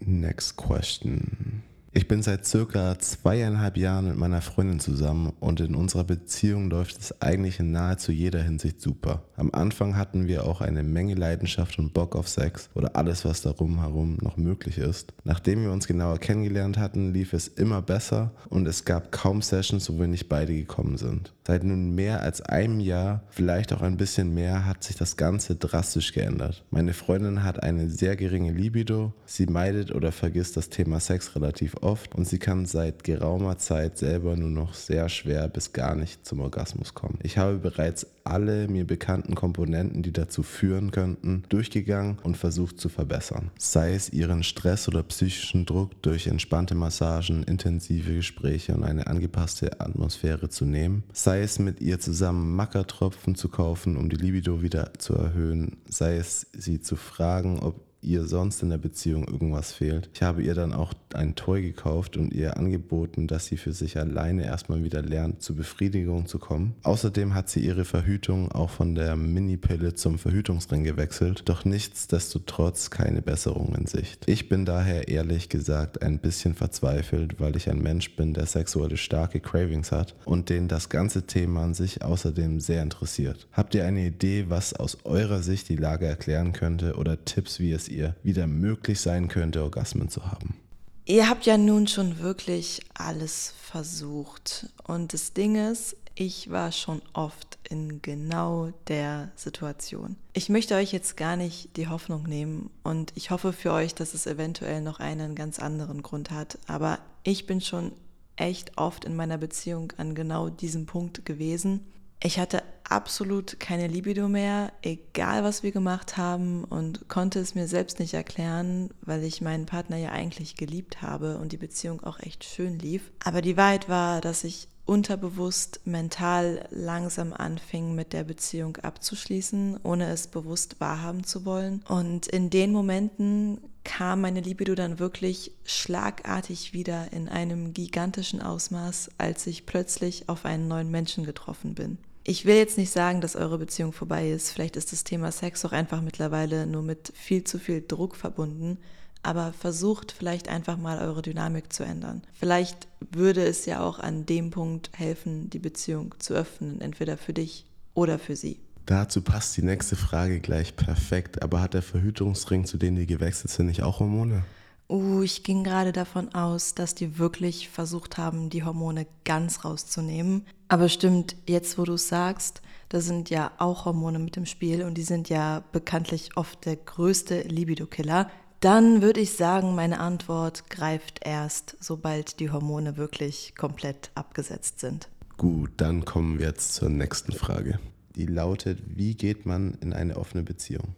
Next 0.00 0.56
question. 0.56 1.62
Ich 1.94 2.08
bin 2.08 2.22
seit 2.22 2.46
circa 2.46 2.98
zweieinhalb 2.98 3.76
Jahren 3.76 4.08
mit 4.08 4.16
meiner 4.16 4.40
Freundin 4.40 4.80
zusammen 4.80 5.34
und 5.40 5.60
in 5.60 5.74
unserer 5.74 6.04
Beziehung 6.04 6.70
läuft 6.70 6.98
es 6.98 7.20
eigentlich 7.20 7.60
in 7.60 7.70
nahezu 7.70 8.12
jeder 8.12 8.42
Hinsicht 8.42 8.80
super. 8.80 9.24
Am 9.36 9.50
Anfang 9.52 9.94
hatten 9.94 10.26
wir 10.26 10.46
auch 10.46 10.62
eine 10.62 10.84
Menge 10.84 11.14
Leidenschaft 11.14 11.78
und 11.78 11.92
Bock 11.92 12.16
auf 12.16 12.28
Sex 12.28 12.70
oder 12.74 12.96
alles, 12.96 13.26
was 13.26 13.42
darum 13.42 13.80
herum 13.80 14.16
noch 14.22 14.38
möglich 14.38 14.78
ist. 14.78 15.12
Nachdem 15.24 15.64
wir 15.64 15.70
uns 15.70 15.86
genauer 15.86 16.16
kennengelernt 16.16 16.78
hatten, 16.78 17.12
lief 17.12 17.34
es 17.34 17.46
immer 17.46 17.82
besser 17.82 18.32
und 18.48 18.66
es 18.66 18.86
gab 18.86 19.12
kaum 19.12 19.42
Sessions, 19.42 19.92
wo 19.92 20.00
wir 20.00 20.06
nicht 20.06 20.30
beide 20.30 20.54
gekommen 20.54 20.96
sind. 20.96 21.34
Seit 21.46 21.64
nun 21.64 21.94
mehr 21.94 22.22
als 22.22 22.40
einem 22.40 22.80
Jahr, 22.80 23.24
vielleicht 23.28 23.72
auch 23.72 23.82
ein 23.82 23.96
bisschen 23.96 24.32
mehr, 24.32 24.64
hat 24.64 24.84
sich 24.84 24.96
das 24.96 25.16
Ganze 25.16 25.56
drastisch 25.56 26.12
geändert. 26.12 26.64
Meine 26.70 26.94
Freundin 26.94 27.42
hat 27.42 27.62
eine 27.62 27.90
sehr 27.90 28.16
geringe 28.16 28.52
Libido, 28.52 29.12
sie 29.26 29.46
meidet 29.46 29.92
oder 29.92 30.12
vergisst 30.12 30.56
das 30.56 30.68
Thema 30.70 31.00
Sex 31.00 31.34
relativ 31.34 31.81
oft 31.82 32.14
und 32.14 32.26
sie 32.26 32.38
kann 32.38 32.66
seit 32.66 33.04
geraumer 33.04 33.58
Zeit 33.58 33.98
selber 33.98 34.36
nur 34.36 34.50
noch 34.50 34.74
sehr 34.74 35.08
schwer 35.08 35.48
bis 35.48 35.72
gar 35.72 35.94
nicht 35.94 36.26
zum 36.26 36.40
Orgasmus 36.40 36.94
kommen. 36.94 37.18
Ich 37.22 37.38
habe 37.38 37.58
bereits 37.58 38.06
alle 38.24 38.68
mir 38.68 38.86
bekannten 38.86 39.34
Komponenten, 39.34 40.02
die 40.02 40.12
dazu 40.12 40.42
führen 40.42 40.90
könnten, 40.90 41.42
durchgegangen 41.48 42.18
und 42.22 42.36
versucht 42.36 42.80
zu 42.80 42.88
verbessern. 42.88 43.50
Sei 43.58 43.94
es 43.94 44.12
ihren 44.12 44.42
Stress 44.42 44.88
oder 44.88 45.02
psychischen 45.02 45.66
Druck 45.66 46.00
durch 46.02 46.26
entspannte 46.26 46.74
Massagen, 46.74 47.42
intensive 47.42 48.14
Gespräche 48.14 48.74
und 48.74 48.84
eine 48.84 49.06
angepasste 49.06 49.80
Atmosphäre 49.80 50.48
zu 50.48 50.64
nehmen, 50.64 51.02
sei 51.12 51.42
es 51.42 51.58
mit 51.58 51.80
ihr 51.80 51.98
zusammen 51.98 52.54
Mackertropfen 52.54 53.34
zu 53.34 53.48
kaufen, 53.48 53.96
um 53.96 54.08
die 54.08 54.16
Libido 54.16 54.62
wieder 54.62 54.92
zu 54.98 55.14
erhöhen, 55.14 55.78
sei 55.88 56.16
es 56.16 56.46
sie 56.52 56.80
zu 56.80 56.96
fragen, 56.96 57.58
ob 57.60 57.91
ihr 58.02 58.26
sonst 58.26 58.62
in 58.62 58.70
der 58.70 58.78
Beziehung 58.78 59.26
irgendwas 59.26 59.72
fehlt. 59.72 60.10
Ich 60.12 60.22
habe 60.22 60.42
ihr 60.42 60.54
dann 60.54 60.72
auch 60.72 60.92
ein 61.14 61.34
Toy 61.34 61.62
gekauft 61.62 62.16
und 62.16 62.34
ihr 62.34 62.56
angeboten, 62.56 63.26
dass 63.26 63.46
sie 63.46 63.56
für 63.56 63.72
sich 63.72 63.98
alleine 63.98 64.44
erstmal 64.44 64.82
wieder 64.82 65.02
lernt, 65.02 65.42
zur 65.42 65.56
Befriedigung 65.56 66.26
zu 66.26 66.38
kommen. 66.38 66.74
Außerdem 66.82 67.34
hat 67.34 67.48
sie 67.48 67.60
ihre 67.60 67.84
Verhütung 67.84 68.50
auch 68.50 68.70
von 68.70 68.94
der 68.94 69.16
Mini-Pille 69.16 69.94
zum 69.94 70.18
Verhütungsring 70.18 70.84
gewechselt, 70.84 71.42
doch 71.46 71.64
nichtsdestotrotz 71.64 72.90
keine 72.90 73.22
Besserung 73.22 73.74
in 73.76 73.86
Sicht. 73.86 74.24
Ich 74.26 74.48
bin 74.48 74.64
daher 74.64 75.08
ehrlich 75.08 75.48
gesagt 75.48 76.02
ein 76.02 76.18
bisschen 76.18 76.54
verzweifelt, 76.54 77.40
weil 77.40 77.56
ich 77.56 77.70
ein 77.70 77.80
Mensch 77.80 78.16
bin, 78.16 78.34
der 78.34 78.46
sexuelle 78.46 78.96
starke 78.96 79.40
Cravings 79.40 79.92
hat 79.92 80.16
und 80.24 80.50
den 80.50 80.66
das 80.66 80.88
ganze 80.88 81.26
Thema 81.26 81.64
an 81.64 81.74
sich 81.74 82.02
außerdem 82.02 82.58
sehr 82.60 82.82
interessiert. 82.82 83.46
Habt 83.52 83.74
ihr 83.74 83.84
eine 83.84 84.06
Idee, 84.06 84.46
was 84.48 84.74
aus 84.74 84.98
eurer 85.04 85.42
Sicht 85.42 85.68
die 85.68 85.76
Lage 85.76 86.06
erklären 86.06 86.52
könnte 86.52 86.96
oder 86.96 87.24
Tipps, 87.24 87.60
wie 87.60 87.72
es 87.72 87.91
ihr 87.92 88.16
wieder 88.22 88.46
möglich 88.46 89.00
sein 89.00 89.28
könnte, 89.28 89.62
Orgasmen 89.62 90.08
zu 90.08 90.26
haben? 90.26 90.56
Ihr 91.04 91.28
habt 91.28 91.46
ja 91.46 91.58
nun 91.58 91.88
schon 91.88 92.20
wirklich 92.20 92.80
alles 92.94 93.54
versucht. 93.60 94.68
Und 94.84 95.12
das 95.12 95.32
Ding 95.32 95.56
ist, 95.56 95.96
ich 96.14 96.50
war 96.50 96.72
schon 96.72 97.02
oft 97.12 97.58
in 97.68 98.02
genau 98.02 98.72
der 98.88 99.32
Situation. 99.34 100.16
Ich 100.32 100.48
möchte 100.48 100.74
euch 100.74 100.92
jetzt 100.92 101.16
gar 101.16 101.36
nicht 101.36 101.76
die 101.76 101.88
Hoffnung 101.88 102.24
nehmen 102.24 102.70
und 102.82 103.12
ich 103.16 103.30
hoffe 103.30 103.52
für 103.52 103.72
euch, 103.72 103.94
dass 103.94 104.14
es 104.14 104.26
eventuell 104.26 104.80
noch 104.82 105.00
einen 105.00 105.34
ganz 105.34 105.58
anderen 105.58 106.02
Grund 106.02 106.30
hat. 106.30 106.58
Aber 106.66 106.98
ich 107.24 107.46
bin 107.46 107.60
schon 107.60 107.92
echt 108.36 108.76
oft 108.78 109.04
in 109.04 109.16
meiner 109.16 109.38
Beziehung 109.38 109.92
an 109.96 110.14
genau 110.14 110.50
diesem 110.50 110.86
Punkt 110.86 111.24
gewesen 111.24 111.80
ich 112.22 112.38
hatte 112.38 112.62
absolut 112.84 113.58
keine 113.58 113.86
Libido 113.86 114.28
mehr, 114.28 114.72
egal 114.82 115.44
was 115.44 115.62
wir 115.62 115.72
gemacht 115.72 116.16
haben 116.16 116.64
und 116.64 117.08
konnte 117.08 117.40
es 117.40 117.54
mir 117.54 117.66
selbst 117.66 117.98
nicht 117.98 118.14
erklären, 118.14 118.90
weil 119.00 119.24
ich 119.24 119.40
meinen 119.40 119.66
Partner 119.66 119.96
ja 119.96 120.10
eigentlich 120.10 120.56
geliebt 120.56 121.02
habe 121.02 121.38
und 121.38 121.52
die 121.52 121.56
Beziehung 121.56 122.02
auch 122.02 122.20
echt 122.20 122.44
schön 122.44 122.78
lief. 122.78 123.10
Aber 123.24 123.40
die 123.40 123.56
Wahrheit 123.56 123.88
war, 123.88 124.20
dass 124.20 124.44
ich 124.44 124.68
unterbewusst 124.84 125.80
mental 125.84 126.66
langsam 126.70 127.32
anfing, 127.32 127.94
mit 127.94 128.12
der 128.12 128.24
Beziehung 128.24 128.76
abzuschließen, 128.76 129.80
ohne 129.82 130.08
es 130.10 130.26
bewusst 130.26 130.80
wahrhaben 130.80 131.24
zu 131.24 131.44
wollen. 131.44 131.82
Und 131.88 132.26
in 132.26 132.50
den 132.50 132.72
Momenten 132.72 133.60
kam 133.84 134.20
meine 134.20 134.40
Libido 134.40 134.74
dann 134.74 134.98
wirklich 134.98 135.52
schlagartig 135.64 136.72
wieder 136.72 137.12
in 137.12 137.28
einem 137.28 137.72
gigantischen 137.72 138.42
Ausmaß, 138.42 139.10
als 139.18 139.46
ich 139.46 139.66
plötzlich 139.66 140.28
auf 140.28 140.44
einen 140.44 140.68
neuen 140.68 140.90
Menschen 140.90 141.24
getroffen 141.24 141.74
bin. 141.74 141.98
Ich 142.24 142.44
will 142.44 142.54
jetzt 142.54 142.78
nicht 142.78 142.92
sagen, 142.92 143.20
dass 143.20 143.34
eure 143.34 143.58
Beziehung 143.58 143.92
vorbei 143.92 144.30
ist. 144.30 144.50
Vielleicht 144.50 144.76
ist 144.76 144.92
das 144.92 145.02
Thema 145.02 145.32
Sex 145.32 145.64
auch 145.64 145.72
einfach 145.72 146.00
mittlerweile 146.02 146.66
nur 146.66 146.82
mit 146.82 147.12
viel 147.16 147.42
zu 147.42 147.58
viel 147.58 147.84
Druck 147.86 148.14
verbunden. 148.14 148.78
Aber 149.24 149.52
versucht 149.52 150.12
vielleicht 150.12 150.48
einfach 150.48 150.76
mal 150.76 150.98
eure 150.98 151.22
Dynamik 151.22 151.72
zu 151.72 151.84
ändern. 151.84 152.22
Vielleicht 152.32 152.88
würde 153.12 153.44
es 153.44 153.66
ja 153.66 153.80
auch 153.80 153.98
an 153.98 154.26
dem 154.26 154.50
Punkt 154.50 154.90
helfen, 154.94 155.48
die 155.50 155.60
Beziehung 155.60 156.14
zu 156.18 156.34
öffnen, 156.34 156.80
entweder 156.80 157.16
für 157.16 157.32
dich 157.32 157.66
oder 157.94 158.18
für 158.18 158.34
sie. 158.34 158.58
Dazu 158.86 159.22
passt 159.22 159.56
die 159.56 159.62
nächste 159.62 159.94
Frage 159.94 160.40
gleich 160.40 160.74
perfekt. 160.74 161.42
Aber 161.42 161.60
hat 161.60 161.74
der 161.74 161.82
Verhütungsring, 161.82 162.66
zu 162.66 162.78
dem 162.78 162.96
die 162.96 163.06
gewechselt 163.06 163.50
sind, 163.50 163.66
nicht 163.66 163.82
auch 163.82 164.00
Hormone? 164.00 164.44
Uh, 164.92 165.22
ich 165.22 165.42
ging 165.42 165.64
gerade 165.64 165.90
davon 165.90 166.34
aus, 166.34 166.74
dass 166.74 166.94
die 166.94 167.18
wirklich 167.18 167.70
versucht 167.70 168.18
haben, 168.18 168.50
die 168.50 168.62
Hormone 168.62 169.06
ganz 169.24 169.64
rauszunehmen. 169.64 170.44
Aber 170.68 170.90
stimmt, 170.90 171.34
jetzt 171.46 171.78
wo 171.78 171.84
du 171.84 171.94
es 171.94 172.08
sagst, 172.08 172.60
da 172.90 173.00
sind 173.00 173.30
ja 173.30 173.52
auch 173.56 173.86
Hormone 173.86 174.18
mit 174.18 174.36
im 174.36 174.44
Spiel 174.44 174.84
und 174.84 174.98
die 174.98 175.02
sind 175.02 175.30
ja 175.30 175.64
bekanntlich 175.72 176.36
oft 176.36 176.66
der 176.66 176.76
größte 176.76 177.40
Libido-Killer. 177.40 178.30
Dann 178.60 179.00
würde 179.00 179.20
ich 179.20 179.32
sagen, 179.32 179.74
meine 179.74 179.98
Antwort 179.98 180.68
greift 180.68 181.20
erst, 181.24 181.74
sobald 181.80 182.38
die 182.38 182.50
Hormone 182.50 182.98
wirklich 182.98 183.54
komplett 183.56 184.10
abgesetzt 184.14 184.80
sind. 184.80 185.08
Gut, 185.38 185.70
dann 185.78 186.04
kommen 186.04 186.38
wir 186.38 186.48
jetzt 186.48 186.74
zur 186.74 186.90
nächsten 186.90 187.32
Frage. 187.32 187.80
Die 188.14 188.26
lautet, 188.26 188.78
wie 188.94 189.14
geht 189.14 189.46
man 189.46 189.72
in 189.80 189.94
eine 189.94 190.18
offene 190.18 190.42
Beziehung? 190.42 190.94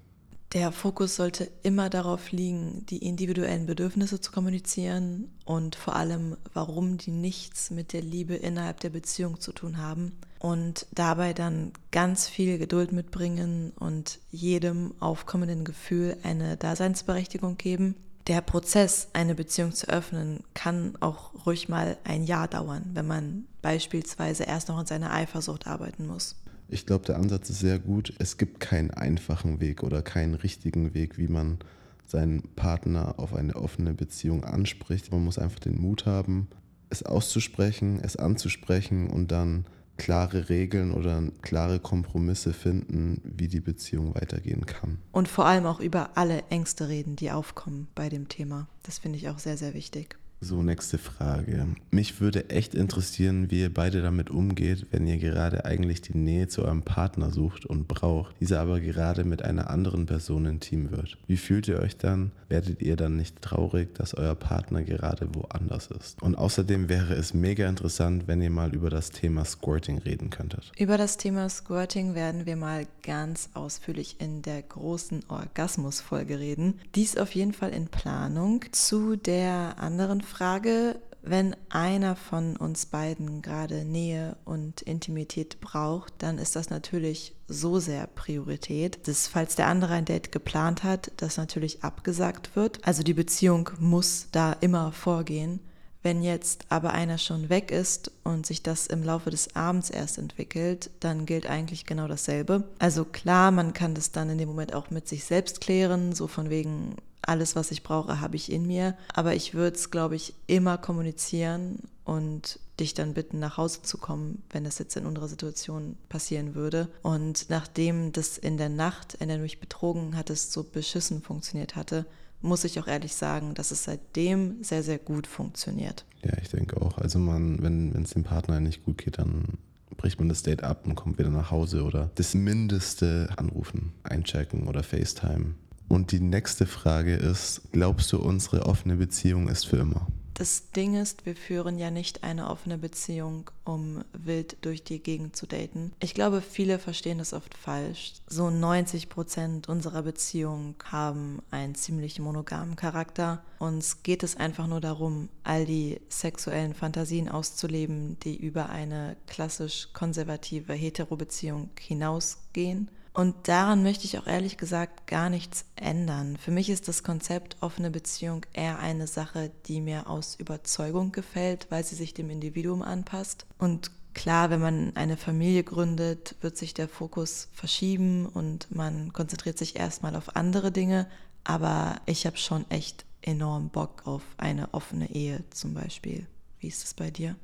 Der 0.54 0.70
Fokus 0.70 1.16
sollte 1.16 1.50
immer 1.64 1.90
darauf 1.90 2.30
liegen, 2.30 2.86
die 2.86 2.98
individuellen 2.98 3.66
Bedürfnisse 3.66 4.20
zu 4.20 4.30
kommunizieren 4.30 5.32
und 5.44 5.74
vor 5.74 5.96
allem, 5.96 6.36
warum 6.52 6.96
die 6.96 7.10
nichts 7.10 7.72
mit 7.72 7.92
der 7.92 8.02
Liebe 8.02 8.36
innerhalb 8.36 8.78
der 8.78 8.90
Beziehung 8.90 9.40
zu 9.40 9.50
tun 9.50 9.78
haben. 9.78 10.12
Und 10.38 10.86
dabei 10.92 11.32
dann 11.32 11.72
ganz 11.90 12.28
viel 12.28 12.56
Geduld 12.58 12.92
mitbringen 12.92 13.72
und 13.80 14.20
jedem 14.30 14.94
aufkommenden 15.00 15.64
Gefühl 15.64 16.16
eine 16.22 16.56
Daseinsberechtigung 16.56 17.56
geben. 17.56 17.96
Der 18.28 18.40
Prozess, 18.40 19.08
eine 19.12 19.34
Beziehung 19.34 19.72
zu 19.72 19.88
öffnen, 19.88 20.44
kann 20.54 20.96
auch 21.00 21.46
ruhig 21.46 21.68
mal 21.68 21.96
ein 22.04 22.22
Jahr 22.22 22.46
dauern, 22.46 22.90
wenn 22.94 23.08
man 23.08 23.46
beispielsweise 23.60 24.44
erst 24.44 24.68
noch 24.68 24.78
an 24.78 24.86
seiner 24.86 25.12
Eifersucht 25.12 25.66
arbeiten 25.66 26.06
muss. 26.06 26.36
Ich 26.74 26.86
glaube, 26.86 27.06
der 27.06 27.20
Ansatz 27.20 27.50
ist 27.50 27.60
sehr 27.60 27.78
gut. 27.78 28.12
Es 28.18 28.36
gibt 28.36 28.58
keinen 28.58 28.90
einfachen 28.90 29.60
Weg 29.60 29.84
oder 29.84 30.02
keinen 30.02 30.34
richtigen 30.34 30.92
Weg, 30.92 31.18
wie 31.18 31.28
man 31.28 31.58
seinen 32.04 32.42
Partner 32.56 33.14
auf 33.16 33.32
eine 33.32 33.54
offene 33.54 33.94
Beziehung 33.94 34.42
anspricht. 34.42 35.12
Man 35.12 35.24
muss 35.24 35.38
einfach 35.38 35.60
den 35.60 35.80
Mut 35.80 36.04
haben, 36.04 36.48
es 36.90 37.04
auszusprechen, 37.04 38.00
es 38.02 38.16
anzusprechen 38.16 39.08
und 39.08 39.30
dann 39.30 39.66
klare 39.98 40.48
Regeln 40.48 40.90
oder 40.90 41.22
klare 41.42 41.78
Kompromisse 41.78 42.52
finden, 42.52 43.20
wie 43.22 43.46
die 43.46 43.60
Beziehung 43.60 44.16
weitergehen 44.16 44.66
kann. 44.66 44.98
Und 45.12 45.28
vor 45.28 45.46
allem 45.46 45.66
auch 45.66 45.78
über 45.78 46.16
alle 46.16 46.42
Ängste 46.50 46.88
reden, 46.88 47.14
die 47.14 47.30
aufkommen 47.30 47.86
bei 47.94 48.08
dem 48.08 48.26
Thema. 48.26 48.66
Das 48.82 48.98
finde 48.98 49.18
ich 49.18 49.28
auch 49.28 49.38
sehr, 49.38 49.56
sehr 49.56 49.74
wichtig. 49.74 50.18
So, 50.44 50.62
nächste 50.62 50.98
Frage. 50.98 51.68
Mich 51.90 52.20
würde 52.20 52.50
echt 52.50 52.74
interessieren, 52.74 53.50
wie 53.50 53.62
ihr 53.62 53.72
beide 53.72 54.02
damit 54.02 54.28
umgeht, 54.28 54.88
wenn 54.90 55.06
ihr 55.06 55.16
gerade 55.16 55.64
eigentlich 55.64 56.02
die 56.02 56.18
Nähe 56.18 56.48
zu 56.48 56.66
eurem 56.66 56.82
Partner 56.82 57.30
sucht 57.30 57.64
und 57.64 57.88
braucht, 57.88 58.38
dieser 58.40 58.60
aber 58.60 58.80
gerade 58.80 59.24
mit 59.24 59.40
einer 59.40 59.70
anderen 59.70 60.04
Person 60.04 60.44
intim 60.44 60.90
wird. 60.90 61.16
Wie 61.26 61.38
fühlt 61.38 61.66
ihr 61.66 61.78
euch 61.78 61.96
dann? 61.96 62.30
Werdet 62.50 62.82
ihr 62.82 62.96
dann 62.96 63.16
nicht 63.16 63.40
traurig, 63.40 63.94
dass 63.94 64.12
euer 64.12 64.34
Partner 64.34 64.82
gerade 64.82 65.34
woanders 65.34 65.86
ist? 65.86 66.22
Und 66.22 66.34
außerdem 66.34 66.90
wäre 66.90 67.14
es 67.14 67.32
mega 67.32 67.66
interessant, 67.66 68.24
wenn 68.28 68.42
ihr 68.42 68.50
mal 68.50 68.74
über 68.74 68.90
das 68.90 69.12
Thema 69.12 69.46
Squirting 69.46 69.96
reden 69.96 70.28
könntet. 70.28 70.72
Über 70.78 70.98
das 70.98 71.16
Thema 71.16 71.48
Squirting 71.48 72.14
werden 72.14 72.44
wir 72.44 72.56
mal 72.56 72.86
ganz 73.02 73.48
ausführlich 73.54 74.16
in 74.18 74.42
der 74.42 74.60
großen 74.60 75.22
Orgasmus-Folge 75.28 76.38
reden. 76.38 76.74
Dies 76.94 77.16
auf 77.16 77.34
jeden 77.34 77.54
Fall 77.54 77.70
in 77.70 77.86
Planung. 77.86 78.62
Zu 78.72 79.16
der 79.16 79.76
anderen 79.78 80.20
Frage 80.20 80.33
Frage, 80.36 80.96
wenn 81.22 81.54
einer 81.68 82.16
von 82.16 82.56
uns 82.56 82.86
beiden 82.86 83.40
gerade 83.40 83.84
Nähe 83.84 84.36
und 84.44 84.82
Intimität 84.82 85.60
braucht, 85.60 86.12
dann 86.18 86.38
ist 86.38 86.56
das 86.56 86.70
natürlich 86.70 87.36
so 87.46 87.78
sehr 87.78 88.08
Priorität, 88.08 89.06
dass 89.06 89.28
falls 89.28 89.54
der 89.54 89.68
andere 89.68 89.94
ein 89.94 90.06
Date 90.06 90.32
geplant 90.32 90.82
hat, 90.82 91.12
das 91.18 91.36
natürlich 91.36 91.84
abgesagt 91.84 92.56
wird. 92.56 92.84
Also 92.84 93.04
die 93.04 93.14
Beziehung 93.14 93.70
muss 93.78 94.26
da 94.32 94.52
immer 94.54 94.90
vorgehen. 94.90 95.60
Wenn 96.02 96.20
jetzt 96.20 96.66
aber 96.68 96.92
einer 96.92 97.16
schon 97.16 97.48
weg 97.48 97.70
ist 97.70 98.10
und 98.24 98.44
sich 98.44 98.62
das 98.62 98.88
im 98.88 99.04
Laufe 99.04 99.30
des 99.30 99.54
Abends 99.54 99.88
erst 99.88 100.18
entwickelt, 100.18 100.90
dann 100.98 101.26
gilt 101.26 101.48
eigentlich 101.48 101.86
genau 101.86 102.08
dasselbe. 102.08 102.64
Also 102.80 103.06
klar, 103.06 103.52
man 103.52 103.72
kann 103.72 103.94
das 103.94 104.10
dann 104.10 104.28
in 104.30 104.38
dem 104.38 104.48
Moment 104.48 104.74
auch 104.74 104.90
mit 104.90 105.08
sich 105.08 105.24
selbst 105.24 105.62
klären, 105.62 106.12
so 106.12 106.26
von 106.26 106.50
wegen, 106.50 106.96
alles, 107.28 107.56
was 107.56 107.70
ich 107.70 107.82
brauche, 107.82 108.20
habe 108.20 108.36
ich 108.36 108.50
in 108.50 108.66
mir. 108.66 108.96
Aber 109.12 109.34
ich 109.34 109.54
würde 109.54 109.76
es, 109.76 109.90
glaube 109.90 110.16
ich, 110.16 110.34
immer 110.46 110.78
kommunizieren 110.78 111.80
und 112.04 112.58
dich 112.80 112.94
dann 112.94 113.14
bitten, 113.14 113.38
nach 113.38 113.56
Hause 113.56 113.82
zu 113.82 113.98
kommen, 113.98 114.42
wenn 114.50 114.64
das 114.64 114.78
jetzt 114.78 114.96
in 114.96 115.06
unserer 115.06 115.28
Situation 115.28 115.96
passieren 116.08 116.54
würde. 116.54 116.88
Und 117.02 117.46
nachdem 117.48 118.12
das 118.12 118.36
in 118.36 118.56
der 118.56 118.68
Nacht, 118.68 119.14
in 119.14 119.28
der 119.28 119.38
du 119.38 119.42
mich 119.42 119.60
betrogen 119.60 120.16
hattest, 120.16 120.52
so 120.52 120.64
beschissen 120.64 121.22
funktioniert 121.22 121.76
hatte, 121.76 122.06
muss 122.42 122.64
ich 122.64 122.78
auch 122.78 122.86
ehrlich 122.86 123.14
sagen, 123.14 123.54
dass 123.54 123.70
es 123.70 123.84
seitdem 123.84 124.62
sehr, 124.62 124.82
sehr 124.82 124.98
gut 124.98 125.26
funktioniert. 125.26 126.04
Ja, 126.22 126.32
ich 126.42 126.50
denke 126.50 126.80
auch. 126.80 126.98
Also 126.98 127.18
man, 127.18 127.62
wenn 127.62 127.94
es 128.02 128.10
dem 128.10 128.24
Partner 128.24 128.60
nicht 128.60 128.84
gut 128.84 128.98
geht, 128.98 129.18
dann 129.18 129.58
bricht 129.96 130.18
man 130.18 130.28
das 130.28 130.42
Date 130.42 130.62
ab 130.62 130.86
und 130.86 130.94
kommt 130.96 131.18
wieder 131.18 131.30
nach 131.30 131.50
Hause 131.50 131.84
oder 131.84 132.10
das 132.16 132.34
Mindeste 132.34 133.28
anrufen, 133.36 133.92
einchecken 134.02 134.66
oder 134.66 134.82
FaceTime 134.82 135.54
und 135.88 136.12
die 136.12 136.20
nächste 136.20 136.66
Frage 136.66 137.14
ist, 137.14 137.62
glaubst 137.72 138.12
du, 138.12 138.18
unsere 138.18 138.66
offene 138.66 138.96
Beziehung 138.96 139.48
ist 139.48 139.66
für 139.66 139.76
immer? 139.76 140.06
Das 140.34 140.72
Ding 140.72 141.00
ist, 141.00 141.26
wir 141.26 141.36
führen 141.36 141.78
ja 141.78 141.92
nicht 141.92 142.24
eine 142.24 142.50
offene 142.50 142.76
Beziehung, 142.76 143.50
um 143.64 144.02
wild 144.12 144.56
durch 144.62 144.82
die 144.82 144.98
Gegend 145.00 145.36
zu 145.36 145.46
daten. 145.46 145.92
Ich 146.00 146.12
glaube, 146.12 146.42
viele 146.42 146.80
verstehen 146.80 147.18
das 147.18 147.32
oft 147.32 147.56
falsch. 147.56 148.14
So 148.26 148.50
90 148.50 149.08
Prozent 149.08 149.68
unserer 149.68 150.02
Beziehung 150.02 150.74
haben 150.90 151.40
einen 151.52 151.76
ziemlich 151.76 152.18
monogamen 152.18 152.74
Charakter. 152.74 153.44
Uns 153.60 154.02
geht 154.02 154.24
es 154.24 154.36
einfach 154.36 154.66
nur 154.66 154.80
darum, 154.80 155.28
all 155.44 155.66
die 155.66 156.00
sexuellen 156.08 156.74
Fantasien 156.74 157.28
auszuleben, 157.28 158.18
die 158.24 158.36
über 158.36 158.70
eine 158.70 159.16
klassisch 159.28 159.90
konservative 159.92 160.72
Hetero-Beziehung 160.72 161.70
hinausgehen. 161.78 162.90
Und 163.14 163.46
daran 163.46 163.84
möchte 163.84 164.06
ich 164.06 164.18
auch 164.18 164.26
ehrlich 164.26 164.56
gesagt 164.56 165.06
gar 165.06 165.30
nichts 165.30 165.66
ändern. 165.76 166.36
Für 166.36 166.50
mich 166.50 166.68
ist 166.68 166.88
das 166.88 167.04
Konzept 167.04 167.56
offene 167.60 167.92
Beziehung 167.92 168.44
eher 168.52 168.80
eine 168.80 169.06
Sache, 169.06 169.52
die 169.66 169.80
mir 169.80 170.10
aus 170.10 170.34
Überzeugung 170.34 171.12
gefällt, 171.12 171.68
weil 171.70 171.84
sie 171.84 171.94
sich 171.94 172.12
dem 172.12 172.28
Individuum 172.28 172.82
anpasst. 172.82 173.46
Und 173.56 173.92
klar, 174.14 174.50
wenn 174.50 174.60
man 174.60 174.96
eine 174.96 175.16
Familie 175.16 175.62
gründet, 175.62 176.34
wird 176.40 176.56
sich 176.56 176.74
der 176.74 176.88
Fokus 176.88 177.48
verschieben 177.52 178.26
und 178.26 178.74
man 178.74 179.12
konzentriert 179.12 179.58
sich 179.58 179.76
erstmal 179.76 180.16
auf 180.16 180.34
andere 180.34 180.72
Dinge. 180.72 181.06
Aber 181.44 182.00
ich 182.06 182.26
habe 182.26 182.36
schon 182.36 182.68
echt 182.68 183.04
enorm 183.22 183.68
Bock 183.68 184.08
auf 184.08 184.22
eine 184.38 184.74
offene 184.74 185.08
Ehe 185.12 185.44
zum 185.50 185.72
Beispiel. 185.72 186.26
Wie 186.58 186.66
ist 186.66 186.82
es 186.82 186.94
bei 186.94 187.12
dir? 187.12 187.36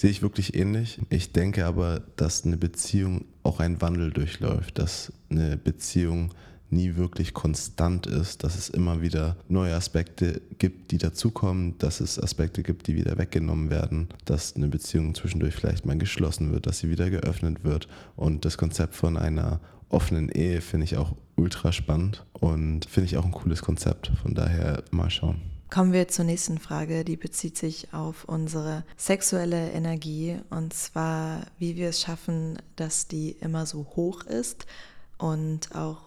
Sehe 0.00 0.08
ich 0.08 0.22
wirklich 0.22 0.54
ähnlich. 0.54 0.98
Ich 1.10 1.32
denke 1.32 1.66
aber, 1.66 2.00
dass 2.16 2.46
eine 2.46 2.56
Beziehung 2.56 3.26
auch 3.42 3.60
einen 3.60 3.82
Wandel 3.82 4.10
durchläuft, 4.12 4.78
dass 4.78 5.12
eine 5.28 5.58
Beziehung 5.58 6.30
nie 6.70 6.96
wirklich 6.96 7.34
konstant 7.34 8.06
ist, 8.06 8.42
dass 8.42 8.56
es 8.56 8.70
immer 8.70 9.02
wieder 9.02 9.36
neue 9.50 9.74
Aspekte 9.74 10.40
gibt, 10.56 10.90
die 10.90 10.96
dazukommen, 10.96 11.76
dass 11.76 12.00
es 12.00 12.18
Aspekte 12.18 12.62
gibt, 12.62 12.86
die 12.86 12.94
wieder 12.94 13.18
weggenommen 13.18 13.68
werden, 13.68 14.08
dass 14.24 14.56
eine 14.56 14.68
Beziehung 14.68 15.14
zwischendurch 15.14 15.54
vielleicht 15.54 15.84
mal 15.84 15.98
geschlossen 15.98 16.50
wird, 16.50 16.66
dass 16.66 16.78
sie 16.78 16.88
wieder 16.88 17.10
geöffnet 17.10 17.62
wird. 17.62 17.86
Und 18.16 18.46
das 18.46 18.56
Konzept 18.56 18.94
von 18.94 19.18
einer 19.18 19.60
offenen 19.90 20.30
Ehe 20.30 20.62
finde 20.62 20.84
ich 20.84 20.96
auch 20.96 21.14
ultra 21.36 21.72
spannend 21.72 22.24
und 22.32 22.86
finde 22.86 23.04
ich 23.04 23.18
auch 23.18 23.26
ein 23.26 23.32
cooles 23.32 23.60
Konzept. 23.60 24.10
Von 24.22 24.34
daher 24.34 24.82
mal 24.92 25.10
schauen. 25.10 25.59
Kommen 25.70 25.92
wir 25.92 26.08
zur 26.08 26.24
nächsten 26.24 26.58
Frage, 26.58 27.04
die 27.04 27.16
bezieht 27.16 27.56
sich 27.56 27.94
auf 27.94 28.24
unsere 28.24 28.82
sexuelle 28.96 29.70
Energie. 29.70 30.40
Und 30.50 30.74
zwar, 30.74 31.46
wie 31.58 31.76
wir 31.76 31.90
es 31.90 32.00
schaffen, 32.00 32.58
dass 32.74 33.06
die 33.06 33.30
immer 33.40 33.66
so 33.66 33.86
hoch 33.94 34.24
ist. 34.24 34.66
Und 35.16 35.72
auch 35.76 35.98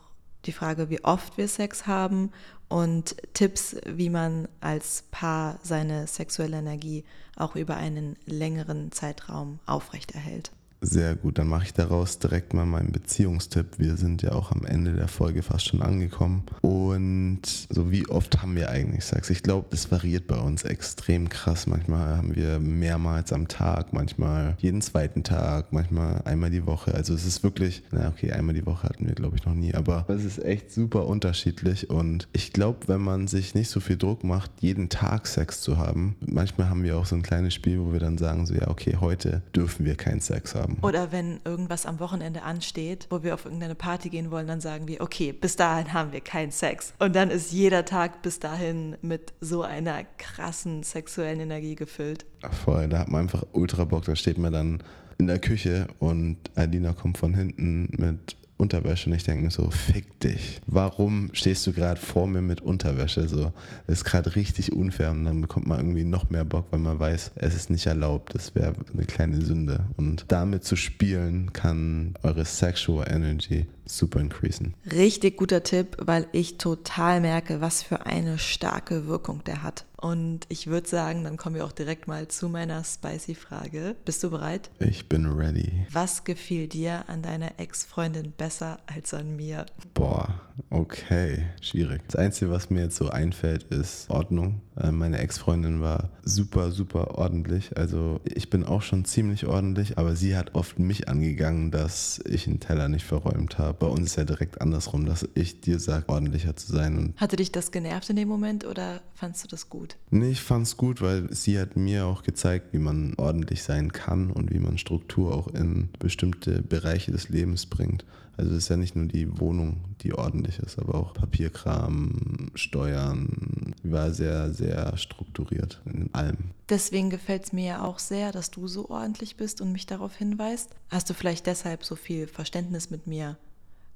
die 0.43 0.51
Frage, 0.51 0.89
wie 0.89 1.01
oft 1.05 1.37
wir 1.37 1.47
Sex 1.47 1.87
haben. 1.87 2.33
Und 2.67 3.15
Tipps, 3.33 3.77
wie 3.85 4.09
man 4.09 4.49
als 4.59 5.05
Paar 5.11 5.59
seine 5.63 6.07
sexuelle 6.07 6.57
Energie 6.57 7.05
auch 7.37 7.55
über 7.55 7.77
einen 7.77 8.17
längeren 8.25 8.91
Zeitraum 8.91 9.59
aufrechterhält. 9.65 10.51
Sehr 10.85 11.15
gut, 11.15 11.37
dann 11.37 11.47
mache 11.47 11.63
ich 11.63 11.73
daraus 11.73 12.19
direkt 12.19 12.53
mal 12.53 12.65
meinen 12.65 12.91
Beziehungstipp. 12.91 13.79
Wir 13.79 13.95
sind 13.95 14.21
ja 14.21 14.33
auch 14.33 14.51
am 14.51 14.65
Ende 14.65 14.91
der 14.91 15.07
Folge 15.07 15.41
fast 15.41 15.67
schon 15.67 15.81
angekommen. 15.81 16.43
Und 16.59 17.41
so 17.69 17.89
wie 17.89 18.05
oft 18.09 18.41
haben 18.41 18.57
wir 18.57 18.69
eigentlich 18.69 19.05
Sex? 19.05 19.29
Ich 19.29 19.43
glaube, 19.43 19.67
das 19.69 19.89
variiert 19.91 20.27
bei 20.27 20.35
uns 20.35 20.63
extrem 20.63 21.29
krass. 21.29 21.67
Manchmal 21.67 22.17
haben 22.17 22.35
wir 22.35 22.59
mehrmals 22.59 23.31
am 23.31 23.47
Tag, 23.47 23.93
manchmal 23.93 24.57
jeden 24.59 24.81
zweiten 24.81 25.23
Tag, 25.23 25.71
manchmal 25.71 26.21
einmal 26.25 26.49
die 26.49 26.67
Woche. 26.67 26.93
Also 26.93 27.13
es 27.13 27.25
ist 27.25 27.43
wirklich, 27.43 27.83
na 27.91 28.09
okay, 28.09 28.33
einmal 28.33 28.53
die 28.53 28.65
Woche 28.65 28.83
hatten 28.83 29.07
wir, 29.07 29.15
glaube 29.15 29.37
ich, 29.37 29.45
noch 29.45 29.55
nie. 29.55 29.73
Aber 29.73 30.05
es 30.09 30.25
ist 30.25 30.43
echt 30.43 30.73
super 30.73 31.07
unterschiedlich. 31.07 31.89
Und 31.89 32.27
ich 32.33 32.51
glaube, 32.51 32.89
wenn 32.89 33.01
man 33.01 33.27
sich 33.27 33.55
nicht 33.55 33.69
so 33.69 33.79
viel 33.79 33.95
Druck 33.95 34.25
macht, 34.25 34.51
jeden 34.59 34.89
Tag 34.89 35.27
Sex 35.27 35.61
zu 35.61 35.77
haben, 35.77 36.17
manchmal 36.25 36.69
haben 36.69 36.83
wir 36.83 36.97
auch 36.97 37.05
so 37.05 37.15
ein 37.15 37.23
kleines 37.23 37.53
Spiel, 37.53 37.79
wo 37.79 37.93
wir 37.93 38.01
dann 38.01 38.17
sagen, 38.17 38.45
so 38.45 38.53
ja, 38.53 38.67
okay, 38.67 38.97
heute 38.99 39.43
dürfen 39.55 39.85
wir 39.85 39.95
keinen 39.95 40.19
Sex 40.19 40.55
haben 40.55 40.72
haben. 40.75 40.83
Oder 40.83 41.11
wenn 41.11 41.39
irgendwas 41.45 41.85
am 41.85 41.99
Wochenende 41.99 42.43
ansteht, 42.43 43.07
wo 43.09 43.23
wir 43.23 43.33
auf 43.33 43.45
irgendeine 43.45 43.75
Party 43.75 44.09
gehen 44.09 44.31
wollen, 44.31 44.47
dann 44.47 44.61
sagen 44.61 44.87
wir, 44.87 45.01
okay, 45.01 45.31
bis 45.33 45.55
dahin 45.55 45.93
haben 45.93 46.11
wir 46.11 46.21
keinen 46.21 46.51
Sex. 46.51 46.93
Und 46.99 47.15
dann 47.15 47.29
ist 47.29 47.51
jeder 47.51 47.85
Tag 47.85 48.21
bis 48.21 48.39
dahin 48.39 48.97
mit 49.01 49.33
so 49.41 49.63
einer 49.63 50.03
krassen 50.17 50.83
sexuellen 50.83 51.39
Energie 51.39 51.75
gefüllt. 51.75 52.25
Ach 52.41 52.53
voll, 52.53 52.87
da 52.87 52.99
hat 52.99 53.09
man 53.09 53.21
einfach 53.21 53.43
ultra 53.53 53.85
Bock. 53.85 54.05
Da 54.05 54.15
steht 54.15 54.37
man 54.37 54.53
dann 54.53 54.83
in 55.17 55.27
der 55.27 55.39
Küche 55.39 55.87
und 55.99 56.37
Alina 56.55 56.93
kommt 56.93 57.17
von 57.17 57.33
hinten 57.33 57.89
mit 57.97 58.35
Unterwäsche 58.63 59.09
und 59.09 59.15
ich 59.15 59.23
denke 59.23 59.43
mir 59.43 59.51
so, 59.51 59.69
fick 59.69 60.19
dich. 60.21 60.61
Warum 60.67 61.29
stehst 61.33 61.67
du 61.67 61.73
gerade 61.73 61.99
vor 61.99 62.27
mir 62.27 62.41
mit 62.41 62.61
Unterwäsche? 62.61 63.27
So, 63.27 63.51
das 63.87 63.99
ist 63.99 64.05
gerade 64.05 64.35
richtig 64.37 64.71
unfair 64.71 65.11
und 65.11 65.25
dann 65.25 65.41
bekommt 65.41 65.67
man 65.67 65.79
irgendwie 65.79 66.05
noch 66.05 66.29
mehr 66.29 66.45
Bock, 66.45 66.67
weil 66.71 66.79
man 66.79 66.97
weiß, 66.97 67.31
es 67.35 67.55
ist 67.55 67.69
nicht 67.69 67.85
erlaubt. 67.85 68.33
Das 68.33 68.55
wäre 68.55 68.73
eine 68.93 69.05
kleine 69.05 69.41
Sünde. 69.41 69.85
Und 69.97 70.25
damit 70.29 70.63
zu 70.63 70.77
spielen 70.77 71.51
kann 71.51 72.13
eure 72.23 72.45
Sexual 72.45 73.05
Energy 73.11 73.67
super 73.85 74.19
increasen. 74.19 74.73
Richtig 74.91 75.37
guter 75.37 75.63
Tipp, 75.63 75.97
weil 75.99 76.27
ich 76.31 76.57
total 76.57 77.21
merke, 77.21 77.61
was 77.61 77.83
für 77.83 78.05
eine 78.05 78.37
starke 78.37 79.07
Wirkung 79.07 79.43
der 79.43 79.63
hat. 79.63 79.85
Und 80.03 80.41
ich 80.49 80.67
würde 80.67 80.89
sagen, 80.89 81.23
dann 81.23 81.37
kommen 81.37 81.55
wir 81.55 81.63
auch 81.63 81.71
direkt 81.71 82.09
mal 82.09 82.27
zu 82.27 82.49
meiner 82.49 82.83
spicy 82.83 83.35
Frage. 83.35 83.95
Bist 84.03 84.21
du 84.21 84.29
bereit? 84.29 84.69
Ich 84.79 85.07
bin 85.07 85.25
ready. 85.25 85.87
Was 85.93 86.25
gefiel 86.25 86.67
dir 86.67 87.05
an 87.07 87.21
deiner 87.21 87.57
Ex-Freundin 87.57 88.33
besser 88.33 88.79
als 88.85 89.13
an 89.13 89.37
mir? 89.37 89.65
Boah, 89.93 90.41
okay, 90.69 91.45
schwierig. 91.61 92.01
Das 92.07 92.17
Einzige, 92.17 92.51
was 92.51 92.69
mir 92.69 92.81
jetzt 92.81 92.97
so 92.97 93.07
einfällt, 93.07 93.63
ist 93.63 94.09
Ordnung. 94.09 94.59
Äh, 94.75 94.91
meine 94.91 95.19
Ex-Freundin 95.19 95.79
war 95.79 96.09
super, 96.23 96.71
super 96.71 97.17
ordentlich. 97.17 97.77
Also 97.77 98.19
ich 98.25 98.49
bin 98.49 98.65
auch 98.65 98.81
schon 98.81 99.05
ziemlich 99.05 99.45
ordentlich, 99.45 99.97
aber 99.97 100.17
sie 100.17 100.35
hat 100.35 100.53
oft 100.53 100.79
mich 100.79 101.07
angegangen, 101.07 101.71
dass 101.71 102.19
ich 102.25 102.45
einen 102.47 102.59
Teller 102.59 102.89
nicht 102.89 103.05
verräumt 103.05 103.57
habe. 103.57 103.72
Bei 103.79 103.87
uns 103.87 104.11
ist 104.11 104.15
ja 104.15 104.23
direkt 104.23 104.61
andersrum, 104.61 105.05
dass 105.05 105.27
ich 105.35 105.61
dir 105.61 105.79
sage, 105.79 106.07
ordentlicher 106.07 106.55
zu 106.55 106.71
sein. 106.71 107.13
Hatte 107.17 107.35
dich 107.35 107.51
das 107.51 107.71
genervt 107.71 108.09
in 108.09 108.15
dem 108.15 108.27
Moment 108.27 108.65
oder 108.65 109.01
fandst 109.13 109.43
du 109.43 109.47
das 109.47 109.69
gut? 109.69 109.97
Nee, 110.09 110.31
ich 110.31 110.41
fand 110.41 110.67
es 110.67 110.77
gut, 110.77 111.01
weil 111.01 111.33
sie 111.33 111.59
hat 111.59 111.75
mir 111.75 112.05
auch 112.05 112.23
gezeigt, 112.23 112.73
wie 112.73 112.79
man 112.79 113.13
ordentlich 113.17 113.63
sein 113.63 113.91
kann 113.91 114.31
und 114.31 114.53
wie 114.53 114.59
man 114.59 114.77
Struktur 114.77 115.33
auch 115.33 115.47
in 115.47 115.89
bestimmte 115.99 116.61
Bereiche 116.61 117.11
des 117.11 117.29
Lebens 117.29 117.65
bringt. 117.65 118.05
Also 118.35 118.51
es 118.51 118.63
ist 118.63 118.69
ja 118.69 118.77
nicht 118.77 118.95
nur 118.95 119.05
die 119.05 119.39
Wohnung, 119.39 119.83
die 120.01 120.13
ordentlich 120.13 120.57
ist, 120.57 120.79
aber 120.79 120.95
auch 120.95 121.13
Papierkram, 121.13 122.49
Steuern. 122.55 123.75
War 123.83 124.11
sehr, 124.11 124.51
sehr 124.53 124.95
strukturiert 124.97 125.81
in 125.85 126.09
allem. 126.13 126.51
Deswegen 126.69 127.09
gefällt 127.09 127.45
es 127.45 127.53
mir 127.53 127.65
ja 127.65 127.83
auch 127.83 127.99
sehr, 127.99 128.31
dass 128.31 128.49
du 128.49 128.67
so 128.67 128.89
ordentlich 128.89 129.35
bist 129.35 129.61
und 129.61 129.71
mich 129.71 129.85
darauf 129.85 130.15
hinweist. 130.15 130.69
Hast 130.89 131.09
du 131.09 131.13
vielleicht 131.13 131.45
deshalb 131.45 131.83
so 131.83 131.95
viel 131.95 132.27
Verständnis 132.27 132.89
mit 132.89 133.07
mir, 133.07 133.37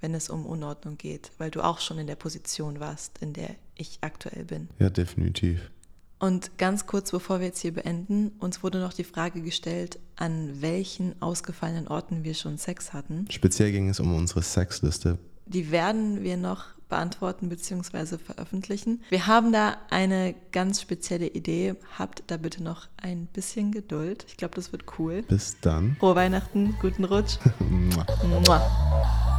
wenn 0.02 0.14
es 0.14 0.30
um 0.30 0.46
Unordnung 0.46 0.98
geht, 0.98 1.32
weil 1.38 1.52
du 1.52 1.62
auch 1.62 1.80
schon 1.80 1.98
in 1.98 2.08
der 2.08 2.16
Position 2.16 2.80
warst, 2.80 3.18
in 3.20 3.34
der 3.34 3.56
ich 3.76 4.00
aktuell 4.02 4.46
bin? 4.46 4.70
Ja, 4.80 4.90
definitiv. 4.90 5.70
Und 6.20 6.58
ganz 6.58 6.88
kurz 6.88 7.12
bevor 7.12 7.40
wir 7.40 7.48
jetzt 7.48 7.60
hier 7.60 7.74
beenden, 7.74 8.32
uns 8.40 8.64
wurde 8.64 8.80
noch 8.80 8.94
die 8.94 9.04
Frage 9.04 9.42
gestellt, 9.42 10.00
an 10.16 10.62
welchen 10.62 11.22
ausgefallenen 11.22 11.88
Orten 11.88 12.24
wir 12.24 12.34
schon 12.34 12.58
Sex 12.58 12.94
hatten. 12.94 13.28
Speziell 13.30 13.72
ging 13.72 13.90
es 13.90 14.00
um 14.00 14.16
unsere 14.16 14.42
Sexliste. 14.42 15.20
Die 15.46 15.72
werden 15.72 16.24
wir 16.24 16.38
noch 16.38 16.66
beantworten 16.90 17.50
bzw. 17.50 18.18
veröffentlichen. 18.18 19.04
Wir 19.10 19.28
haben 19.28 19.52
da 19.52 19.78
eine 19.90 20.36
ganz 20.52 20.82
spezielle 20.82 21.28
Idee. 21.28 21.76
Habt 21.98 22.24
da 22.28 22.38
bitte 22.38 22.64
noch 22.64 22.88
ein 22.98 23.28
bisschen 23.28 23.72
Geduld. 23.72 24.26
Ich 24.28 24.38
glaube, 24.38 24.56
das 24.56 24.72
wird 24.72 24.86
cool. 24.98 25.22
Bis 25.24 25.58
dann. 25.62 25.98
Frohe 26.00 26.16
Weihnachten, 26.16 26.76
guten 26.82 27.04
Rutsch. 27.04 27.38
Mua. 27.60 28.06
Mua. 28.46 29.37